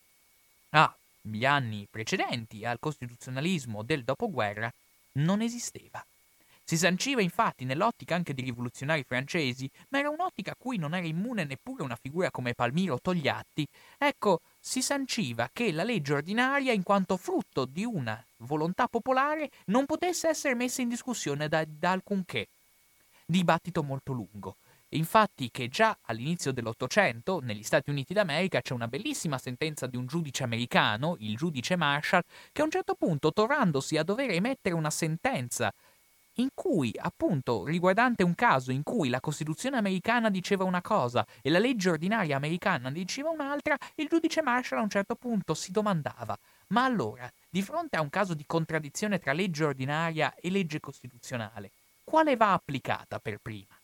agli 0.71 1.45
anni 1.45 1.87
precedenti 1.87 2.65
al 2.65 2.79
costituzionalismo 2.79 3.83
del 3.83 4.03
dopoguerra, 4.03 4.73
non 5.19 5.41
esisteva. 5.41 6.03
Si 6.70 6.76
sanciva 6.76 7.22
infatti 7.22 7.63
nell'ottica 7.63 8.13
anche 8.13 8.34
di 8.34 8.41
rivoluzionari 8.41 9.01
francesi, 9.03 9.72
ma 9.88 9.99
era 9.99 10.09
un'ottica 10.09 10.51
a 10.51 10.55
cui 10.59 10.76
non 10.76 10.93
era 10.93 11.07
immune 11.07 11.45
neppure 11.45 11.82
una 11.82 11.95
figura 11.95 12.30
come 12.30 12.55
Palmiro 12.55 12.99
Togliatti. 12.99 13.65
Ecco, 13.97 14.41
si 14.59 14.82
sanciva 14.82 15.49
che 15.53 15.72
la 15.72 15.86
legge 15.86 16.11
ordinaria, 16.11 16.74
in 16.74 16.84
quanto 16.84 17.15
frutto 17.15 17.63
di 17.63 17.86
una 17.86 18.22
volontà 18.39 18.89
popolare, 18.89 19.49
non 19.68 19.86
potesse 19.86 20.28
essere 20.28 20.55
messa 20.55 20.82
in 20.82 20.89
discussione 20.89 21.47
da, 21.47 21.63
da 21.65 21.91
alcunché. 21.91 22.47
Dibattito 23.26 23.82
molto 23.82 24.11
lungo. 24.11 24.57
Infatti 24.89 25.49
che 25.51 25.70
già 25.70 25.97
all'inizio 26.01 26.51
dell'Ottocento, 26.51 27.39
negli 27.39 27.63
Stati 27.63 27.91
Uniti 27.91 28.13
d'America, 28.13 28.59
c'è 28.59 28.74
una 28.74 28.89
bellissima 28.89 29.38
sentenza 29.38 29.88
di 29.88 29.95
un 29.95 30.05
giudice 30.05 30.43
americano, 30.43 31.15
il 31.20 31.38
giudice 31.38 31.78
Marshall, 31.78 32.24
che 32.51 32.59
a 32.59 32.65
un 32.65 32.72
certo 32.72 32.95
punto, 32.95 33.32
trovandosi 33.32 33.95
a 33.95 34.03
dover 34.03 34.32
emettere 34.32 34.76
una 34.76 34.89
sentenza 34.89 35.74
in 36.39 36.49
cui, 36.53 36.93
appunto, 36.97 37.65
riguardante 37.65 38.23
un 38.23 38.35
caso 38.35 38.71
in 38.71 38.83
cui 38.83 39.09
la 39.09 39.19
Costituzione 39.19 39.77
americana 39.77 40.29
diceva 40.29 40.63
una 40.63 40.81
cosa 40.81 41.25
e 41.41 41.49
la 41.49 41.59
legge 41.59 41.89
ordinaria 41.89 42.35
americana 42.35 42.91
diceva 42.91 43.29
un'altra, 43.29 43.77
il 43.95 44.07
giudice 44.07 44.41
Marshall 44.41 44.79
a 44.79 44.83
un 44.83 44.89
certo 44.89 45.15
punto 45.15 45.53
si 45.53 45.71
domandava: 45.71 46.38
ma 46.67 46.83
allora 46.83 47.31
di 47.49 47.61
fronte 47.61 47.97
a 47.97 48.01
un 48.01 48.09
caso 48.09 48.33
di 48.33 48.43
contraddizione 48.45 49.19
tra 49.19 49.33
legge 49.33 49.63
ordinaria 49.63 50.35
e 50.35 50.49
legge 50.49 50.79
costituzionale, 50.79 51.71
quale 52.03 52.35
va 52.35 52.53
applicata 52.53 53.19
per 53.19 53.39
prima? 53.41 53.75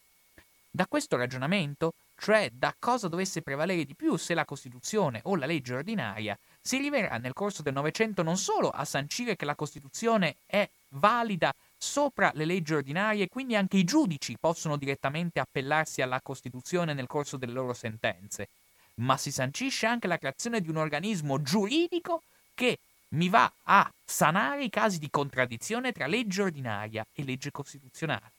Da 0.75 0.87
questo 0.87 1.17
ragionamento, 1.17 1.93
cioè 2.17 2.49
da 2.51 2.73
cosa 2.79 3.07
dovesse 3.07 3.41
prevalere 3.41 3.85
di 3.85 3.93
più 3.93 4.15
se 4.15 4.33
la 4.33 4.45
Costituzione 4.45 5.19
o 5.23 5.35
la 5.35 5.45
legge 5.45 5.75
ordinaria, 5.75 6.37
si 6.61 6.77
arriverà 6.77 7.17
nel 7.17 7.33
corso 7.33 7.61
del 7.61 7.73
Novecento 7.73 8.23
non 8.23 8.37
solo 8.37 8.69
a 8.69 8.83
sancire 8.83 9.35
che 9.35 9.45
la 9.45 9.53
Costituzione 9.53 10.37
è 10.47 10.67
valida 10.89 11.53
sopra 11.83 12.31
le 12.33 12.45
leggi 12.45 12.73
ordinarie, 12.73 13.27
quindi 13.27 13.57
anche 13.57 13.75
i 13.75 13.83
giudici 13.83 14.37
possono 14.39 14.77
direttamente 14.77 15.41
appellarsi 15.41 16.01
alla 16.01 16.21
Costituzione 16.21 16.93
nel 16.93 17.07
corso 17.07 17.35
delle 17.35 17.51
loro 17.51 17.73
sentenze, 17.73 18.47
ma 18.95 19.17
si 19.17 19.31
sancisce 19.31 19.85
anche 19.85 20.07
la 20.07 20.17
creazione 20.17 20.61
di 20.61 20.69
un 20.69 20.77
organismo 20.77 21.41
giuridico 21.41 22.23
che 22.55 22.77
mi 23.09 23.27
va 23.27 23.51
a 23.63 23.91
sanare 24.03 24.63
i 24.63 24.69
casi 24.69 24.97
di 24.97 25.09
contraddizione 25.09 25.91
tra 25.91 26.07
legge 26.07 26.43
ordinaria 26.43 27.05
e 27.13 27.23
legge 27.23 27.51
costituzionale. 27.51 28.31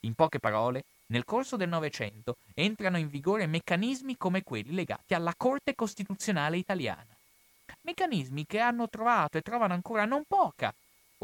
In 0.00 0.12
poche 0.12 0.38
parole, 0.38 0.84
nel 1.06 1.24
corso 1.24 1.56
del 1.56 1.70
Novecento 1.70 2.36
entrano 2.54 2.98
in 2.98 3.08
vigore 3.08 3.46
meccanismi 3.46 4.16
come 4.18 4.42
quelli 4.42 4.74
legati 4.74 5.14
alla 5.14 5.34
Corte 5.34 5.74
Costituzionale 5.74 6.58
italiana. 6.58 7.06
Meccanismi 7.80 8.44
che 8.44 8.58
hanno 8.58 8.88
trovato 8.88 9.38
e 9.38 9.42
trovano 9.42 9.72
ancora 9.72 10.04
non 10.04 10.24
poca 10.28 10.72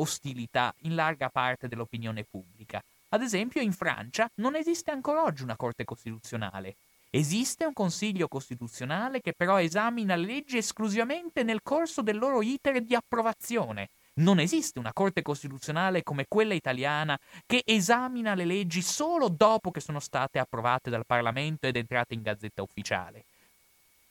ostilità 0.01 0.74
in 0.80 0.94
larga 0.94 1.28
parte 1.28 1.68
dell'opinione 1.68 2.24
pubblica. 2.28 2.82
Ad 3.11 3.22
esempio, 3.22 3.61
in 3.61 3.72
Francia 3.72 4.28
non 4.36 4.55
esiste 4.55 4.90
ancora 4.90 5.22
oggi 5.22 5.42
una 5.42 5.57
Corte 5.57 5.84
Costituzionale. 5.84 6.76
Esiste 7.11 7.64
un 7.64 7.72
Consiglio 7.72 8.28
Costituzionale 8.28 9.22
che 9.22 9.32
però 9.32 9.59
esamina 9.59 10.14
le 10.14 10.26
leggi 10.26 10.59
esclusivamente 10.59 11.42
nel 11.42 11.62
corso 11.62 12.03
del 12.03 12.18
loro 12.18 12.42
iter 12.42 12.82
di 12.82 12.94
approvazione. 12.94 13.88
Non 14.18 14.40
esiste 14.40 14.78
una 14.78 14.92
Corte 14.92 15.22
Costituzionale 15.22 16.03
come 16.03 16.26
quella 16.28 16.53
italiana 16.53 17.18
che 17.46 17.62
esamina 17.64 18.34
le 18.34 18.44
leggi 18.44 18.82
solo 18.82 19.28
dopo 19.28 19.70
che 19.70 19.80
sono 19.80 20.01
state 20.01 20.38
approvate 20.38 20.90
dal 20.90 21.07
Parlamento 21.07 21.66
ed 21.66 21.76
entrate 21.76 22.14
in 22.14 22.22
gazzetta 22.22 22.62
ufficiale. 22.62 23.24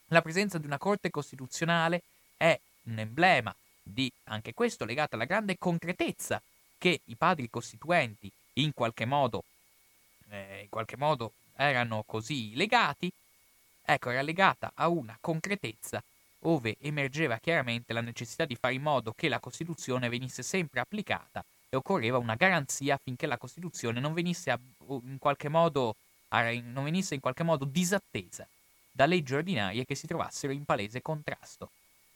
La 0.07 0.21
presenza 0.21 0.57
di 0.57 0.65
una 0.65 0.77
Corte 0.77 1.11
Costituzionale 1.11 2.01
è 2.38 2.57
un 2.83 2.97
emblema 2.97 3.53
di, 3.88 4.11
anche 4.25 4.53
questo 4.53 4.85
legato 4.85 5.15
alla 5.15 5.25
grande 5.25 5.57
concretezza 5.57 6.41
che 6.77 7.01
i 7.05 7.15
padri 7.15 7.49
costituenti 7.49 8.31
in 8.53 8.73
qualche 8.73 9.05
modo, 9.05 9.43
eh, 10.29 10.61
in 10.63 10.69
qualche 10.69 10.97
modo 10.97 11.33
erano 11.55 12.03
così 12.05 12.55
legati, 12.55 13.11
ecco, 13.83 14.09
era 14.09 14.21
legata 14.21 14.71
a 14.75 14.88
una 14.88 15.17
concretezza 15.19 16.03
ove 16.41 16.77
emergeva 16.81 17.38
chiaramente 17.38 17.93
la 17.93 18.01
necessità 18.01 18.45
di 18.45 18.55
fare 18.55 18.75
in 18.75 18.81
modo 18.81 19.13
che 19.15 19.27
la 19.27 19.39
Costituzione 19.39 20.09
venisse 20.09 20.43
sempre 20.43 20.79
applicata 20.79 21.43
e 21.69 21.75
occorreva 21.75 22.17
una 22.17 22.35
garanzia 22.35 22.95
affinché 22.95 23.25
la 23.25 23.38
Costituzione 23.38 23.99
non 23.99 24.13
venisse 24.13 24.55
in 24.88 25.17
qualche 25.19 25.49
modo, 25.49 25.95
non 26.29 26.83
venisse 26.83 27.15
in 27.15 27.19
qualche 27.19 27.43
modo 27.43 27.65
disattesa 27.65 28.47
da 28.91 29.05
leggi 29.05 29.33
ordinarie 29.33 29.85
che 29.85 29.95
si 29.95 30.07
trovassero 30.07 30.53
in 30.53 30.63
palese 30.63 31.01
contrasto. 31.01 31.69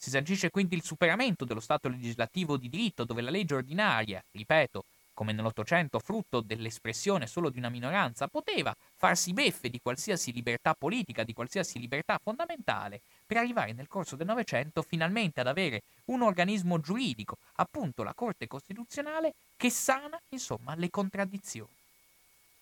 Si 0.03 0.09
sancisce 0.09 0.49
quindi 0.49 0.73
il 0.73 0.81
superamento 0.81 1.45
dello 1.45 1.59
Stato 1.59 1.87
legislativo 1.87 2.57
di 2.57 2.69
diritto 2.69 3.03
dove 3.03 3.21
la 3.21 3.29
legge 3.29 3.53
ordinaria, 3.53 4.19
ripeto, 4.31 4.83
come 5.13 5.31
nell'Ottocento 5.31 5.99
frutto 5.99 6.39
dell'espressione 6.39 7.27
solo 7.27 7.51
di 7.51 7.59
una 7.59 7.69
minoranza, 7.69 8.27
poteva 8.27 8.75
farsi 8.95 9.31
beffe 9.31 9.69
di 9.69 9.79
qualsiasi 9.79 10.31
libertà 10.31 10.73
politica, 10.73 11.23
di 11.23 11.33
qualsiasi 11.33 11.77
libertà 11.77 12.17
fondamentale, 12.17 12.99
per 13.27 13.37
arrivare 13.37 13.73
nel 13.73 13.87
corso 13.87 14.15
del 14.15 14.25
Novecento 14.25 14.81
finalmente 14.81 15.39
ad 15.39 15.45
avere 15.45 15.83
un 16.05 16.23
organismo 16.23 16.79
giuridico, 16.79 17.37
appunto 17.57 18.01
la 18.01 18.15
Corte 18.15 18.47
Costituzionale, 18.47 19.35
che 19.55 19.69
sana, 19.69 20.19
insomma, 20.29 20.73
le 20.73 20.89
contraddizioni. 20.89 21.75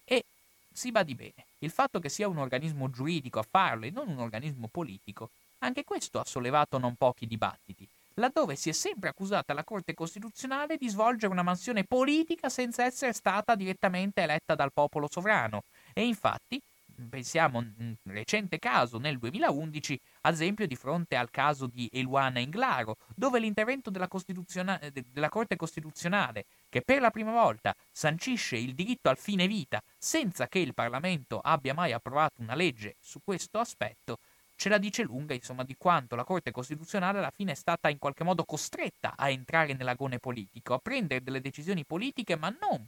E 0.03 0.25
si 0.73 0.91
badi 0.91 1.15
bene, 1.15 1.45
il 1.59 1.71
fatto 1.71 2.01
che 2.01 2.09
sia 2.09 2.27
un 2.27 2.39
organismo 2.39 2.89
giuridico 2.89 3.39
a 3.39 3.47
farlo 3.49 3.85
e 3.85 3.91
non 3.91 4.09
un 4.09 4.19
organismo 4.19 4.67
politico 4.67 5.29
anche 5.59 5.83
questo 5.83 6.19
ha 6.19 6.25
sollevato 6.25 6.77
non 6.77 6.95
pochi 6.95 7.25
dibattiti, 7.25 7.87
laddove 8.15 8.55
si 8.55 8.69
è 8.69 8.73
sempre 8.73 9.09
accusata 9.09 9.53
la 9.53 9.63
Corte 9.63 9.93
Costituzionale 9.93 10.77
di 10.77 10.89
svolgere 10.89 11.31
una 11.31 11.43
mansione 11.43 11.83
politica 11.83 12.49
senza 12.49 12.83
essere 12.83 13.13
stata 13.13 13.55
direttamente 13.55 14.21
eletta 14.21 14.55
dal 14.55 14.73
popolo 14.73 15.07
sovrano. 15.09 15.63
E 15.93 16.05
infatti, 16.05 16.61
pensiamo 17.07 17.59
a 17.59 17.61
un 17.61 17.95
recente 18.03 18.59
caso 18.59 18.97
nel 18.97 19.17
2011, 19.17 19.99
ad 20.21 20.33
esempio 20.33 20.67
di 20.67 20.75
fronte 20.75 21.15
al 21.15 21.29
caso 21.29 21.67
di 21.67 21.89
Eluana 21.91 22.39
Inglaro, 22.39 22.97
dove 23.15 23.39
l'intervento 23.39 23.89
della, 23.89 24.07
della, 24.07 25.29
Corte 25.29 25.55
Costituzionale, 25.55 26.45
che 26.67 26.81
per 26.81 26.99
la 26.99 27.11
prima 27.11 27.31
volta 27.31 27.73
sancisce 27.91 28.57
il 28.57 28.73
diritto 28.73 29.09
al 29.09 29.17
fine 29.17 29.47
vita 29.47 29.81
senza 29.97 30.47
che 30.47 30.59
il 30.59 30.73
Parlamento 30.73 31.39
abbia 31.39 31.73
mai 31.73 31.93
approvato 31.93 32.41
una 32.41 32.55
legge 32.55 32.95
su 32.99 33.19
questo 33.23 33.59
aspetto, 33.59 34.17
ce 34.59 34.67
la 34.67 34.77
dice 34.77 35.03
lunga, 35.03 35.33
insomma, 35.33 35.63
di 35.63 35.77
quanto 35.77 36.17
la 36.17 36.25
Corte 36.25 36.51
Costituzionale 36.51 37.19
alla 37.19 37.31
fine 37.33 37.53
è 37.53 37.55
stata 37.55 37.87
in 37.87 37.97
qualche 37.97 38.25
modo 38.25 38.43
costretta 38.43 39.13
a 39.15 39.29
entrare 39.29 39.71
nell'agone 39.71 40.19
politico, 40.19 40.73
a 40.73 40.79
prendere 40.79 41.23
delle 41.23 41.39
decisioni 41.39 41.85
politiche, 41.85 42.35
ma 42.35 42.53
non 42.59 42.85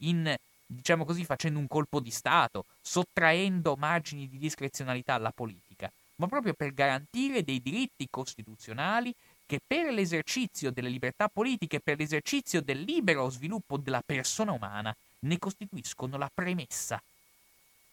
in, 0.00 0.36
diciamo 0.66 1.06
così, 1.06 1.24
facendo 1.24 1.58
un 1.58 1.68
colpo 1.68 2.00
di 2.00 2.10
Stato, 2.10 2.66
sottraendo 2.82 3.76
margini 3.76 4.28
di 4.28 4.36
discrezionalità 4.36 5.14
alla 5.14 5.30
politica, 5.30 5.90
ma 6.16 6.26
proprio 6.26 6.52
per 6.52 6.74
garantire 6.74 7.42
dei 7.42 7.62
diritti 7.62 8.06
costituzionali 8.10 9.14
che 9.46 9.58
per 9.66 9.94
l'esercizio 9.94 10.70
delle 10.70 10.90
libertà 10.90 11.28
politiche, 11.28 11.80
per 11.80 11.96
l'esercizio 11.96 12.60
del 12.60 12.82
libero 12.82 13.30
sviluppo 13.30 13.78
della 13.78 14.02
persona 14.04 14.52
umana, 14.52 14.94
ne 15.20 15.38
costituiscono 15.38 16.18
la 16.18 16.30
premessa. 16.32 17.00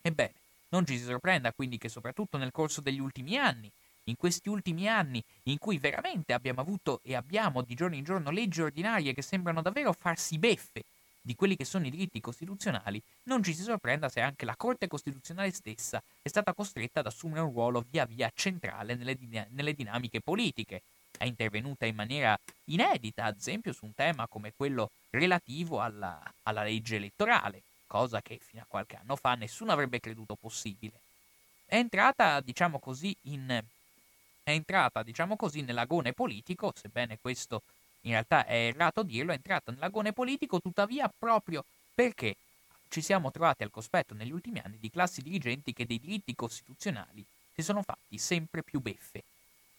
Ebbene, 0.02 0.34
non 0.74 0.86
ci 0.88 0.98
si 0.98 1.04
sorprenda 1.04 1.54
quindi 1.54 1.78
che 1.78 1.88
soprattutto 1.88 2.38
nel 2.38 2.52
corso 2.52 2.82
degli 2.82 3.00
ultimi 3.00 3.38
anni, 3.38 3.72
in 4.06 4.18
questi 4.18 4.50
ultimi 4.50 4.90
anni 4.90 5.24
in 5.44 5.60
cui 5.60 5.78
veramente 5.78 6.34
abbiamo 6.34 6.62
avuto 6.62 7.00
e 7.04 7.16
abbiamo 7.16 7.62
di 7.62 7.76
giorno 7.76 7.96
in 7.96 8.04
giorno 8.04 8.32
leggi 8.32 8.62
ordinarie 8.62 9.14
che 9.14 9.22
sembrano 9.22 9.62
davvero 9.62 9.94
farsi 9.94 10.38
beffe 10.40 10.84
di 11.22 11.36
quelli 11.36 11.56
che 11.56 11.64
sono 11.64 11.86
i 11.86 11.90
diritti 11.90 12.20
costituzionali, 12.20 13.02
non 13.24 13.42
ci 13.44 13.54
si 13.54 13.62
sorprenda 13.62 14.10
se 14.10 14.20
anche 14.20 14.44
la 14.44 14.58
Corte 14.58 14.88
Costituzionale 14.88 15.52
stessa 15.52 16.04
è 16.22 16.28
stata 16.28 16.54
costretta 16.54 17.00
ad 17.00 17.06
assumere 17.06 17.40
un 17.40 17.54
ruolo 17.54 17.86
via 17.90 18.04
via 18.04 18.30
centrale 18.36 18.96
nelle, 18.96 19.16
din- 19.16 19.48
nelle 19.52 19.74
dinamiche 19.74 20.20
politiche. 20.20 20.82
È 21.18 21.24
intervenuta 21.24 21.86
in 21.86 21.96
maniera 21.96 22.38
inedita, 22.66 23.24
ad 23.24 23.38
esempio, 23.38 23.72
su 23.72 23.86
un 23.86 23.94
tema 23.94 24.28
come 24.28 24.52
quello 24.54 24.90
relativo 25.12 25.80
alla, 25.80 26.22
alla 26.44 26.64
legge 26.64 26.98
elettorale, 26.98 27.62
cosa 27.94 28.24
che 28.24 28.40
fino 28.44 28.64
a 28.64 28.66
qualche 28.68 28.96
anno 28.96 29.16
fa 29.16 29.36
nessuno 29.36 29.72
avrebbe 29.72 30.00
creduto 30.00 30.34
possibile. 30.34 31.00
È 31.64 31.76
entrata, 31.76 32.40
diciamo 32.40 32.80
così, 32.80 33.16
in, 33.26 33.48
è 34.42 34.50
entrata, 34.50 35.04
diciamo 35.04 35.36
così, 35.36 35.62
nell'agone 35.62 36.12
politico, 36.12 36.74
sebbene 36.76 37.20
questo 37.22 37.62
in 38.02 38.14
realtà 38.14 38.48
è 38.48 38.66
errato 38.66 39.04
dirlo, 39.04 39.32
è 39.32 39.36
entrata 39.36 39.72
nell'agone 39.72 40.12
politico 40.12 40.60
tuttavia 40.60 41.08
proprio 41.08 41.64
perché 41.94 42.36
ci 42.90 43.04
siamo 43.04 43.30
trovati 43.30 43.62
al 43.62 43.70
cospetto 43.70 44.16
negli 44.16 44.32
ultimi 44.32 44.60
anni 44.64 44.80
di 44.80 44.90
classi 44.90 45.22
dirigenti 45.22 45.72
che 45.72 45.86
dei 45.86 46.00
diritti 46.00 46.34
costituzionali 46.34 47.24
si 47.54 47.62
sono 47.62 47.84
fatti 47.84 48.18
sempre 48.18 48.64
più 48.64 48.80
beffe. 48.80 49.24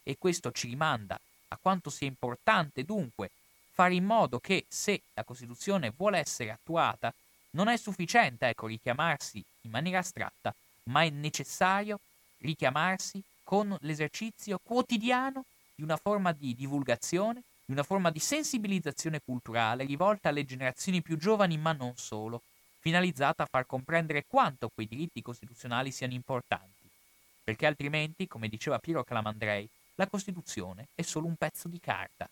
E 0.05 0.17
questo 0.19 0.53
ci 0.53 0.69
rimanda 0.69 1.19
a 1.49 1.59
quanto 1.61 1.91
sia 1.91 2.07
importante 2.07 2.85
dunque 2.85 3.33
fare 3.73 3.95
in 3.95 4.05
modo 4.05 4.39
che 4.39 4.67
se 4.69 5.03
la 5.15 5.25
Costituzione 5.25 5.93
vuole 5.97 6.19
essere 6.19 6.53
attuata, 6.53 7.12
non 7.55 7.68
è 7.68 7.76
sufficiente, 7.76 8.48
ecco, 8.48 8.66
richiamarsi 8.66 9.42
in 9.62 9.70
maniera 9.70 9.98
astratta, 9.98 10.55
ma 10.84 11.02
è 11.02 11.11
necessario 11.11 11.98
richiamarsi 12.38 13.22
con 13.42 13.76
l'esercizio 13.80 14.59
quotidiano 14.62 15.44
di 15.74 15.82
una 15.82 15.96
forma 15.96 16.32
di 16.32 16.55
divulgazione, 16.55 17.42
di 17.64 17.72
una 17.72 17.82
forma 17.82 18.11
di 18.11 18.18
sensibilizzazione 18.18 19.20
culturale 19.24 19.84
rivolta 19.84 20.28
alle 20.28 20.44
generazioni 20.44 21.02
più 21.02 21.16
giovani, 21.16 21.57
ma 21.57 21.72
non 21.72 21.96
solo, 21.96 22.42
finalizzata 22.80 23.44
a 23.44 23.48
far 23.50 23.66
comprendere 23.66 24.24
quanto 24.26 24.70
quei 24.72 24.86
diritti 24.86 25.22
costituzionali 25.22 25.90
siano 25.90 26.12
importanti. 26.12 26.72
Perché 27.42 27.66
altrimenti, 27.66 28.26
come 28.26 28.48
diceva 28.48 28.78
Piero 28.78 29.05
Calamandrei, 29.05 29.68
la 29.96 30.07
Costituzione 30.07 30.88
è 30.94 31.02
solo 31.02 31.26
un 31.26 31.36
pezzo 31.36 31.68
di 31.68 31.78
carta 31.80 32.28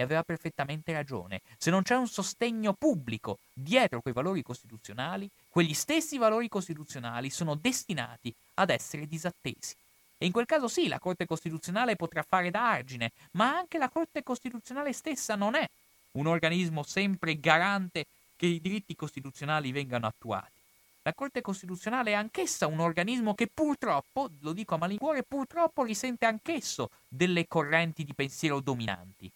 e 0.00 0.02
aveva 0.02 0.22
perfettamente 0.22 0.92
ragione. 0.92 1.42
Se 1.58 1.70
non 1.70 1.82
c'è 1.82 1.94
un 1.94 2.08
sostegno 2.08 2.72
pubblico 2.72 3.38
dietro 3.52 4.00
quei 4.00 4.14
valori 4.14 4.42
costituzionali, 4.42 5.28
quegli 5.46 5.74
stessi 5.74 6.16
valori 6.16 6.48
costituzionali 6.48 7.28
sono 7.28 7.54
destinati 7.54 8.34
ad 8.54 8.70
essere 8.70 9.06
disattesi. 9.06 9.74
E 10.16 10.24
in 10.24 10.32
quel 10.32 10.46
caso 10.46 10.68
sì, 10.68 10.88
la 10.88 10.98
Corte 10.98 11.26
Costituzionale 11.26 11.96
potrà 11.96 12.22
fare 12.22 12.50
da 12.50 12.70
argine, 12.70 13.12
ma 13.32 13.54
anche 13.54 13.76
la 13.76 13.90
Corte 13.90 14.22
Costituzionale 14.22 14.94
stessa 14.94 15.34
non 15.34 15.54
è 15.54 15.68
un 16.12 16.26
organismo 16.26 16.82
sempre 16.82 17.38
garante 17.38 18.06
che 18.36 18.46
i 18.46 18.60
diritti 18.60 18.96
costituzionali 18.96 19.70
vengano 19.70 20.06
attuati. 20.06 20.58
La 21.02 21.12
Corte 21.12 21.42
Costituzionale 21.42 22.12
è 22.12 22.14
anch'essa 22.14 22.66
un 22.66 22.80
organismo 22.80 23.34
che 23.34 23.48
purtroppo, 23.52 24.30
lo 24.40 24.54
dico 24.54 24.76
a 24.76 24.78
malincuore, 24.78 25.24
purtroppo 25.24 25.82
risente 25.82 26.24
anch'esso 26.24 26.88
delle 27.06 27.46
correnti 27.46 28.04
di 28.04 28.14
pensiero 28.14 28.60
dominanti. 28.60 29.30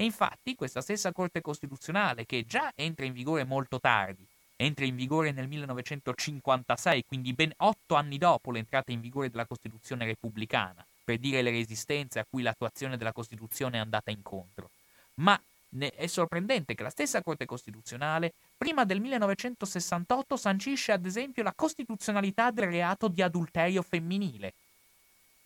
E 0.00 0.04
infatti 0.04 0.54
questa 0.54 0.80
stessa 0.80 1.12
Corte 1.12 1.42
Costituzionale, 1.42 2.24
che 2.24 2.46
già 2.46 2.72
entra 2.74 3.04
in 3.04 3.12
vigore 3.12 3.44
molto 3.44 3.78
tardi, 3.78 4.26
entra 4.56 4.86
in 4.86 4.96
vigore 4.96 5.30
nel 5.30 5.46
1956, 5.46 7.04
quindi 7.06 7.34
ben 7.34 7.52
otto 7.58 7.96
anni 7.96 8.16
dopo 8.16 8.50
l'entrata 8.50 8.92
in 8.92 9.02
vigore 9.02 9.28
della 9.28 9.44
Costituzione 9.44 10.06
repubblicana, 10.06 10.82
per 11.04 11.18
dire 11.18 11.42
le 11.42 11.50
resistenze 11.50 12.18
a 12.18 12.24
cui 12.26 12.40
l'attuazione 12.40 12.96
della 12.96 13.12
Costituzione 13.12 13.76
è 13.76 13.80
andata 13.80 14.10
incontro. 14.10 14.70
Ma 15.16 15.38
è 15.78 16.06
sorprendente 16.06 16.74
che 16.74 16.82
la 16.82 16.88
stessa 16.88 17.20
Corte 17.20 17.44
Costituzionale, 17.44 18.32
prima 18.56 18.86
del 18.86 19.00
1968, 19.00 20.34
sancisce 20.38 20.92
ad 20.92 21.04
esempio 21.04 21.42
la 21.42 21.52
costituzionalità 21.54 22.50
del 22.50 22.68
reato 22.68 23.06
di 23.06 23.20
adulterio 23.20 23.82
femminile, 23.82 24.54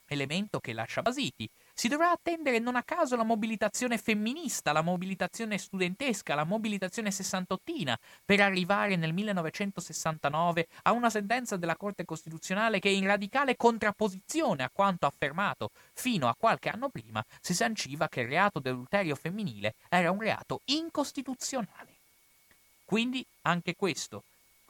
elemento 0.06 0.60
che 0.60 0.72
lascia 0.72 1.02
basiti. 1.02 1.50
Si 1.76 1.88
dovrà 1.88 2.12
attendere 2.12 2.60
non 2.60 2.76
a 2.76 2.84
caso 2.84 3.16
la 3.16 3.24
mobilitazione 3.24 3.98
femminista, 3.98 4.70
la 4.70 4.80
mobilitazione 4.80 5.58
studentesca, 5.58 6.36
la 6.36 6.44
mobilitazione 6.44 7.10
sessantottina 7.10 7.98
per 8.24 8.40
arrivare 8.40 8.94
nel 8.94 9.12
1969 9.12 10.68
a 10.82 10.92
una 10.92 11.10
sentenza 11.10 11.56
della 11.56 11.74
Corte 11.74 12.04
Costituzionale 12.04 12.78
che 12.78 12.90
in 12.90 13.06
radicale 13.06 13.56
contrapposizione 13.56 14.62
a 14.62 14.70
quanto 14.72 15.06
affermato 15.06 15.70
fino 15.92 16.28
a 16.28 16.36
qualche 16.38 16.68
anno 16.68 16.90
prima 16.90 17.24
si 17.40 17.54
sanciva 17.54 18.08
che 18.08 18.20
il 18.20 18.28
reato 18.28 18.60
di 18.60 18.68
adulterio 18.68 19.16
femminile 19.16 19.74
era 19.88 20.12
un 20.12 20.20
reato 20.20 20.60
incostituzionale. 20.66 21.92
Quindi 22.84 23.26
anche 23.42 23.74
questo 23.74 24.22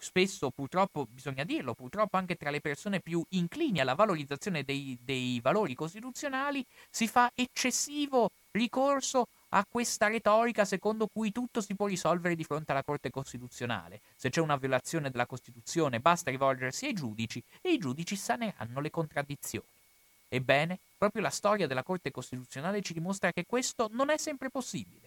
spesso 0.04 0.50
purtroppo, 0.50 1.06
bisogna 1.10 1.44
dirlo, 1.44 1.72
purtroppo 1.72 2.18
anche 2.18 2.36
tra 2.36 2.50
le 2.50 2.60
persone 2.60 3.00
più 3.00 3.24
inclini 3.30 3.80
alla 3.80 3.94
valorizzazione 3.94 4.62
dei, 4.62 4.96
dei 5.00 5.40
valori 5.40 5.74
costituzionali 5.74 6.64
si 6.90 7.08
fa 7.08 7.30
eccessivo 7.34 8.30
ricorso 8.52 9.28
a 9.48 9.64
questa 9.68 10.08
retorica 10.08 10.64
secondo 10.64 11.08
cui 11.12 11.32
tutto 11.32 11.60
si 11.60 11.74
può 11.74 11.86
risolvere 11.86 12.34
di 12.34 12.44
fronte 12.44 12.72
alla 12.72 12.84
Corte 12.84 13.10
Costituzionale. 13.10 14.00
Se 14.14 14.28
c'è 14.28 14.40
una 14.40 14.56
violazione 14.56 15.10
della 15.10 15.26
Costituzione 15.26 16.00
basta 16.00 16.30
rivolgersi 16.30 16.86
ai 16.86 16.92
giudici 16.92 17.42
e 17.62 17.72
i 17.72 17.78
giudici 17.78 18.14
saneranno 18.14 18.80
le 18.80 18.90
contraddizioni. 18.90 19.66
Ebbene, 20.28 20.78
proprio 20.98 21.22
la 21.22 21.30
storia 21.30 21.66
della 21.66 21.82
Corte 21.82 22.10
Costituzionale 22.10 22.82
ci 22.82 22.92
dimostra 22.92 23.32
che 23.32 23.46
questo 23.46 23.88
non 23.92 24.10
è 24.10 24.18
sempre 24.18 24.50
possibile. 24.50 25.03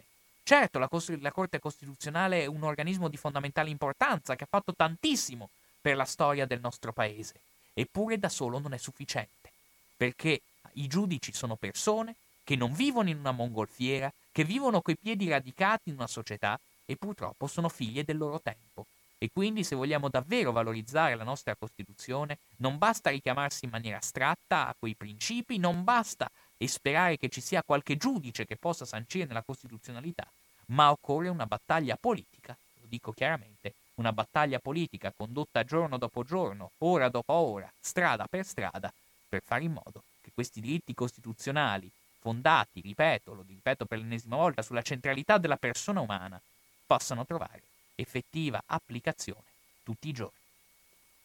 Certo, 0.48 0.80
la, 0.80 0.88
Cost- 0.88 1.18
la 1.20 1.34
Corte 1.34 1.60
Costituzionale 1.60 2.44
è 2.44 2.46
un 2.46 2.64
organismo 2.64 3.10
di 3.10 3.18
fondamentale 3.18 3.70
importanza 3.70 4.38
che 4.38 4.46
ha 4.46 4.48
fatto 4.50 4.74
tantissimo 4.74 5.50
per 5.82 5.98
la 5.98 6.06
storia 6.06 6.46
del 6.46 6.62
nostro 6.62 6.94
paese, 6.94 7.42
eppure 7.74 8.18
da 8.18 8.30
solo 8.30 8.58
non 8.58 8.72
è 8.72 8.78
sufficiente, 8.78 9.52
perché 9.98 10.40
i 10.76 10.88
giudici 10.88 11.34
sono 11.34 11.58
persone 11.58 12.16
che 12.46 12.56
non 12.56 12.72
vivono 12.72 13.10
in 13.10 13.18
una 13.18 13.34
mongolfiera, 13.34 14.10
che 14.32 14.46
vivono 14.46 14.80
coi 14.80 14.96
piedi 14.96 15.28
radicati 15.28 15.90
in 15.90 15.96
una 15.96 16.08
società 16.08 16.58
e 16.86 16.96
purtroppo 16.96 17.46
sono 17.48 17.68
figlie 17.68 18.06
del 18.06 18.16
loro 18.16 18.40
tempo. 18.40 18.86
E 19.18 19.30
quindi 19.34 19.66
se 19.66 19.76
vogliamo 19.76 20.08
davvero 20.08 20.54
valorizzare 20.54 21.16
la 21.16 21.26
nostra 21.26 21.56
Costituzione, 21.56 22.38
non 22.60 22.78
basta 22.78 23.10
richiamarsi 23.10 23.66
in 23.66 23.72
maniera 23.72 23.98
astratta 23.98 24.68
a 24.68 24.76
quei 24.80 24.96
principi, 24.96 25.58
non 25.58 25.84
basta 25.84 26.32
e 26.56 26.68
sperare 26.70 27.18
che 27.18 27.30
ci 27.30 27.42
sia 27.42 27.64
qualche 27.64 27.98
giudice 27.98 28.46
che 28.46 28.56
possa 28.56 28.86
sancire 28.86 29.26
nella 29.26 29.44
costituzionalità, 29.44 30.26
ma 30.68 30.92
occorre 30.92 31.30
una 31.30 31.46
battaglia 31.46 31.96
politica, 31.96 32.56
lo 32.82 32.88
dico 32.88 33.12
chiaramente, 33.12 33.74
una 33.96 34.14
battaglia 34.14 34.60
politica 34.60 35.14
condotta 35.16 35.64
giorno 35.64 35.98
dopo 35.98 36.24
giorno, 36.24 36.72
ora 36.80 37.10
dopo 37.10 37.34
ora, 37.34 37.72
strada 37.80 38.28
per 38.28 38.46
strada, 38.46 38.94
per 39.28 39.42
fare 39.44 39.64
in 39.64 39.74
modo 39.74 40.04
che 40.22 40.32
questi 40.34 40.62
diritti 40.62 40.94
costituzionali, 40.94 41.90
fondati, 42.20 42.82
ripeto, 42.82 43.34
lo 43.34 43.44
ripeto 43.48 43.86
per 43.86 44.00
l'ennesima 44.00 44.36
volta, 44.36 44.62
sulla 44.62 44.82
centralità 44.82 45.38
della 45.38 45.58
persona 45.58 46.02
umana, 46.02 46.40
possano 46.86 47.26
trovare 47.26 47.62
effettiva 47.96 48.62
applicazione 48.66 49.44
tutti 49.84 50.10
i 50.10 50.14
giorni. 50.14 50.38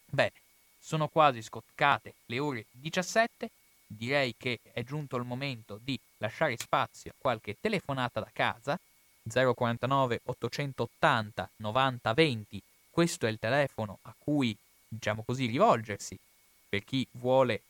Bene, 0.05 0.33
sono 0.79 1.07
quasi 1.07 1.41
scoccate 1.41 2.13
le 2.25 2.39
ore 2.39 2.65
17, 2.71 3.49
direi 3.85 4.35
che 4.37 4.59
è 4.73 4.83
giunto 4.83 5.15
il 5.17 5.23
momento 5.23 5.79
di 5.81 5.99
lasciare 6.17 6.57
spazio 6.57 7.11
a 7.11 7.15
qualche 7.17 7.57
telefonata 7.59 8.19
da 8.19 8.29
casa. 8.31 8.79
049 9.29 10.21
880 10.25 11.49
90 11.57 12.13
20, 12.13 12.61
questo 12.89 13.25
è 13.25 13.29
il 13.29 13.39
telefono 13.39 13.99
a 14.03 14.13
cui, 14.17 14.55
diciamo 14.87 15.23
così, 15.25 15.45
rivolgersi. 15.45 16.17
Per 16.69 16.83
chi 16.83 17.07
vuole 17.11 17.61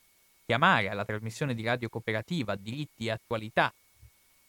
chiamare 0.45 0.89
alla 0.89 1.05
trasmissione 1.05 1.53
di 1.53 1.63
radio 1.63 1.89
cooperativa 1.89 2.55
Diritti 2.55 3.05
e 3.05 3.11
Attualità, 3.11 3.73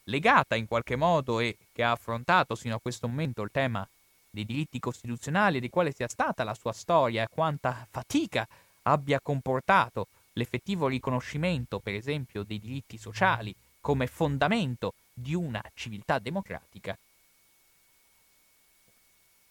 legata 0.04 0.54
in 0.54 0.66
qualche 0.66 0.96
modo 0.96 1.40
e 1.40 1.56
che 1.72 1.82
ha 1.82 1.92
affrontato 1.92 2.54
sino 2.54 2.76
a 2.76 2.80
questo 2.80 3.08
momento 3.08 3.42
il 3.42 3.50
tema 3.52 3.86
dei 4.30 4.44
diritti 4.44 4.80
costituzionali 4.80 5.58
e 5.58 5.60
di 5.60 5.70
quale 5.70 5.92
sia 5.92 6.08
stata 6.08 6.42
la 6.42 6.54
sua 6.54 6.72
storia 6.72 7.22
e 7.22 7.28
quanta 7.30 7.86
fatica 7.90 8.46
abbia 8.82 9.20
comportato 9.20 10.08
l'effettivo 10.32 10.88
riconoscimento, 10.88 11.78
per 11.78 11.94
esempio, 11.94 12.42
dei 12.42 12.58
diritti 12.58 12.98
sociali 12.98 13.54
come 13.80 14.06
fondamento 14.06 14.94
di 15.14 15.34
una 15.34 15.62
civiltà 15.74 16.18
democratica. 16.18 16.98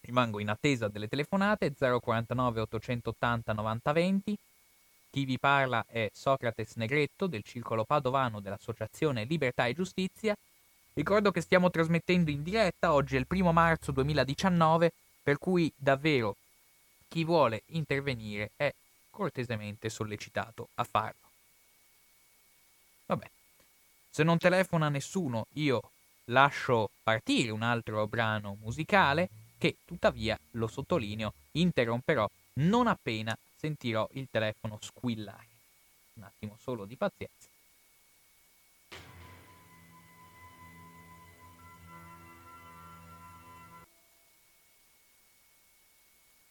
Rimango 0.02 0.40
in 0.40 0.50
attesa 0.50 0.90
delle 0.90 1.08
telefonate 1.08 1.74
049 1.74 2.62
880 2.62 3.54
90 3.54 3.92
20. 3.94 4.38
Chi 5.10 5.26
vi 5.26 5.40
parla 5.40 5.86
è 5.88 6.10
Socrates 6.14 6.76
Negretto 6.76 7.28
del 7.28 7.44
Circolo 7.44 7.86
Padovano 7.86 8.42
dell'Associazione 8.42 9.24
Libertà 9.24 9.66
e 9.66 9.74
Giustizia. 9.74 10.36
Ricordo 10.94 11.32
che 11.32 11.42
stiamo 11.42 11.70
trasmettendo 11.70 12.30
in 12.30 12.44
diretta, 12.44 12.94
oggi 12.94 13.16
è 13.16 13.20
il 13.20 13.28
primo 13.28 13.54
marzo 13.54 13.92
2019, 13.92 14.92
per 15.24 15.38
cui 15.38 15.72
davvero 15.76 16.36
chi 17.08 17.24
vuole 17.24 17.64
intervenire 17.68 18.52
è 18.56 18.74
cortesemente 19.10 19.90
sollecitato 19.90 20.70
a 20.76 20.84
farlo. 20.84 21.30
Vabbè, 23.06 23.30
se 24.14 24.22
non 24.22 24.38
telefona 24.38 24.90
nessuno, 24.90 25.48
io 25.54 25.90
lascio 26.26 26.92
partire 27.02 27.50
un 27.50 27.64
altro 27.64 28.06
brano 28.06 28.58
musicale 28.62 29.28
che 29.58 29.78
tuttavia, 29.84 30.40
lo 30.52 30.68
sottolineo, 30.68 31.34
interromperò 31.54 32.30
non 32.58 32.86
appena 32.86 33.36
sentirò 33.56 34.08
il 34.12 34.28
telefono 34.30 34.78
squillare. 34.80 35.48
Un 36.14 36.24
attimo 36.26 36.58
solo 36.62 36.86
di 36.86 36.96
pazienza. 36.96 37.48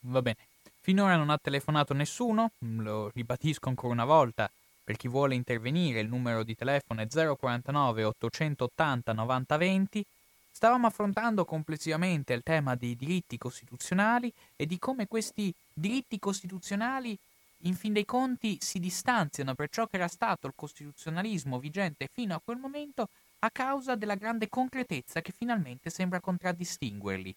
Va 0.00 0.20
bene, 0.20 0.38
finora 0.80 1.14
non 1.14 1.30
ha 1.30 1.38
telefonato 1.38 1.94
nessuno, 1.94 2.50
lo 2.58 3.08
ribadisco 3.14 3.68
ancora 3.68 3.92
una 3.92 4.04
volta, 4.04 4.50
per 4.85 4.97
chi 4.97 5.09
vuole 5.09 5.35
intervenire 5.35 6.01
il 6.01 6.09
numero 6.09 6.43
di 6.43 6.55
telefono 6.55 7.01
è 7.01 7.07
049 7.07 8.05
880 8.05 9.12
90 9.12 9.57
20. 9.57 10.05
Stavamo 10.51 10.87
affrontando 10.87 11.45
complessivamente 11.45 12.33
il 12.33 12.43
tema 12.43 12.74
dei 12.74 12.95
diritti 12.97 13.39
costituzionali 13.39 14.33
e 14.57 14.66
di 14.66 14.78
come 14.78 15.07
questi 15.09 15.53
diritti 15.72 16.18
costituzionali 16.18 17.16
in 17.64 17.74
fin 17.74 17.93
dei 17.93 18.05
conti 18.05 18.59
si 18.61 18.80
distanziano 18.80 19.55
per 19.55 19.68
ciò 19.70 19.87
che 19.87 19.97
era 19.97 20.09
stato 20.09 20.47
il 20.47 20.53
costituzionalismo 20.57 21.59
vigente 21.59 22.09
fino 22.12 22.35
a 22.35 22.41
quel 22.45 22.59
momento 22.59 23.09
a 23.41 23.51
causa 23.51 23.95
della 23.95 24.14
grande 24.14 24.49
concretezza 24.49 25.20
che 25.20 25.33
finalmente 25.37 25.91
sembra 25.91 26.20
contraddistinguerli. 26.20 27.35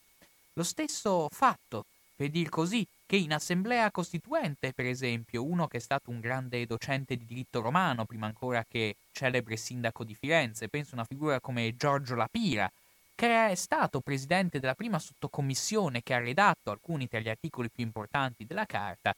Lo 0.53 0.63
stesso 0.63 1.27
fatto, 1.31 1.85
per 2.15 2.29
dir 2.29 2.49
così, 2.49 2.85
che 3.05 3.15
in 3.15 3.33
assemblea 3.33 3.91
costituente, 3.91 4.73
per 4.73 4.85
esempio, 4.85 5.43
uno 5.43 5.67
che 5.67 5.77
è 5.77 5.79
stato 5.79 6.09
un 6.09 6.19
grande 6.19 6.65
docente 6.65 7.15
di 7.15 7.25
diritto 7.25 7.61
romano, 7.61 8.05
prima 8.05 8.25
ancora 8.25 8.65
che 8.67 8.95
celebre 9.11 9.57
sindaco 9.57 10.03
di 10.03 10.15
Firenze, 10.15 10.69
penso 10.69 10.95
una 10.95 11.03
figura 11.03 11.39
come 11.39 11.75
Giorgio 11.77 12.15
Lapira, 12.15 12.71
che 13.13 13.49
è 13.49 13.55
stato 13.55 14.01
presidente 14.01 14.59
della 14.59 14.73
prima 14.73 14.99
sottocommissione 14.99 16.01
che 16.03 16.13
ha 16.13 16.19
redatto 16.19 16.71
alcuni 16.71 17.07
tra 17.07 17.19
gli 17.19 17.29
articoli 17.29 17.69
più 17.69 17.83
importanti 17.83 18.45
della 18.45 18.65
Carta, 18.65 19.15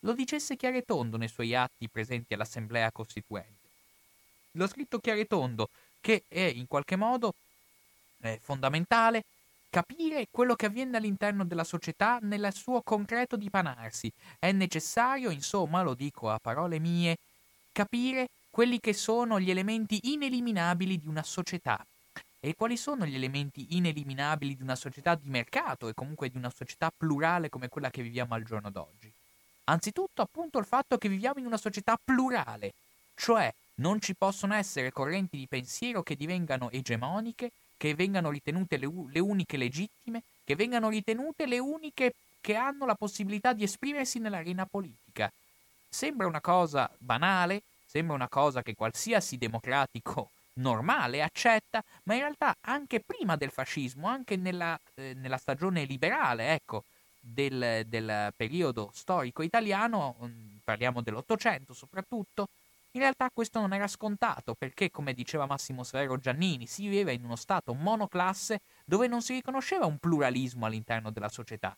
lo 0.00 0.12
dicesse 0.12 0.56
chiaro 0.56 0.76
e 0.76 0.82
tondo 0.82 1.16
nei 1.16 1.28
suoi 1.28 1.54
atti 1.54 1.88
presenti 1.88 2.34
all'assemblea 2.34 2.90
costituente. 2.90 3.68
L'ho 4.52 4.66
scritto 4.66 4.98
chiaro 4.98 5.20
e 5.20 5.26
tondo 5.26 5.68
che 6.00 6.24
è 6.28 6.40
in 6.40 6.66
qualche 6.66 6.96
modo 6.96 7.32
eh, 8.22 8.38
fondamentale 8.42 9.22
capire 9.72 10.26
quello 10.30 10.54
che 10.54 10.66
avviene 10.66 10.98
all'interno 10.98 11.46
della 11.46 11.64
società 11.64 12.18
nel 12.20 12.52
suo 12.52 12.82
concreto 12.82 13.36
dipanarsi. 13.36 14.12
È 14.38 14.52
necessario, 14.52 15.30
insomma, 15.30 15.80
lo 15.80 15.94
dico 15.94 16.28
a 16.28 16.38
parole 16.38 16.78
mie, 16.78 17.16
capire 17.72 18.28
quelli 18.50 18.80
che 18.80 18.92
sono 18.92 19.40
gli 19.40 19.50
elementi 19.50 19.98
ineliminabili 20.12 20.98
di 20.98 21.08
una 21.08 21.22
società. 21.22 21.82
E 22.38 22.54
quali 22.54 22.76
sono 22.76 23.06
gli 23.06 23.14
elementi 23.14 23.68
ineliminabili 23.70 24.56
di 24.56 24.62
una 24.62 24.76
società 24.76 25.14
di 25.14 25.30
mercato 25.30 25.88
e 25.88 25.94
comunque 25.94 26.28
di 26.28 26.36
una 26.36 26.52
società 26.54 26.92
plurale 26.94 27.48
come 27.48 27.70
quella 27.70 27.88
che 27.88 28.02
viviamo 28.02 28.34
al 28.34 28.42
giorno 28.42 28.68
d'oggi? 28.70 29.10
Anzitutto 29.64 30.20
appunto 30.20 30.58
il 30.58 30.66
fatto 30.66 30.98
che 30.98 31.08
viviamo 31.08 31.38
in 31.38 31.46
una 31.46 31.56
società 31.56 31.96
plurale, 31.96 32.74
cioè 33.14 33.50
non 33.76 34.02
ci 34.02 34.14
possono 34.14 34.52
essere 34.52 34.92
correnti 34.92 35.38
di 35.38 35.46
pensiero 35.48 36.02
che 36.02 36.14
divengano 36.14 36.68
egemoniche 36.70 37.52
che 37.82 37.96
vengano 37.96 38.30
ritenute 38.30 38.76
le, 38.76 38.88
le 39.10 39.18
uniche 39.18 39.56
legittime, 39.56 40.22
che 40.44 40.54
vengano 40.54 40.88
ritenute 40.88 41.46
le 41.46 41.58
uniche 41.58 42.14
che 42.40 42.54
hanno 42.54 42.86
la 42.86 42.94
possibilità 42.94 43.52
di 43.52 43.64
esprimersi 43.64 44.20
nell'arena 44.20 44.66
politica. 44.66 45.28
Sembra 45.88 46.28
una 46.28 46.40
cosa 46.40 46.88
banale, 46.98 47.62
sembra 47.84 48.14
una 48.14 48.28
cosa 48.28 48.62
che 48.62 48.76
qualsiasi 48.76 49.36
democratico 49.36 50.30
normale 50.62 51.24
accetta, 51.24 51.82
ma 52.04 52.14
in 52.14 52.20
realtà 52.20 52.54
anche 52.60 53.00
prima 53.00 53.34
del 53.34 53.50
fascismo, 53.50 54.06
anche 54.06 54.36
nella, 54.36 54.78
eh, 54.94 55.14
nella 55.14 55.36
stagione 55.36 55.82
liberale, 55.82 56.52
ecco, 56.52 56.84
del, 57.18 57.82
del, 57.88 58.32
periodo 58.36 58.92
storico 58.94 59.42
italiano, 59.42 60.14
mm, 60.22 60.58
parliamo 60.62 61.02
dell'Ottocento 61.02 61.74
soprattutto, 61.74 62.46
in 62.94 63.00
realtà 63.00 63.30
questo 63.32 63.58
non 63.60 63.72
era 63.72 63.86
scontato 63.86 64.54
perché, 64.54 64.90
come 64.90 65.14
diceva 65.14 65.46
Massimo 65.46 65.82
Severo 65.82 66.18
Giannini, 66.18 66.66
si 66.66 66.82
viveva 66.82 67.10
in 67.10 67.24
uno 67.24 67.36
stato 67.36 67.72
monoclasse 67.72 68.60
dove 68.84 69.06
non 69.06 69.22
si 69.22 69.32
riconosceva 69.32 69.86
un 69.86 69.98
pluralismo 69.98 70.66
all'interno 70.66 71.10
della 71.10 71.30
società 71.30 71.74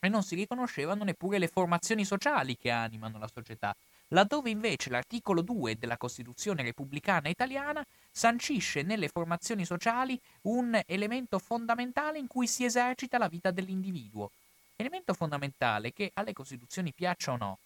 e 0.00 0.08
non 0.08 0.22
si 0.22 0.34
riconoscevano 0.34 1.04
neppure 1.04 1.38
le 1.38 1.48
formazioni 1.48 2.04
sociali 2.04 2.58
che 2.58 2.70
animano 2.70 3.18
la 3.18 3.30
società, 3.32 3.74
laddove 4.08 4.50
invece 4.50 4.90
l'articolo 4.90 5.40
2 5.40 5.78
della 5.78 5.96
Costituzione 5.96 6.62
repubblicana 6.62 7.28
italiana 7.28 7.84
sancisce 8.10 8.82
nelle 8.82 9.08
formazioni 9.08 9.64
sociali 9.64 10.20
un 10.42 10.78
elemento 10.86 11.38
fondamentale 11.38 12.18
in 12.18 12.26
cui 12.26 12.46
si 12.46 12.64
esercita 12.64 13.18
la 13.18 13.28
vita 13.28 13.50
dell'individuo. 13.50 14.30
Elemento 14.76 15.14
fondamentale 15.14 15.92
che 15.92 16.10
alle 16.14 16.32
Costituzioni 16.32 16.92
piaccia 16.92 17.32
o 17.32 17.36
no, 17.36 17.58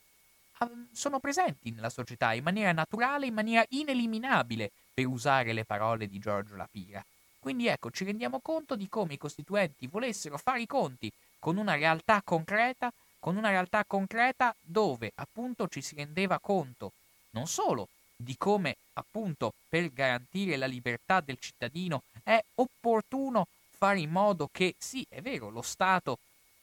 sono 0.92 1.20
presenti 1.20 1.70
nella 1.70 1.90
società 1.90 2.32
in 2.32 2.42
maniera 2.42 2.72
naturale, 2.72 3.26
in 3.26 3.34
maniera 3.34 3.64
ineliminabile, 3.70 4.70
per 4.92 5.06
usare 5.06 5.52
le 5.52 5.64
parole 5.64 6.08
di 6.08 6.18
Giorgio 6.18 6.56
Lapira. 6.56 7.04
Quindi 7.38 7.68
ecco, 7.68 7.90
ci 7.90 8.04
rendiamo 8.04 8.40
conto 8.40 8.74
di 8.74 8.88
come 8.88 9.14
i 9.14 9.18
costituenti 9.18 9.86
volessero 9.86 10.38
fare 10.38 10.62
i 10.62 10.66
conti 10.66 11.10
con 11.38 11.56
una 11.56 11.74
realtà 11.74 12.20
concreta, 12.22 12.92
con 13.20 13.36
una 13.36 13.50
realtà 13.50 13.84
concreta 13.86 14.54
dove 14.60 15.12
appunto 15.14 15.68
ci 15.68 15.82
si 15.82 15.94
rendeva 15.94 16.38
conto 16.38 16.92
non 17.30 17.46
solo 17.46 17.88
di 18.16 18.36
come 18.36 18.76
appunto 18.94 19.52
per 19.68 19.92
garantire 19.92 20.56
la 20.56 20.66
libertà 20.66 21.20
del 21.20 21.38
cittadino 21.38 22.02
è 22.24 22.42
opportuno 22.56 23.46
fare 23.70 24.00
in 24.00 24.10
modo 24.10 24.48
che 24.50 24.74
sì, 24.76 25.06
è 25.08 25.20
vero, 25.20 25.50
lo 25.50 25.62
Stato 25.62 26.18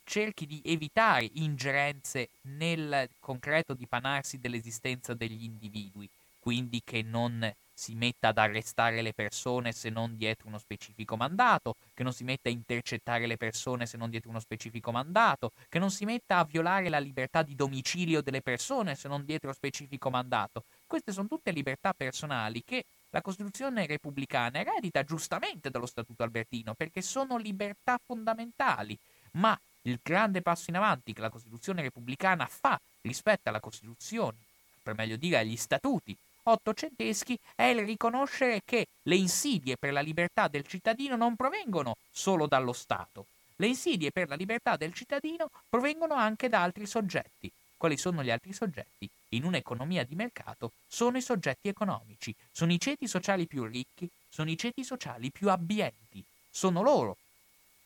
cerchi 0.06 0.46
di 0.46 0.62
evitare 0.64 1.30
ingerenze 1.34 2.30
nel 2.44 3.10
concreto 3.20 3.74
dipanarsi 3.74 4.40
dell'esistenza 4.40 5.14
degli 5.14 5.44
individui, 5.44 6.10
quindi 6.40 6.82
che 6.86 7.02
non 7.02 7.54
si 7.78 7.94
metta 7.94 8.30
ad 8.30 8.38
arrestare 8.38 9.02
le 9.02 9.12
persone 9.14 9.74
se 9.74 9.90
non 9.90 10.16
dietro 10.16 10.48
uno 10.48 10.60
specifico 10.60 11.18
mandato, 11.18 11.76
che 11.94 12.04
non 12.04 12.14
si 12.14 12.24
metta 12.24 12.48
a 12.48 12.52
intercettare 12.52 13.26
le 13.26 13.36
persone 13.36 13.86
se 13.86 13.98
non 13.98 14.10
dietro 14.10 14.30
uno 14.30 14.40
specifico 14.40 14.92
mandato, 14.92 15.52
che 15.68 15.80
non 15.80 15.92
si 15.92 16.06
metta 16.06 16.38
a 16.38 16.46
violare 16.46 16.88
la 16.88 17.00
libertà 17.00 17.42
di 17.42 17.54
domicilio 17.54 18.22
delle 18.22 18.42
persone 18.42 18.96
se 18.96 19.10
non 19.10 19.26
dietro 19.26 19.52
specifico 19.52 20.10
mandato. 20.10 20.64
Queste 20.88 21.12
sono 21.12 21.28
tutte 21.28 21.52
libertà 21.52 21.94
personali 21.94 22.64
che 22.64 22.86
la 23.10 23.22
Costituzione 23.22 23.86
repubblicana 23.86 24.60
eredita 24.60 25.04
giustamente 25.04 25.70
dallo 25.70 25.86
Statuto 25.86 26.24
albertino 26.24 26.76
perché 26.76 27.02
sono 27.02 27.38
libertà 27.38 28.00
fondamentali, 28.02 28.98
ma 29.32 29.60
il 29.86 30.00
grande 30.02 30.42
passo 30.42 30.70
in 30.70 30.78
avanti 30.78 31.14
che 31.14 31.22
la 31.22 31.30
Costituzione 31.30 31.82
repubblicana 31.82 32.46
fa 32.46 32.80
rispetto 33.02 33.50
alla 33.50 33.60
Costituzione, 33.60 34.38
per 34.82 34.96
meglio 34.96 35.16
dire 35.16 35.38
agli 35.38 35.58
statuti 35.58 36.16
ottocenteschi, 36.44 37.38
è 37.56 37.64
il 37.64 37.86
riconoscere 37.86 38.62
che 38.64 38.88
le 39.04 39.16
insidie 39.16 39.78
per 39.78 39.92
la 39.92 40.02
libertà 40.02 40.48
del 40.48 40.66
cittadino 40.66 41.16
non 41.16 41.36
provengono 41.36 41.98
solo 42.12 42.46
dallo 42.46 42.74
Stato. 42.74 43.26
Le 43.58 43.68
insidie 43.68 44.12
per 44.12 44.28
la 44.28 44.36
libertà 44.36 44.76
del 44.76 44.94
cittadino 44.94 45.50
provengono 45.70 46.14
anche 46.14 46.50
da 46.50 46.62
altri 46.62 46.86
soggetti. 46.86 47.52
Quali 47.78 47.98
sono 47.98 48.24
gli 48.24 48.30
altri 48.30 48.54
soggetti? 48.54 49.10
In 49.30 49.44
un'economia 49.44 50.04
di 50.04 50.16
mercato 50.16 50.72
sono 50.88 51.18
i 51.18 51.22
soggetti 51.22 51.68
economici, 51.68 52.34
sono 52.52 52.72
i 52.72 52.80
ceti 52.80 53.08
sociali 53.08 53.46
più 53.48 53.66
ricchi, 53.66 54.10
sono 54.30 54.50
i 54.50 54.58
ceti 54.58 54.84
sociali 54.84 55.30
più 55.30 55.50
abbienti. 55.50 56.24
Sono 56.50 56.82
loro, 56.82 57.18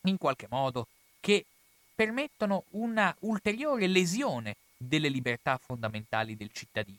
in 0.03 0.17
qualche 0.17 0.47
modo, 0.49 0.87
che 1.19 1.45
permettono 1.99 2.63
una 2.69 3.13
ulteriore 3.23 3.85
lesione 3.87 4.55
delle 4.77 5.09
libertà 5.09 5.57
fondamentali 5.57 6.37
del 6.37 6.49
cittadino. 6.53 6.97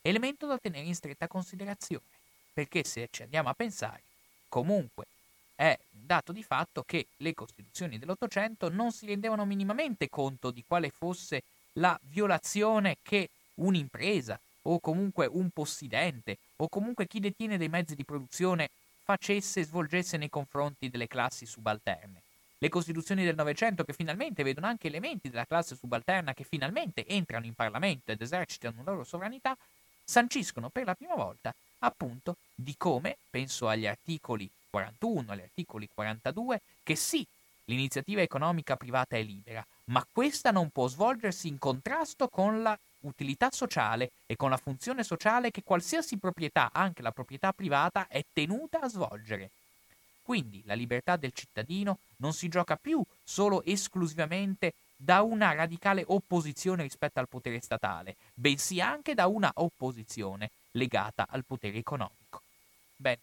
Elemento 0.00 0.46
da 0.46 0.56
tenere 0.56 0.86
in 0.86 0.94
stretta 0.94 1.28
considerazione, 1.28 2.06
perché 2.54 2.82
se 2.82 3.08
ci 3.10 3.24
andiamo 3.24 3.50
a 3.50 3.54
pensare, 3.54 4.00
comunque 4.48 5.04
è 5.54 5.78
un 5.90 6.06
dato 6.06 6.32
di 6.32 6.42
fatto 6.42 6.82
che 6.86 7.08
le 7.18 7.34
Costituzioni 7.34 7.98
dell'Ottocento 7.98 8.70
non 8.70 8.90
si 8.90 9.04
rendevano 9.04 9.44
minimamente 9.44 10.08
conto 10.08 10.50
di 10.50 10.64
quale 10.66 10.88
fosse 10.88 11.42
la 11.74 12.00
violazione 12.04 12.96
che 13.02 13.28
un'impresa 13.56 14.40
o 14.62 14.80
comunque 14.80 15.26
un 15.26 15.50
possidente 15.50 16.38
o 16.56 16.70
comunque 16.70 17.06
chi 17.06 17.20
detiene 17.20 17.58
dei 17.58 17.68
mezzi 17.68 17.94
di 17.94 18.02
produzione 18.02 18.70
facesse 19.04 19.60
e 19.60 19.64
svolgesse 19.64 20.16
nei 20.16 20.30
confronti 20.30 20.88
delle 20.88 21.06
classi 21.06 21.44
subalterne 21.44 22.22
le 22.58 22.68
Costituzioni 22.68 23.24
del 23.24 23.36
Novecento 23.36 23.84
che 23.84 23.92
finalmente 23.92 24.42
vedono 24.42 24.66
anche 24.66 24.88
elementi 24.88 25.30
della 25.30 25.46
classe 25.46 25.76
subalterna 25.76 26.34
che 26.34 26.44
finalmente 26.44 27.06
entrano 27.06 27.46
in 27.46 27.54
Parlamento 27.54 28.10
ed 28.10 28.20
esercitano 28.20 28.82
la 28.84 28.90
loro 28.90 29.04
sovranità, 29.04 29.56
sanciscono 30.04 30.68
per 30.68 30.84
la 30.84 30.94
prima 30.94 31.14
volta 31.14 31.54
appunto 31.80 32.36
di 32.54 32.74
come, 32.76 33.16
penso 33.30 33.68
agli 33.68 33.86
articoli 33.86 34.48
41, 34.70 35.32
agli 35.32 35.42
articoli 35.42 35.88
42, 35.92 36.60
che 36.82 36.96
sì, 36.96 37.24
l'iniziativa 37.66 38.20
economica 38.20 38.76
privata 38.76 39.16
è 39.16 39.22
libera, 39.22 39.64
ma 39.84 40.04
questa 40.10 40.50
non 40.50 40.70
può 40.70 40.88
svolgersi 40.88 41.48
in 41.48 41.58
contrasto 41.58 42.28
con 42.28 42.62
la 42.62 42.76
utilità 43.00 43.48
sociale 43.52 44.10
e 44.26 44.34
con 44.36 44.50
la 44.50 44.56
funzione 44.56 45.04
sociale 45.04 45.50
che 45.50 45.62
qualsiasi 45.62 46.16
proprietà, 46.16 46.70
anche 46.72 47.02
la 47.02 47.12
proprietà 47.12 47.52
privata, 47.52 48.08
è 48.08 48.24
tenuta 48.32 48.80
a 48.80 48.88
svolgere. 48.88 49.50
Quindi 50.28 50.60
la 50.66 50.74
libertà 50.74 51.16
del 51.16 51.32
cittadino 51.32 52.00
non 52.16 52.34
si 52.34 52.48
gioca 52.48 52.76
più 52.76 53.02
solo 53.24 53.64
esclusivamente 53.64 54.74
da 54.94 55.22
una 55.22 55.54
radicale 55.54 56.04
opposizione 56.06 56.82
rispetto 56.82 57.18
al 57.18 57.30
potere 57.30 57.62
statale, 57.62 58.16
bensì 58.34 58.78
anche 58.78 59.14
da 59.14 59.26
una 59.26 59.50
opposizione 59.54 60.50
legata 60.72 61.26
al 61.30 61.46
potere 61.46 61.78
economico. 61.78 62.42
Bene, 62.94 63.20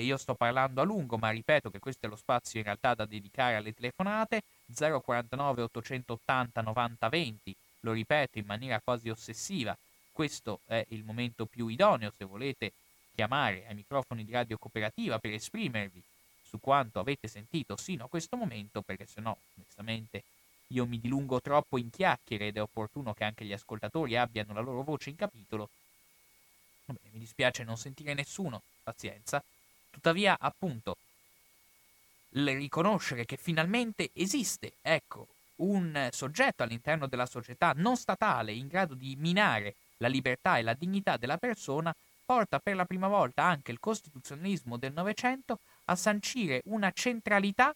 io 0.00 0.16
sto 0.18 0.34
parlando 0.34 0.80
a 0.80 0.84
lungo, 0.84 1.18
ma 1.18 1.30
ripeto 1.30 1.68
che 1.68 1.80
questo 1.80 2.06
è 2.06 2.08
lo 2.08 2.14
spazio 2.14 2.60
in 2.60 2.66
realtà 2.66 2.94
da 2.94 3.04
dedicare 3.04 3.56
alle 3.56 3.74
telefonate 3.74 4.42
049 4.72 5.62
880 5.62 6.60
90 6.60 7.08
20, 7.08 7.56
lo 7.80 7.90
ripeto 7.90 8.38
in 8.38 8.46
maniera 8.46 8.78
quasi 8.78 9.10
ossessiva, 9.10 9.76
questo 10.12 10.60
è 10.66 10.86
il 10.90 11.02
momento 11.02 11.44
più 11.44 11.66
idoneo 11.66 12.12
se 12.16 12.24
volete 12.24 12.70
chiamare 13.18 13.66
ai 13.66 13.74
microfoni 13.74 14.24
di 14.24 14.30
Radio 14.30 14.58
Cooperativa 14.58 15.18
per 15.18 15.32
esprimervi 15.32 16.00
su 16.44 16.60
quanto 16.60 17.00
avete 17.00 17.26
sentito 17.26 17.76
sino 17.76 18.04
a 18.04 18.08
questo 18.08 18.36
momento, 18.36 18.80
perché 18.80 19.06
se 19.06 19.20
no, 19.20 19.38
onestamente, 19.56 20.22
io 20.68 20.86
mi 20.86 21.00
dilungo 21.00 21.40
troppo 21.40 21.78
in 21.78 21.90
chiacchiere 21.90 22.46
ed 22.46 22.58
è 22.58 22.62
opportuno 22.62 23.14
che 23.14 23.24
anche 23.24 23.44
gli 23.44 23.52
ascoltatori 23.52 24.16
abbiano 24.16 24.52
la 24.52 24.60
loro 24.60 24.84
voce 24.84 25.10
in 25.10 25.16
capitolo. 25.16 25.68
Vabbè, 26.84 27.00
mi 27.10 27.18
dispiace 27.18 27.64
non 27.64 27.76
sentire 27.76 28.14
nessuno, 28.14 28.62
pazienza. 28.84 29.42
Tuttavia, 29.90 30.36
appunto, 30.38 30.96
il 32.30 32.46
riconoscere 32.54 33.24
che 33.24 33.36
finalmente 33.36 34.10
esiste, 34.12 34.74
ecco, 34.80 35.26
un 35.56 36.08
soggetto 36.12 36.62
all'interno 36.62 37.08
della 37.08 37.26
società 37.26 37.72
non 37.74 37.96
statale 37.96 38.52
in 38.52 38.68
grado 38.68 38.94
di 38.94 39.16
minare 39.16 39.74
la 39.96 40.06
libertà 40.06 40.58
e 40.58 40.62
la 40.62 40.74
dignità 40.74 41.16
della 41.16 41.36
persona 41.36 41.92
porta 42.28 42.58
per 42.58 42.76
la 42.76 42.84
prima 42.84 43.08
volta 43.08 43.42
anche 43.42 43.72
il 43.72 43.80
costituzionalismo 43.80 44.76
del 44.76 44.92
Novecento 44.92 45.60
a 45.86 45.96
sancire 45.96 46.60
una 46.66 46.90
centralità 46.92 47.74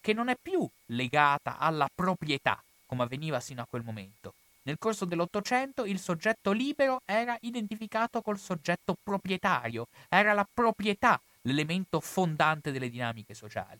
che 0.00 0.14
non 0.14 0.28
è 0.28 0.36
più 0.40 0.66
legata 0.86 1.58
alla 1.58 1.86
proprietà, 1.94 2.64
come 2.86 3.02
avveniva 3.02 3.40
sino 3.40 3.60
a 3.60 3.66
quel 3.68 3.82
momento. 3.84 4.32
Nel 4.62 4.78
corso 4.78 5.04
dell'Ottocento 5.04 5.84
il 5.84 5.98
soggetto 5.98 6.52
libero 6.52 7.02
era 7.04 7.36
identificato 7.42 8.22
col 8.22 8.38
soggetto 8.38 8.96
proprietario, 9.02 9.88
era 10.08 10.32
la 10.32 10.48
proprietà 10.50 11.20
l'elemento 11.42 12.00
fondante 12.00 12.72
delle 12.72 12.88
dinamiche 12.88 13.34
sociali. 13.34 13.78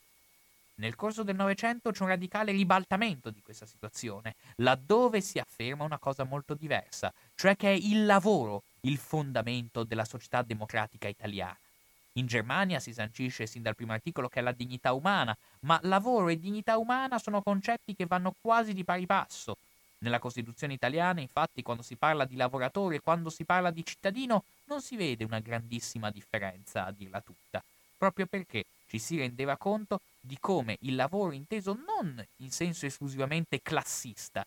Nel 0.76 0.96
corso 0.96 1.22
del 1.22 1.36
Novecento 1.36 1.92
c'è 1.92 2.02
un 2.02 2.08
radicale 2.08 2.50
ribaltamento 2.50 3.30
di 3.30 3.40
questa 3.42 3.64
situazione, 3.64 4.34
laddove 4.56 5.20
si 5.20 5.38
afferma 5.38 5.84
una 5.84 5.98
cosa 5.98 6.24
molto 6.24 6.54
diversa, 6.54 7.12
cioè 7.36 7.56
che 7.56 7.68
è 7.68 7.76
il 7.76 8.06
lavoro 8.06 8.64
il 8.80 8.98
fondamento 8.98 9.84
della 9.84 10.04
società 10.04 10.42
democratica 10.42 11.06
italiana. 11.06 11.56
In 12.14 12.26
Germania 12.26 12.80
si 12.80 12.92
sancisce 12.92 13.46
sin 13.46 13.62
dal 13.62 13.76
primo 13.76 13.92
articolo 13.92 14.28
che 14.28 14.40
è 14.40 14.42
la 14.42 14.52
dignità 14.52 14.92
umana, 14.92 15.36
ma 15.60 15.78
lavoro 15.82 16.28
e 16.28 16.38
dignità 16.38 16.76
umana 16.76 17.18
sono 17.18 17.40
concetti 17.40 17.94
che 17.94 18.06
vanno 18.06 18.34
quasi 18.40 18.72
di 18.72 18.84
pari 18.84 19.06
passo. 19.06 19.56
Nella 19.98 20.18
Costituzione 20.18 20.74
italiana, 20.74 21.20
infatti, 21.20 21.62
quando 21.62 21.82
si 21.82 21.96
parla 21.96 22.24
di 22.24 22.36
lavoratore 22.36 22.96
e 22.96 23.00
quando 23.00 23.30
si 23.30 23.44
parla 23.44 23.70
di 23.70 23.84
cittadino, 23.84 24.44
non 24.66 24.82
si 24.82 24.96
vede 24.96 25.24
una 25.24 25.40
grandissima 25.40 26.10
differenza, 26.10 26.84
a 26.84 26.92
dirla 26.92 27.20
tutta, 27.20 27.62
proprio 27.96 28.26
perché 28.26 28.64
ci 28.94 29.00
si 29.00 29.16
rendeva 29.16 29.56
conto 29.56 29.98
di 30.20 30.36
come 30.38 30.76
il 30.82 30.94
lavoro 30.94 31.32
inteso 31.32 31.76
non 31.84 32.24
in 32.36 32.50
senso 32.52 32.86
esclusivamente 32.86 33.60
classista, 33.60 34.46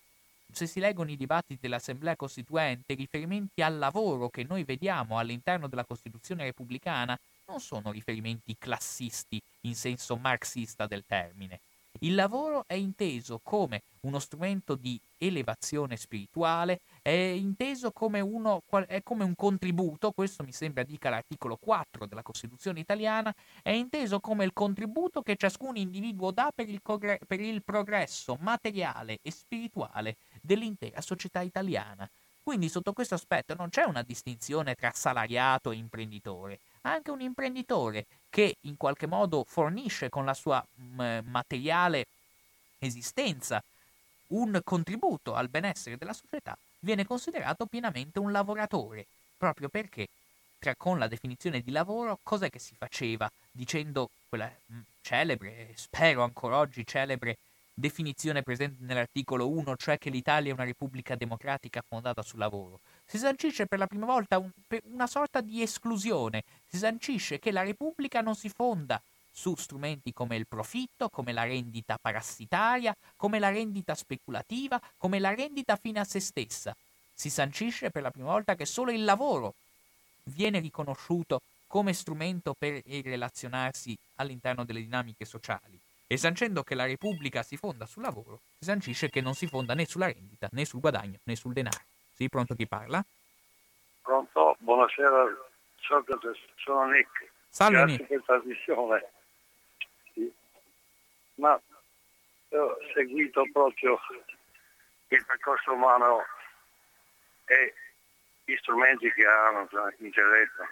se 0.49 0.65
si 0.65 0.79
leggono 0.79 1.11
i 1.11 1.17
dibattiti 1.17 1.59
dell'Assemblea 1.59 2.15
Costituente, 2.15 2.93
i 2.93 2.95
riferimenti 2.95 3.61
al 3.61 3.77
lavoro 3.77 4.29
che 4.29 4.45
noi 4.47 4.63
vediamo 4.63 5.19
all'interno 5.19 5.67
della 5.67 5.83
Costituzione 5.83 6.45
repubblicana 6.45 7.19
non 7.47 7.59
sono 7.59 7.91
riferimenti 7.91 8.55
classisti 8.57 9.41
in 9.61 9.75
senso 9.75 10.15
marxista 10.15 10.87
del 10.87 11.03
termine. 11.05 11.59
Il 11.99 12.13
lavoro 12.13 12.63
è 12.67 12.75
inteso 12.75 13.39
come 13.41 13.81
uno 14.01 14.19
strumento 14.19 14.75
di 14.75 14.99
elevazione 15.17 15.97
spirituale, 15.97 16.79
è 17.01 17.09
inteso 17.09 17.91
come, 17.91 18.19
uno, 18.19 18.61
è 18.87 19.01
come 19.03 19.23
un 19.23 19.35
contributo, 19.35 20.11
questo 20.11 20.43
mi 20.43 20.51
sembra 20.51 20.83
dica 20.83 21.09
l'articolo 21.09 21.57
4 21.57 22.05
della 22.05 22.21
Costituzione 22.21 22.79
italiana, 22.79 23.33
è 23.63 23.71
inteso 23.71 24.19
come 24.19 24.45
il 24.45 24.53
contributo 24.53 25.21
che 25.21 25.35
ciascun 25.35 25.75
individuo 25.75 26.31
dà 26.31 26.51
per 26.53 26.69
il, 26.69 26.81
per 26.81 27.39
il 27.39 27.63
progresso 27.63 28.37
materiale 28.39 29.19
e 29.21 29.31
spirituale 29.31 30.17
dell'intera 30.41 31.01
società 31.01 31.41
italiana. 31.41 32.07
Quindi 32.47 32.69
sotto 32.69 32.93
questo 32.93 33.15
aspetto 33.15 33.55
non 33.55 33.67
c'è 33.67 33.83
una 33.83 34.03
distinzione 34.03 34.73
tra 34.73 34.91
salariato 34.93 35.71
e 35.71 35.75
imprenditore. 35.75 36.59
Anche 36.87 37.11
un 37.11 37.19
imprenditore 37.19 38.05
che 38.29 38.55
in 38.61 38.77
qualche 38.77 39.07
modo 39.07 39.43
fornisce 39.45 40.07
con 40.09 40.23
la 40.23 40.33
sua 40.33 40.63
mh, 40.75 41.19
materiale 41.25 42.07
esistenza 42.79 43.61
un 44.27 44.59
contributo 44.63 45.33
al 45.35 45.49
benessere 45.49 45.97
della 45.97 46.13
società 46.13 46.57
viene 46.79 47.05
considerato 47.05 47.65
pienamente 47.65 48.19
un 48.19 48.31
lavoratore, 48.31 49.05
proprio 49.37 49.67
perché 49.67 50.07
tra, 50.59 50.75
con 50.75 50.97
la 50.97 51.07
definizione 51.07 51.59
di 51.59 51.71
lavoro 51.71 52.19
cos'è 52.23 52.49
che 52.49 52.59
si 52.59 52.73
faceva 52.77 53.29
dicendo 53.51 54.09
quella 54.29 54.49
mh, 54.67 54.79
celebre, 55.01 55.73
spero 55.75 56.23
ancora 56.23 56.57
oggi 56.57 56.85
celebre 56.85 57.37
definizione 57.73 58.43
presente 58.43 58.83
nell'articolo 58.85 59.49
1, 59.49 59.75
cioè 59.75 59.97
che 59.97 60.09
l'Italia 60.09 60.51
è 60.51 60.53
una 60.53 60.63
repubblica 60.63 61.15
democratica 61.15 61.83
fondata 61.85 62.21
sul 62.21 62.39
lavoro. 62.39 62.79
Si 63.09 63.17
sancisce 63.17 63.67
per 63.67 63.79
la 63.79 63.87
prima 63.87 64.05
volta 64.05 64.37
un, 64.37 64.51
una 64.91 65.07
sorta 65.07 65.39
di 65.39 65.61
esclusione, 65.61 66.43
si 66.67 66.77
sancisce 66.77 67.39
che 67.39 67.51
la 67.51 67.63
repubblica 67.63 68.19
non 68.19 68.35
si 68.35 68.49
fonda 68.49 69.01
su 69.31 69.55
strumenti 69.55 70.11
come 70.11 70.35
il 70.35 70.45
profitto, 70.45 71.07
come 71.07 71.31
la 71.31 71.43
rendita 71.43 71.97
parassitaria, 72.01 72.93
come 73.15 73.39
la 73.39 73.49
rendita 73.49 73.95
speculativa, 73.95 74.81
come 74.97 75.19
la 75.19 75.33
rendita 75.33 75.77
fine 75.77 75.99
a 75.99 76.03
se 76.03 76.19
stessa. 76.19 76.75
Si 77.13 77.29
sancisce 77.29 77.91
per 77.91 78.01
la 78.01 78.11
prima 78.11 78.31
volta 78.31 78.55
che 78.55 78.65
solo 78.65 78.91
il 78.91 79.05
lavoro 79.05 79.53
viene 80.23 80.59
riconosciuto 80.59 81.41
come 81.67 81.93
strumento 81.93 82.55
per 82.57 82.81
relazionarsi 82.85 83.97
all'interno 84.15 84.65
delle 84.65 84.81
dinamiche 84.81 85.23
sociali. 85.23 85.79
E 86.07 86.17
sancendo 86.17 86.63
che 86.63 86.75
la 86.75 86.85
Repubblica 86.85 87.41
si 87.43 87.55
fonda 87.57 87.85
sul 87.85 88.03
lavoro, 88.03 88.39
si 88.57 88.65
sancisce 88.65 89.09
che 89.09 89.21
non 89.21 89.33
si 89.33 89.47
fonda 89.47 89.73
né 89.73 89.85
sulla 89.85 90.07
rendita, 90.07 90.49
né 90.51 90.65
sul 90.65 90.81
guadagno, 90.81 91.19
né 91.23 91.35
sul 91.35 91.53
denaro. 91.53 91.95
Sì, 92.17 92.29
pronto 92.29 92.55
chi 92.55 92.65
parla? 92.65 93.05
Pronto, 94.01 94.55
buonasera, 94.57 95.37
sono 95.77 96.85
Nick. 96.89 97.29
Salve 97.47 97.77
Grazie 97.77 97.97
Nick. 97.97 98.07
per 98.07 98.23
trasmissione. 98.23 99.05
Sì. 100.13 100.33
Ma 101.35 101.53
ho 101.53 102.77
seguito 102.95 103.47
proprio 103.53 103.99
il 105.09 105.25
percorso 105.27 105.73
umano 105.73 106.25
e 107.45 107.75
gli 108.45 108.55
strumenti 108.55 109.11
che 109.13 109.23
hanno 109.23 109.67
in 109.99 110.09
diretto 110.09 110.67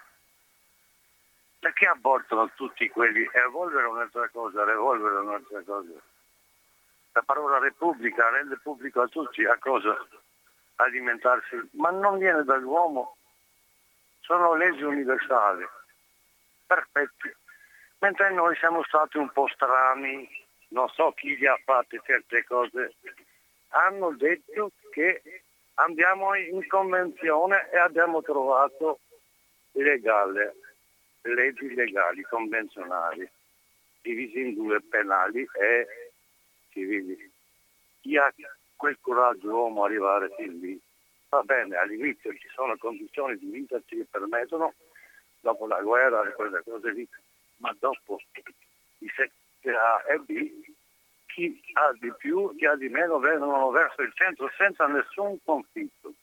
perché 1.59 1.85
abortano 1.85 2.49
tutti 2.55 2.89
quelli? 2.89 3.29
Evolvere 3.33 3.85
è 3.85 3.87
un'altra 3.87 4.27
cosa, 4.29 4.63
revolvere 4.63 5.15
è 5.15 5.19
un'altra 5.19 5.61
cosa. 5.61 5.93
La 7.11 7.21
parola 7.21 7.59
repubblica 7.59 8.29
rende 8.29 8.57
pubblico 8.57 9.01
a 9.01 9.07
tutti 9.07 9.45
a 9.45 9.57
cosa? 9.59 9.95
Alimentarsi, 10.75 11.69
ma 11.73 11.89
non 11.89 12.17
viene 12.17 12.43
dall'uomo, 12.43 13.17
sono 14.19 14.55
leggi 14.55 14.83
universali, 14.83 15.65
perfetti. 16.65 17.33
Mentre 17.99 18.31
noi 18.31 18.55
siamo 18.57 18.83
stati 18.83 19.17
un 19.17 19.31
po' 19.31 19.47
strani, 19.47 20.27
non 20.69 20.89
so 20.89 21.11
chi 21.13 21.37
gli 21.37 21.45
ha 21.45 21.57
fatte 21.63 22.01
certe 22.03 22.43
cose, 22.43 22.95
hanno 23.69 24.11
detto 24.15 24.71
che 24.91 25.41
andiamo 25.75 26.35
in 26.35 26.67
convenzione 26.67 27.69
e 27.71 27.77
abbiamo 27.77 28.21
trovato 28.21 28.99
legale 29.71 30.55
leggi 31.21 31.73
legali 31.73 32.21
convenzionali 32.23 33.29
divisi 34.01 34.39
in 34.39 34.53
due 34.53 34.81
penali 34.81 35.47
e 35.59 35.87
civili. 36.69 37.31
Chi 38.01 38.17
ha 38.17 38.31
quel 38.75 38.97
coraggio 39.01 39.49
uomo 39.49 39.83
arrivare 39.83 40.33
fin 40.37 40.59
lì? 40.59 40.79
Va 41.29 41.41
bene, 41.43 41.75
all'inizio 41.75 42.33
ci 42.35 42.47
sono 42.53 42.77
condizioni 42.77 43.37
di 43.37 43.47
vita 43.47 43.79
che 43.85 44.05
permettono, 44.09 44.73
dopo 45.39 45.67
la 45.67 45.81
guerra 45.81 46.27
e 46.27 46.33
quelle 46.33 46.61
cose 46.63 46.91
lì, 46.91 47.07
ma 47.57 47.75
dopo 47.79 48.19
i 48.99 49.11
setti 49.15 49.69
A 49.69 50.03
e 50.07 50.19
B, 50.19 50.65
chi 51.27 51.61
ha 51.73 51.91
di 51.99 52.13
più, 52.17 52.55
chi 52.55 52.65
ha 52.65 52.75
di 52.75 52.89
meno 52.89 53.19
vengono 53.19 53.69
verso 53.69 54.01
il 54.01 54.13
centro 54.15 54.49
senza 54.57 54.85
nessun 54.87 55.37
conflitto 55.43 56.13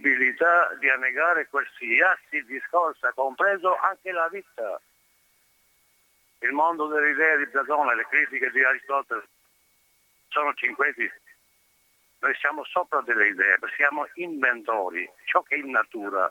possibilità 0.00 0.74
di 0.78 0.88
annegare 0.88 1.48
qualsiasi 1.48 2.44
discorso, 2.46 3.10
compreso 3.14 3.76
anche 3.76 4.12
la 4.12 4.28
vita. 4.28 4.80
Il 6.40 6.52
mondo 6.52 6.86
delle 6.86 7.10
idee 7.10 7.38
di 7.38 7.46
Platone, 7.48 7.94
le 7.94 8.06
critiche 8.08 8.50
di 8.50 8.64
Aristotele 8.64 9.28
sono 10.28 10.54
cinqueti. 10.54 11.10
Noi 12.20 12.34
siamo 12.34 12.64
sopra 12.64 13.00
delle 13.00 13.28
idee, 13.28 13.58
siamo 13.76 14.06
inventori. 14.14 15.08
Ciò 15.24 15.42
che 15.42 15.54
è 15.54 15.58
in 15.58 15.70
natura 15.70 16.30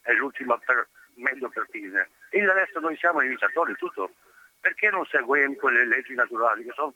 è 0.00 0.12
l'ultima 0.12 0.56
per, 0.58 0.88
meglio 1.14 1.48
per 1.50 1.66
fine. 1.70 2.10
E 2.30 2.38
il 2.38 2.50
resto 2.50 2.80
noi 2.80 2.96
siamo 2.96 3.20
imitatori, 3.20 3.74
tutto. 3.76 4.12
Perché 4.60 4.88
non 4.88 5.04
seguiamo 5.04 5.56
quelle 5.56 5.86
leggi 5.86 6.14
naturali 6.14 6.64
che 6.64 6.72
sono 6.72 6.94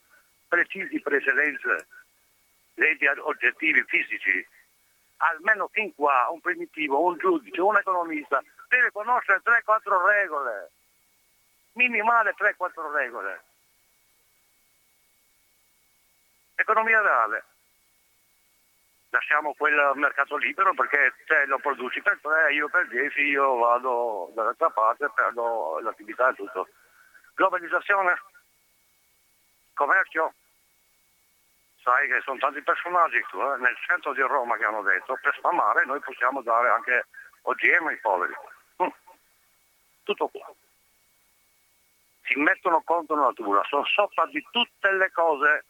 precisi 0.48 1.00
precedenze, 1.00 1.86
leggi 2.74 3.06
oggettivi, 3.06 3.84
fisici, 3.86 4.46
almeno 5.18 5.68
fin 5.68 5.94
qua 5.94 6.28
un 6.30 6.40
primitivo, 6.40 7.02
un 7.02 7.18
giudice, 7.18 7.60
un 7.60 7.76
economista 7.76 8.42
deve 8.68 8.90
conoscere 8.90 9.42
3-4 9.44 10.06
regole, 10.06 10.70
minimale 11.72 12.34
3-4 12.34 12.92
regole. 12.92 13.42
Economia 16.54 17.00
reale. 17.02 17.44
Lasciamo 19.10 19.54
quel 19.54 19.92
mercato 19.94 20.36
libero 20.36 20.74
perché 20.74 21.14
te 21.26 21.46
lo 21.46 21.58
produci 21.58 22.02
per 22.02 22.18
3, 22.20 22.52
io 22.52 22.68
per 22.68 22.88
10, 22.88 23.20
io 23.22 23.56
vado 23.56 24.30
dall'altra 24.34 24.68
parte, 24.70 25.10
perdo 25.14 25.78
l'attività 25.80 26.28
e 26.30 26.34
tutto. 26.34 26.68
Globalizzazione, 27.34 28.20
commercio, 29.72 30.34
sai 31.88 32.06
che 32.08 32.20
sono 32.20 32.38
tanti 32.38 32.60
personaggi 32.62 33.16
eh, 33.16 33.56
nel 33.60 33.76
centro 33.86 34.12
di 34.12 34.20
Roma 34.20 34.56
che 34.56 34.64
hanno 34.64 34.82
detto 34.82 35.18
per 35.22 35.34
spamare 35.36 35.86
noi 35.86 36.00
possiamo 36.00 36.42
dare 36.42 36.68
anche 36.68 37.06
OGM 37.42 37.86
ai 37.86 37.98
poveri. 37.98 38.34
Mm. 38.82 38.88
Tutto 40.02 40.28
qua. 40.28 40.52
Si 42.24 42.38
mettono 42.38 42.82
contro 42.82 43.16
la 43.16 43.26
natura, 43.28 43.62
sono 43.64 43.86
sopra 43.86 44.26
di 44.26 44.46
tutte 44.50 44.92
le 44.92 45.10
cose, 45.12 45.64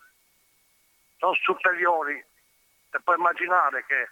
sono 1.19 1.35
superiori. 1.35 2.25
E 2.91 3.01
puoi 3.03 3.17
immaginare 3.17 3.85
che 3.85 4.09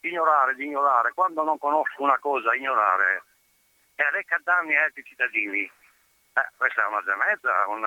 ignorare 0.00 0.54
di 0.54 0.64
ignorare, 0.64 1.12
quando 1.12 1.42
non 1.42 1.58
conosco 1.58 2.02
una 2.02 2.18
cosa, 2.18 2.54
ignorare, 2.54 3.22
e 3.94 4.10
reca 4.10 4.38
danni 4.42 4.76
ai 4.76 4.92
cittadini. 5.04 5.70
Eh, 6.32 6.48
questa 6.56 6.84
è 6.84 6.86
una 6.86 7.02
gemezza, 7.02 7.66
un, 7.66 7.86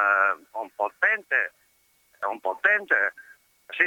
un 0.51 0.69
potente, 0.75 1.53
è 2.19 2.25
un 2.25 2.39
potente 2.39 3.13
sì, 3.69 3.85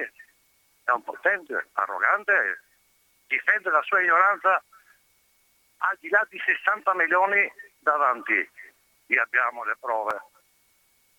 è 0.85 0.91
un 0.91 1.03
potente, 1.03 1.69
arrogante, 1.73 2.63
difende 3.27 3.71
la 3.71 3.83
sua 3.83 4.01
ignoranza 4.01 4.63
al 5.79 5.97
di 6.01 6.09
là 6.09 6.27
di 6.29 6.39
60 6.39 6.95
milioni 6.95 7.53
davanti. 7.79 8.51
Gli 9.07 9.17
abbiamo 9.17 9.65
le 9.65 9.77
prove, 9.79 10.21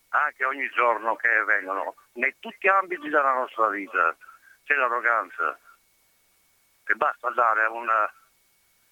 anche 0.10 0.44
ogni 0.44 0.68
giorno 0.70 1.16
che 1.16 1.44
vengono, 1.46 1.96
in 2.14 2.34
tutti 2.40 2.58
gli 2.60 2.68
ambiti 2.68 3.08
della 3.10 3.34
nostra 3.34 3.70
vita. 3.70 4.16
C'è 4.68 4.76
l'arroganza. 4.76 5.58
E 6.86 6.94
basta 6.94 7.32
dare 7.32 7.66
una 7.68 8.14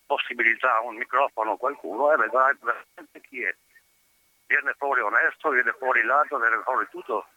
possibilità, 0.08 0.80
un 0.80 0.96
microfono 0.96 1.52
a 1.52 1.58
qualcuno 1.58 2.12
e 2.12 2.18
vedrai 2.18 2.58
veramente 2.60 3.22
chi 3.22 3.44
è. 3.44 3.56
Viene 4.48 4.74
fuori 4.78 5.02
onesto, 5.02 5.50
viene 5.50 5.76
fuori 5.78 6.04
ladro, 6.04 6.40
viene 6.40 6.62
fuori 6.64 6.88
tutto 6.90 7.28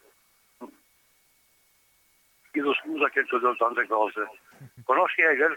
chiedo 2.58 2.74
scusa 2.74 3.08
che 3.10 3.24
ti 3.24 3.34
ho 3.34 3.38
detto 3.38 3.56
tante 3.56 3.86
cose. 3.86 4.28
Conosci 4.84 5.20
Hegel? 5.20 5.56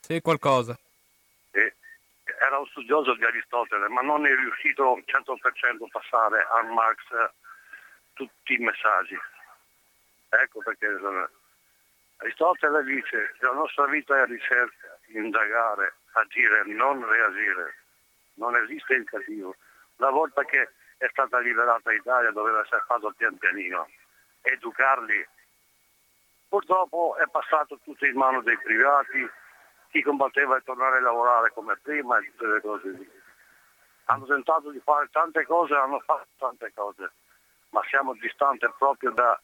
Sì, 0.00 0.20
qualcosa. 0.20 0.76
Sì. 1.50 1.72
era 2.40 2.58
un 2.58 2.66
studioso 2.66 3.14
di 3.14 3.24
Aristotele, 3.24 3.88
ma 3.88 4.02
non 4.02 4.26
è 4.26 4.34
riuscito 4.34 4.92
al 4.92 5.04
100% 5.06 5.84
a 5.84 5.88
passare 5.90 6.46
a 6.50 6.62
Marx 6.62 7.02
tutti 8.12 8.54
i 8.54 8.58
messaggi. 8.58 9.18
Ecco 10.28 10.60
perché 10.60 10.86
Aristotele 12.18 12.84
dice 12.84 13.34
che 13.38 13.44
la 13.46 13.52
nostra 13.52 13.86
vita 13.86 14.20
è 14.20 14.26
ricerca, 14.26 14.98
indagare, 15.08 15.94
agire, 16.12 16.64
non 16.66 17.06
reagire. 17.06 17.74
Non 18.34 18.56
esiste 18.56 18.94
il 18.94 19.04
cattivo. 19.04 19.54
La 19.96 20.10
volta 20.10 20.44
che 20.44 20.70
è 20.96 21.08
stata 21.10 21.38
liberata 21.38 21.90
l'Italia 21.90 22.30
doveva 22.30 22.60
essere 22.60 22.82
fatto 22.86 23.12
pian 23.16 23.36
pianino, 23.36 23.88
educarli. 24.42 25.26
Purtroppo 26.48 27.16
è 27.16 27.24
passato 27.30 27.78
tutto 27.82 28.06
in 28.06 28.16
mano 28.16 28.42
dei 28.42 28.58
privati, 28.58 29.28
chi 29.90 30.02
combatteva 30.02 30.58
di 30.58 30.64
tornare 30.64 30.98
a 30.98 31.02
lavorare 31.02 31.52
come 31.52 31.76
prima 31.82 32.18
e 32.18 32.24
tutte 32.30 32.46
le 32.46 32.60
cose 32.60 32.88
lì. 32.90 33.10
Hanno 34.06 34.26
tentato 34.26 34.70
di 34.70 34.80
fare 34.80 35.08
tante 35.10 35.44
cose, 35.46 35.74
hanno 35.74 36.00
fatto 36.00 36.28
tante 36.38 36.72
cose, 36.74 37.10
ma 37.70 37.82
siamo 37.88 38.14
distanti 38.14 38.66
proprio 38.78 39.10
dalla 39.10 39.40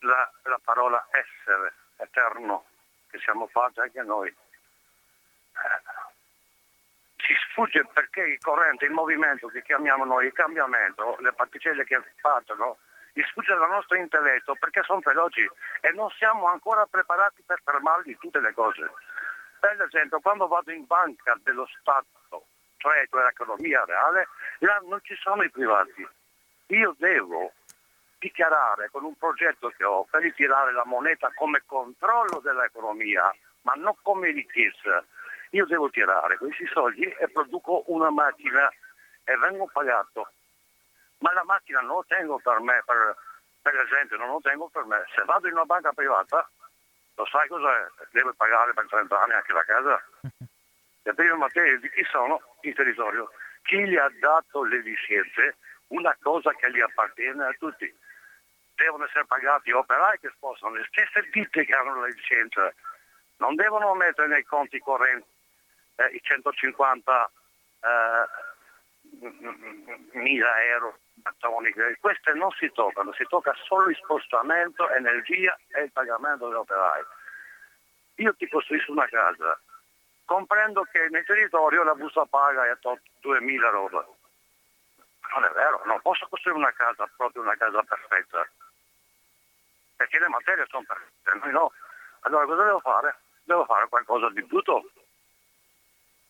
la 0.00 0.60
parola 0.62 1.06
essere 1.10 1.72
eterno 1.96 2.64
che 3.10 3.18
siamo 3.18 3.46
fatti 3.48 3.80
anche 3.80 4.02
noi. 4.02 4.28
Eh, 4.28 5.98
ci 7.16 7.34
sfugge 7.48 7.84
perché 7.92 8.22
il 8.22 8.38
corrente, 8.38 8.86
il 8.86 8.92
movimento 8.92 9.48
che 9.48 9.62
chiamiamo 9.62 10.04
noi, 10.04 10.26
il 10.26 10.32
cambiamento, 10.32 11.16
le 11.20 11.32
particelle 11.32 11.84
che 11.84 12.00
partono, 12.20 12.78
gli 13.12 13.22
sfugge 13.22 13.54
dal 13.54 13.68
nostro 13.68 13.96
intelletto 13.96 14.54
perché 14.54 14.82
sono 14.82 15.00
veloci 15.02 15.48
e 15.80 15.90
non 15.92 16.08
siamo 16.10 16.48
ancora 16.48 16.86
preparati 16.86 17.42
per 17.44 17.60
fermarli 17.62 18.16
tutte 18.18 18.40
le 18.40 18.52
cose. 18.52 18.90
Per 19.58 19.82
esempio, 19.82 20.20
quando 20.20 20.46
vado 20.46 20.70
in 20.70 20.86
banca 20.86 21.38
dello 21.42 21.68
Stato, 21.78 22.46
cioè 22.78 23.06
l'economia 23.10 23.84
reale, 23.84 24.28
là 24.60 24.80
non 24.88 25.00
ci 25.02 25.14
sono 25.16 25.42
i 25.42 25.50
privati. 25.50 26.08
Io 26.68 26.94
devo 26.98 27.52
dichiarare 28.20 28.90
con 28.90 29.04
un 29.04 29.16
progetto 29.16 29.72
che 29.76 29.82
ho 29.82 30.04
per 30.04 30.22
ritirare 30.22 30.72
la 30.72 30.84
moneta 30.84 31.32
come 31.34 31.62
controllo 31.66 32.38
dell'economia, 32.40 33.34
ma 33.62 33.72
non 33.74 33.96
come 34.02 34.30
richiesta. 34.30 35.04
Io 35.50 35.66
devo 35.66 35.90
tirare 35.90 36.36
questi 36.36 36.66
soldi 36.66 37.02
e 37.02 37.28
produco 37.28 37.82
una 37.86 38.10
macchina 38.10 38.70
e 39.24 39.36
vengo 39.38 39.68
pagato. 39.72 40.30
Ma 41.18 41.32
la 41.32 41.44
macchina 41.44 41.80
non 41.80 41.96
lo 41.96 42.04
tengo 42.06 42.38
per 42.38 42.60
me, 42.60 42.82
per, 42.84 43.16
per 43.60 43.74
esempio, 43.80 44.16
non 44.16 44.28
lo 44.28 44.40
tengo 44.40 44.68
per 44.68 44.84
me. 44.84 45.04
Se 45.14 45.24
vado 45.24 45.48
in 45.48 45.54
una 45.54 45.64
banca 45.64 45.92
privata 45.92 46.48
lo 47.20 47.26
sai 47.26 47.48
cosa 47.48 47.90
deve 48.12 48.32
pagare 48.34 48.72
per 48.72 48.86
30 48.86 49.20
anni 49.20 49.32
anche 49.32 49.52
la 49.52 49.64
casa? 49.64 50.02
Le 51.02 51.14
prime 51.14 51.34
materie 51.34 51.78
di 51.78 51.90
chi 51.90 52.04
sono? 52.04 52.40
Il 52.62 52.74
territorio. 52.74 53.30
Chi 53.62 53.86
gli 53.86 53.96
ha 53.96 54.10
dato 54.20 54.64
le 54.64 54.80
licenze? 54.80 55.56
Una 55.88 56.16
cosa 56.20 56.52
che 56.54 56.70
gli 56.70 56.80
appartiene 56.80 57.44
a 57.44 57.54
tutti. 57.58 57.92
Devono 58.80 59.04
essere 59.04 59.26
pagati 59.26 59.72
operai 59.72 60.18
che 60.20 60.30
spostano 60.34 60.74
le 60.74 60.86
stesse 60.88 61.28
ditte 61.30 61.66
che 61.66 61.74
hanno 61.74 62.00
la 62.00 62.06
licenza. 62.06 62.72
Non 63.36 63.54
devono 63.54 63.94
mettere 63.94 64.26
nei 64.28 64.44
conti 64.44 64.78
correnti 64.78 65.28
eh, 65.96 66.06
i 66.14 66.20
150 66.22 67.30
eh, 67.82 68.28
mila 70.12 70.62
euro 70.64 70.98
queste 72.00 72.32
non 72.32 72.50
si 72.52 72.70
toccano, 72.72 73.12
si 73.12 73.24
tocca 73.28 73.54
solo 73.64 73.90
il 73.90 73.96
spostamento, 73.96 74.88
energia 74.90 75.56
e 75.68 75.82
il 75.82 75.92
pagamento 75.92 76.46
degli 76.46 76.56
operai. 76.56 77.02
Io 78.16 78.34
ti 78.34 78.48
costruisco 78.48 78.92
una 78.92 79.06
casa, 79.06 79.60
comprendo 80.24 80.86
che 80.90 81.08
nel 81.10 81.24
territorio 81.24 81.82
la 81.82 81.94
busta 81.94 82.24
paga 82.24 82.64
è 82.64 82.78
2.000 82.82 83.70
roba. 83.70 84.06
Non 85.34 85.44
è 85.44 85.50
vero, 85.50 85.82
non 85.84 86.00
posso 86.00 86.26
costruire 86.28 86.58
una 86.58 86.72
casa, 86.72 87.08
proprio 87.16 87.42
una 87.42 87.56
casa 87.56 87.82
perfetta, 87.82 88.48
perché 90.00 90.18
le 90.18 90.28
materie 90.28 90.64
sono 90.70 90.82
perfette, 90.86 91.38
noi 91.42 91.52
no. 91.52 91.72
Allora 92.20 92.46
cosa 92.46 92.64
devo 92.64 92.80
fare? 92.80 93.18
Devo 93.42 93.66
fare 93.66 93.86
qualcosa 93.88 94.30
di 94.30 94.42
brutto 94.42 94.90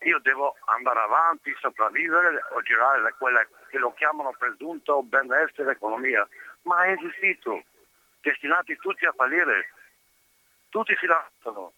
io 0.02 0.18
devo 0.20 0.56
andare 0.64 0.98
avanti, 0.98 1.54
sopravvivere 1.60 2.42
o 2.50 2.62
girare 2.62 3.02
da 3.02 3.12
quella 3.12 3.46
che 3.68 3.78
lo 3.78 3.92
chiamano 3.92 4.34
presunto 4.36 5.02
benessere 5.02 5.72
economia, 5.72 6.26
ma 6.62 6.84
è 6.84 6.92
esistito, 6.92 7.62
destinati 8.22 8.76
tutti 8.76 9.04
a 9.04 9.12
fallire, 9.12 9.68
tutti 10.70 10.96
si 10.98 11.06
lasciano, 11.06 11.74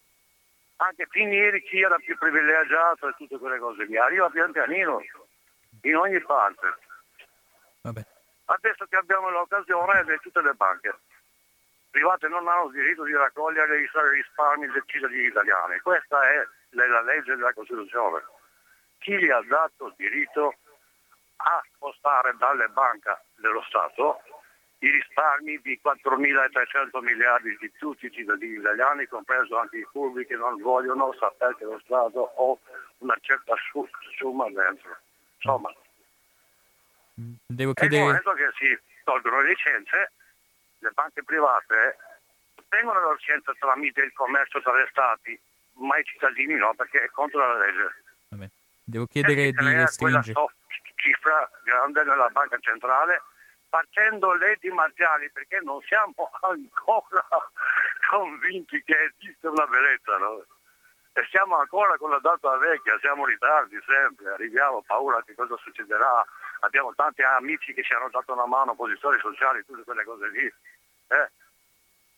anche 0.77 1.07
finire 1.11 1.63
chi 1.63 1.81
era 1.81 1.99
più 1.99 2.17
privilegiato 2.17 3.09
e 3.09 3.15
tutte 3.17 3.39
quelle 3.39 3.59
cose 3.59 3.85
lì, 3.85 3.99
arriva 3.99 4.31
pian 4.31 4.53
pianino, 4.53 5.03
in 5.83 5.97
ogni 5.97 6.21
parte. 6.21 6.75
Vabbè. 7.81 8.07
Adesso 8.45 8.87
che 8.87 8.97
abbiamo 8.97 9.31
l'occasione 9.31 10.05
di 10.05 10.17
tutte 10.23 10.41
le 10.41 10.55
banche 10.55 10.97
private 11.93 12.27
non 12.27 12.49
hanno 12.49 12.67
il 12.67 12.73
diritto 12.73 13.05
di 13.05 13.13
raccogliere 13.13 13.79
i 13.79 13.89
risparmi 14.15 14.67
dei 14.67 14.83
cittadini 14.87 15.27
italiani, 15.27 15.79
questa 15.81 16.21
è 16.29 16.47
nella 16.71 17.03
legge 17.03 17.37
della 17.37 17.53
Costituzione. 17.53 18.25
Chi 18.99 19.17
gli 19.19 19.29
ha 19.29 19.43
dato 19.47 19.87
il 19.87 19.95
diritto 19.97 20.55
a 21.37 21.63
spostare 21.75 22.35
dalle 22.39 22.69
banche 22.69 23.17
dello 23.37 23.63
Stato 23.69 24.23
i 24.79 24.91
risparmi 24.91 25.61
di 25.63 25.79
4.300 25.85 27.03
miliardi 27.03 27.57
di 27.61 27.71
tutti 27.79 28.07
i 28.07 28.11
cittadini 28.11 28.57
italiani, 28.57 29.07
compreso 29.07 29.59
anche 29.59 29.79
i 29.79 29.87
furbi 29.91 30.27
che 30.27 30.35
non 30.35 30.61
vogliono 30.61 31.15
sapere 31.19 31.55
che 31.57 31.65
lo 31.65 31.81
Stato 31.85 32.33
ha 32.35 32.71
una 32.99 33.17
certa 33.21 33.55
somma 34.19 34.51
dentro. 34.51 34.97
Insomma, 35.37 35.73
Devo 37.47 37.75
chiedere... 37.75 38.01
è 38.01 38.05
il 38.05 38.07
momento 38.07 38.33
che 38.33 38.51
si 38.57 38.79
tolgono 39.05 39.43
le 39.43 39.49
licenze, 39.49 40.13
le 40.83 40.91
banche 40.93 41.23
private 41.23 41.97
ottengono 42.57 43.01
la 43.01 43.13
licenza 43.13 43.53
tramite 43.59 44.03
il 44.03 44.13
commercio 44.13 44.61
tra 44.61 44.75
le 44.75 44.89
stati 44.91 45.41
ma 45.75 45.97
i 45.97 46.05
cittadini 46.05 46.55
no, 46.55 46.75
perché 46.75 47.05
è 47.05 47.11
contro 47.11 47.41
la 47.41 47.65
legge. 47.65 47.95
Vabbè. 48.29 48.49
Devo 48.85 49.07
chiedere 49.07 49.51
di 49.51 49.75
restringere... 49.75 50.33
quella 50.33 50.53
cifra 50.95 51.51
grande 51.65 52.05
nella 52.05 52.29
banca 52.29 52.59
centrale 52.61 53.23
facendo 53.69 54.35
leggi 54.35 54.69
marziali 54.69 55.31
perché 55.31 55.61
non 55.63 55.81
siamo 55.83 56.13
ancora 56.43 57.27
convinti 58.11 58.83
che 58.85 59.13
esiste 59.17 59.47
una 59.49 59.67
bellezza, 59.67 60.17
no? 60.19 60.45
E 61.15 61.27
siamo 61.31 61.57
ancora 61.57 61.97
con 61.97 62.11
la 62.11 62.19
data 62.21 62.57
vecchia, 62.57 62.99
siamo 63.01 63.23
in 63.23 63.33
ritardi 63.33 63.79
sempre, 63.87 64.31
arriviamo, 64.31 64.83
paura 64.83 65.23
che 65.25 65.35
cosa 65.35 65.57
succederà, 65.57 66.25
abbiamo 66.61 66.95
tanti 66.95 67.23
amici 67.23 67.75
che 67.75 67.83
ci 67.83 67.93
hanno 67.93 68.09
dato 68.11 68.33
una 68.33 68.47
mano, 68.47 68.75
posizioni 68.75 69.19
sociali, 69.19 69.65
tutte 69.65 69.85
quelle 69.85 70.05
cose 70.05 70.29
lì. 70.31 70.53
Eh? 71.13 71.31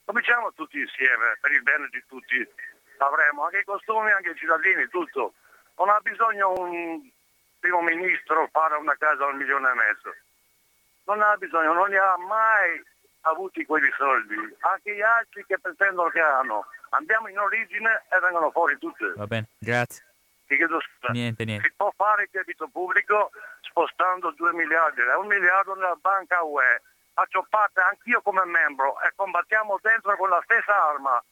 Cominciamo 0.04 0.52
tutti 0.52 0.78
insieme, 0.78 1.36
per 1.40 1.50
il 1.52 1.62
bene 1.62 1.88
di 1.90 2.02
tutti, 2.06 2.46
avremo 2.98 3.44
anche 3.44 3.58
i 3.58 3.64
costumi, 3.64 4.10
anche 4.12 4.30
i 4.30 4.36
cittadini, 4.36 4.86
tutto. 4.88 5.34
Non 5.76 5.88
ha 5.88 5.98
bisogno 6.00 6.52
un 6.52 7.10
primo 7.58 7.80
ministro 7.82 8.48
fare 8.52 8.76
una 8.76 8.94
casa 8.96 9.24
a 9.24 9.28
un 9.28 9.36
milione 9.36 9.70
e 9.70 9.74
mezzo. 9.74 10.14
Non 11.04 11.22
ha 11.22 11.36
bisogno, 11.36 11.72
non 11.72 11.90
ne 11.90 11.98
ha 11.98 12.16
mai 12.18 12.82
avuti 13.22 13.64
quei 13.64 13.90
soldi. 13.96 14.36
Anche 14.60 14.94
gli 14.94 15.02
altri 15.02 15.44
che 15.46 15.58
pretendono 15.58 16.10
che 16.10 16.20
hanno. 16.20 16.66
Andiamo 16.90 17.28
in 17.28 17.38
origine 17.38 18.04
e 18.10 18.20
vengono 18.20 18.50
fuori 18.50 18.78
tutte. 18.78 19.12
Va 19.16 19.26
bene, 19.26 19.48
grazie. 19.58 20.04
Ti 20.46 20.56
chiedo 20.56 20.80
scusa. 20.80 21.12
Niente, 21.12 21.44
niente. 21.44 21.66
Si 21.66 21.74
può 21.74 21.92
fare 21.96 22.24
il 22.24 22.28
debito 22.30 22.68
pubblico 22.68 23.30
spostando 23.62 24.30
2 24.30 24.52
miliardi, 24.52 25.00
è 25.00 25.16
un 25.16 25.26
miliardo 25.26 25.74
nella 25.74 25.96
banca 26.00 26.42
UE. 26.42 26.82
Faccio 27.14 27.46
parte 27.48 27.80
anch'io 27.80 28.20
come 28.22 28.44
membro 28.44 29.00
e 29.00 29.12
combattiamo 29.14 29.78
dentro 29.80 30.16
con 30.16 30.28
la 30.28 30.40
stessa 30.44 30.88
arma 30.90 31.22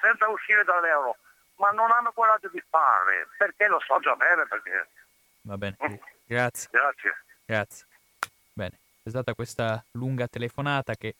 senza 0.00 0.28
uscire 0.28 0.62
dall'euro, 0.62 1.16
ma 1.56 1.70
non 1.70 1.90
hanno 1.90 2.12
coraggio 2.12 2.48
di 2.48 2.62
fare, 2.70 3.28
perché 3.36 3.66
lo 3.66 3.80
so 3.84 3.98
già 3.98 4.14
bene 4.14 4.46
perché. 4.46 4.88
Va 5.42 5.58
bene, 5.58 5.76
mm. 5.82 5.94
grazie. 6.26 6.68
Grazie. 6.70 7.16
Grazie. 7.44 7.86
Bene, 8.52 8.78
è 9.02 9.08
stata 9.08 9.34
questa 9.34 9.82
lunga 9.92 10.28
telefonata 10.28 10.94
che 10.94 11.14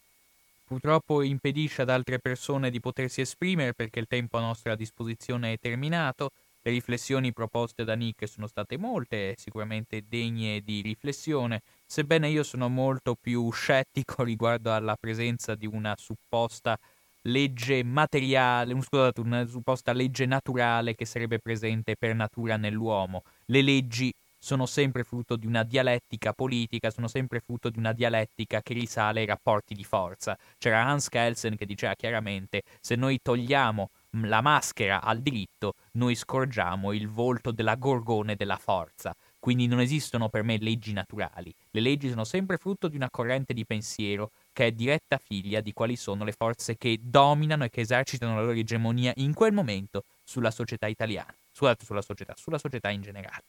purtroppo 0.64 1.22
impedisce 1.22 1.82
ad 1.82 1.90
altre 1.90 2.18
persone 2.18 2.70
di 2.70 2.80
potersi 2.80 3.20
esprimere 3.20 3.74
perché 3.74 3.98
il 3.98 4.06
tempo 4.06 4.38
a 4.38 4.40
nostra 4.40 4.74
disposizione 4.76 5.52
è 5.52 5.58
terminato. 5.58 6.30
Le 6.62 6.70
riflessioni 6.70 7.32
proposte 7.32 7.82
da 7.82 7.94
Nick 7.94 8.28
sono 8.28 8.46
state 8.46 8.76
molte 8.76 9.34
sicuramente 9.36 10.04
degne 10.08 10.60
di 10.60 10.80
riflessione, 10.80 11.60
sebbene 11.92 12.30
io 12.30 12.42
sono 12.42 12.70
molto 12.70 13.14
più 13.20 13.50
scettico 13.50 14.22
riguardo 14.24 14.72
alla 14.72 14.96
presenza 14.98 15.54
di 15.54 15.66
una 15.66 15.94
supposta 15.98 16.78
legge 17.24 17.84
materiale, 17.84 18.74
scusate, 18.80 19.20
una 19.20 19.46
supposta 19.46 19.92
legge 19.92 20.24
naturale 20.24 20.94
che 20.94 21.04
sarebbe 21.04 21.38
presente 21.38 21.94
per 21.96 22.14
natura 22.14 22.56
nell'uomo. 22.56 23.24
Le 23.44 23.60
leggi 23.60 24.10
sono 24.38 24.64
sempre 24.64 25.04
frutto 25.04 25.36
di 25.36 25.46
una 25.46 25.64
dialettica 25.64 26.32
politica, 26.32 26.90
sono 26.90 27.08
sempre 27.08 27.40
frutto 27.40 27.68
di 27.68 27.78
una 27.78 27.92
dialettica 27.92 28.62
che 28.62 28.72
risale 28.72 29.20
ai 29.20 29.26
rapporti 29.26 29.74
di 29.74 29.84
forza. 29.84 30.34
C'era 30.56 30.86
Hans 30.86 31.10
Kelsen 31.10 31.56
che 31.56 31.66
diceva 31.66 31.94
chiaramente 31.94 32.62
se 32.80 32.96
noi 32.96 33.18
togliamo 33.20 33.90
la 34.22 34.40
maschera 34.40 35.02
al 35.02 35.20
diritto, 35.20 35.74
noi 35.92 36.14
scorgiamo 36.14 36.92
il 36.92 37.06
volto 37.06 37.50
della 37.50 37.76
gorgone 37.76 38.34
della 38.34 38.56
forza. 38.56 39.14
Quindi 39.42 39.66
non 39.66 39.80
esistono 39.80 40.28
per 40.28 40.44
me 40.44 40.56
leggi 40.58 40.92
naturali. 40.92 41.52
Le 41.72 41.80
leggi 41.80 42.08
sono 42.08 42.22
sempre 42.22 42.58
frutto 42.58 42.86
di 42.86 42.94
una 42.94 43.10
corrente 43.10 43.52
di 43.52 43.64
pensiero 43.64 44.30
che 44.52 44.66
è 44.66 44.70
diretta 44.70 45.18
figlia 45.18 45.60
di 45.60 45.72
quali 45.72 45.96
sono 45.96 46.22
le 46.22 46.30
forze 46.30 46.76
che 46.76 47.00
dominano 47.02 47.64
e 47.64 47.68
che 47.68 47.80
esercitano 47.80 48.36
la 48.36 48.42
loro 48.42 48.56
egemonia 48.56 49.12
in 49.16 49.34
quel 49.34 49.52
momento 49.52 50.04
sulla 50.22 50.52
società 50.52 50.86
italiana, 50.86 51.34
sulla, 51.50 51.76
sulla 51.84 52.02
società, 52.02 52.34
sulla 52.36 52.58
società 52.58 52.90
in 52.90 53.02
generale. 53.02 53.42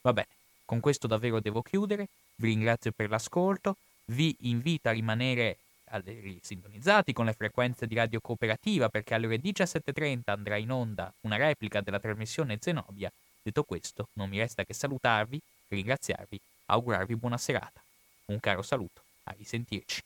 Va 0.00 0.12
bene, 0.12 0.26
con 0.64 0.80
questo 0.80 1.06
davvero 1.06 1.38
devo 1.38 1.62
chiudere, 1.62 2.08
vi 2.34 2.48
ringrazio 2.48 2.90
per 2.90 3.08
l'ascolto, 3.08 3.76
vi 4.06 4.34
invito 4.40 4.88
a 4.88 4.92
rimanere 4.92 5.58
sintonizzati 6.40 7.12
con 7.12 7.26
le 7.26 7.32
frequenze 7.32 7.86
di 7.86 7.94
radio 7.94 8.18
cooperativa 8.20 8.88
perché 8.88 9.14
alle 9.14 9.26
ore 9.26 9.40
17.30 9.40 10.18
andrà 10.24 10.56
in 10.56 10.72
onda 10.72 11.12
una 11.20 11.36
replica 11.36 11.80
della 11.80 12.00
trasmissione 12.00 12.58
Zenobia. 12.60 13.08
Detto 13.48 13.62
questo, 13.64 14.10
non 14.16 14.28
mi 14.28 14.36
resta 14.36 14.62
che 14.62 14.74
salutarvi, 14.74 15.40
ringraziarvi, 15.68 16.38
augurarvi 16.66 17.16
buona 17.16 17.38
serata. 17.38 17.80
Un 18.26 18.40
caro 18.40 18.60
saluto, 18.60 19.00
a 19.22 19.32
risentirci. 19.32 20.02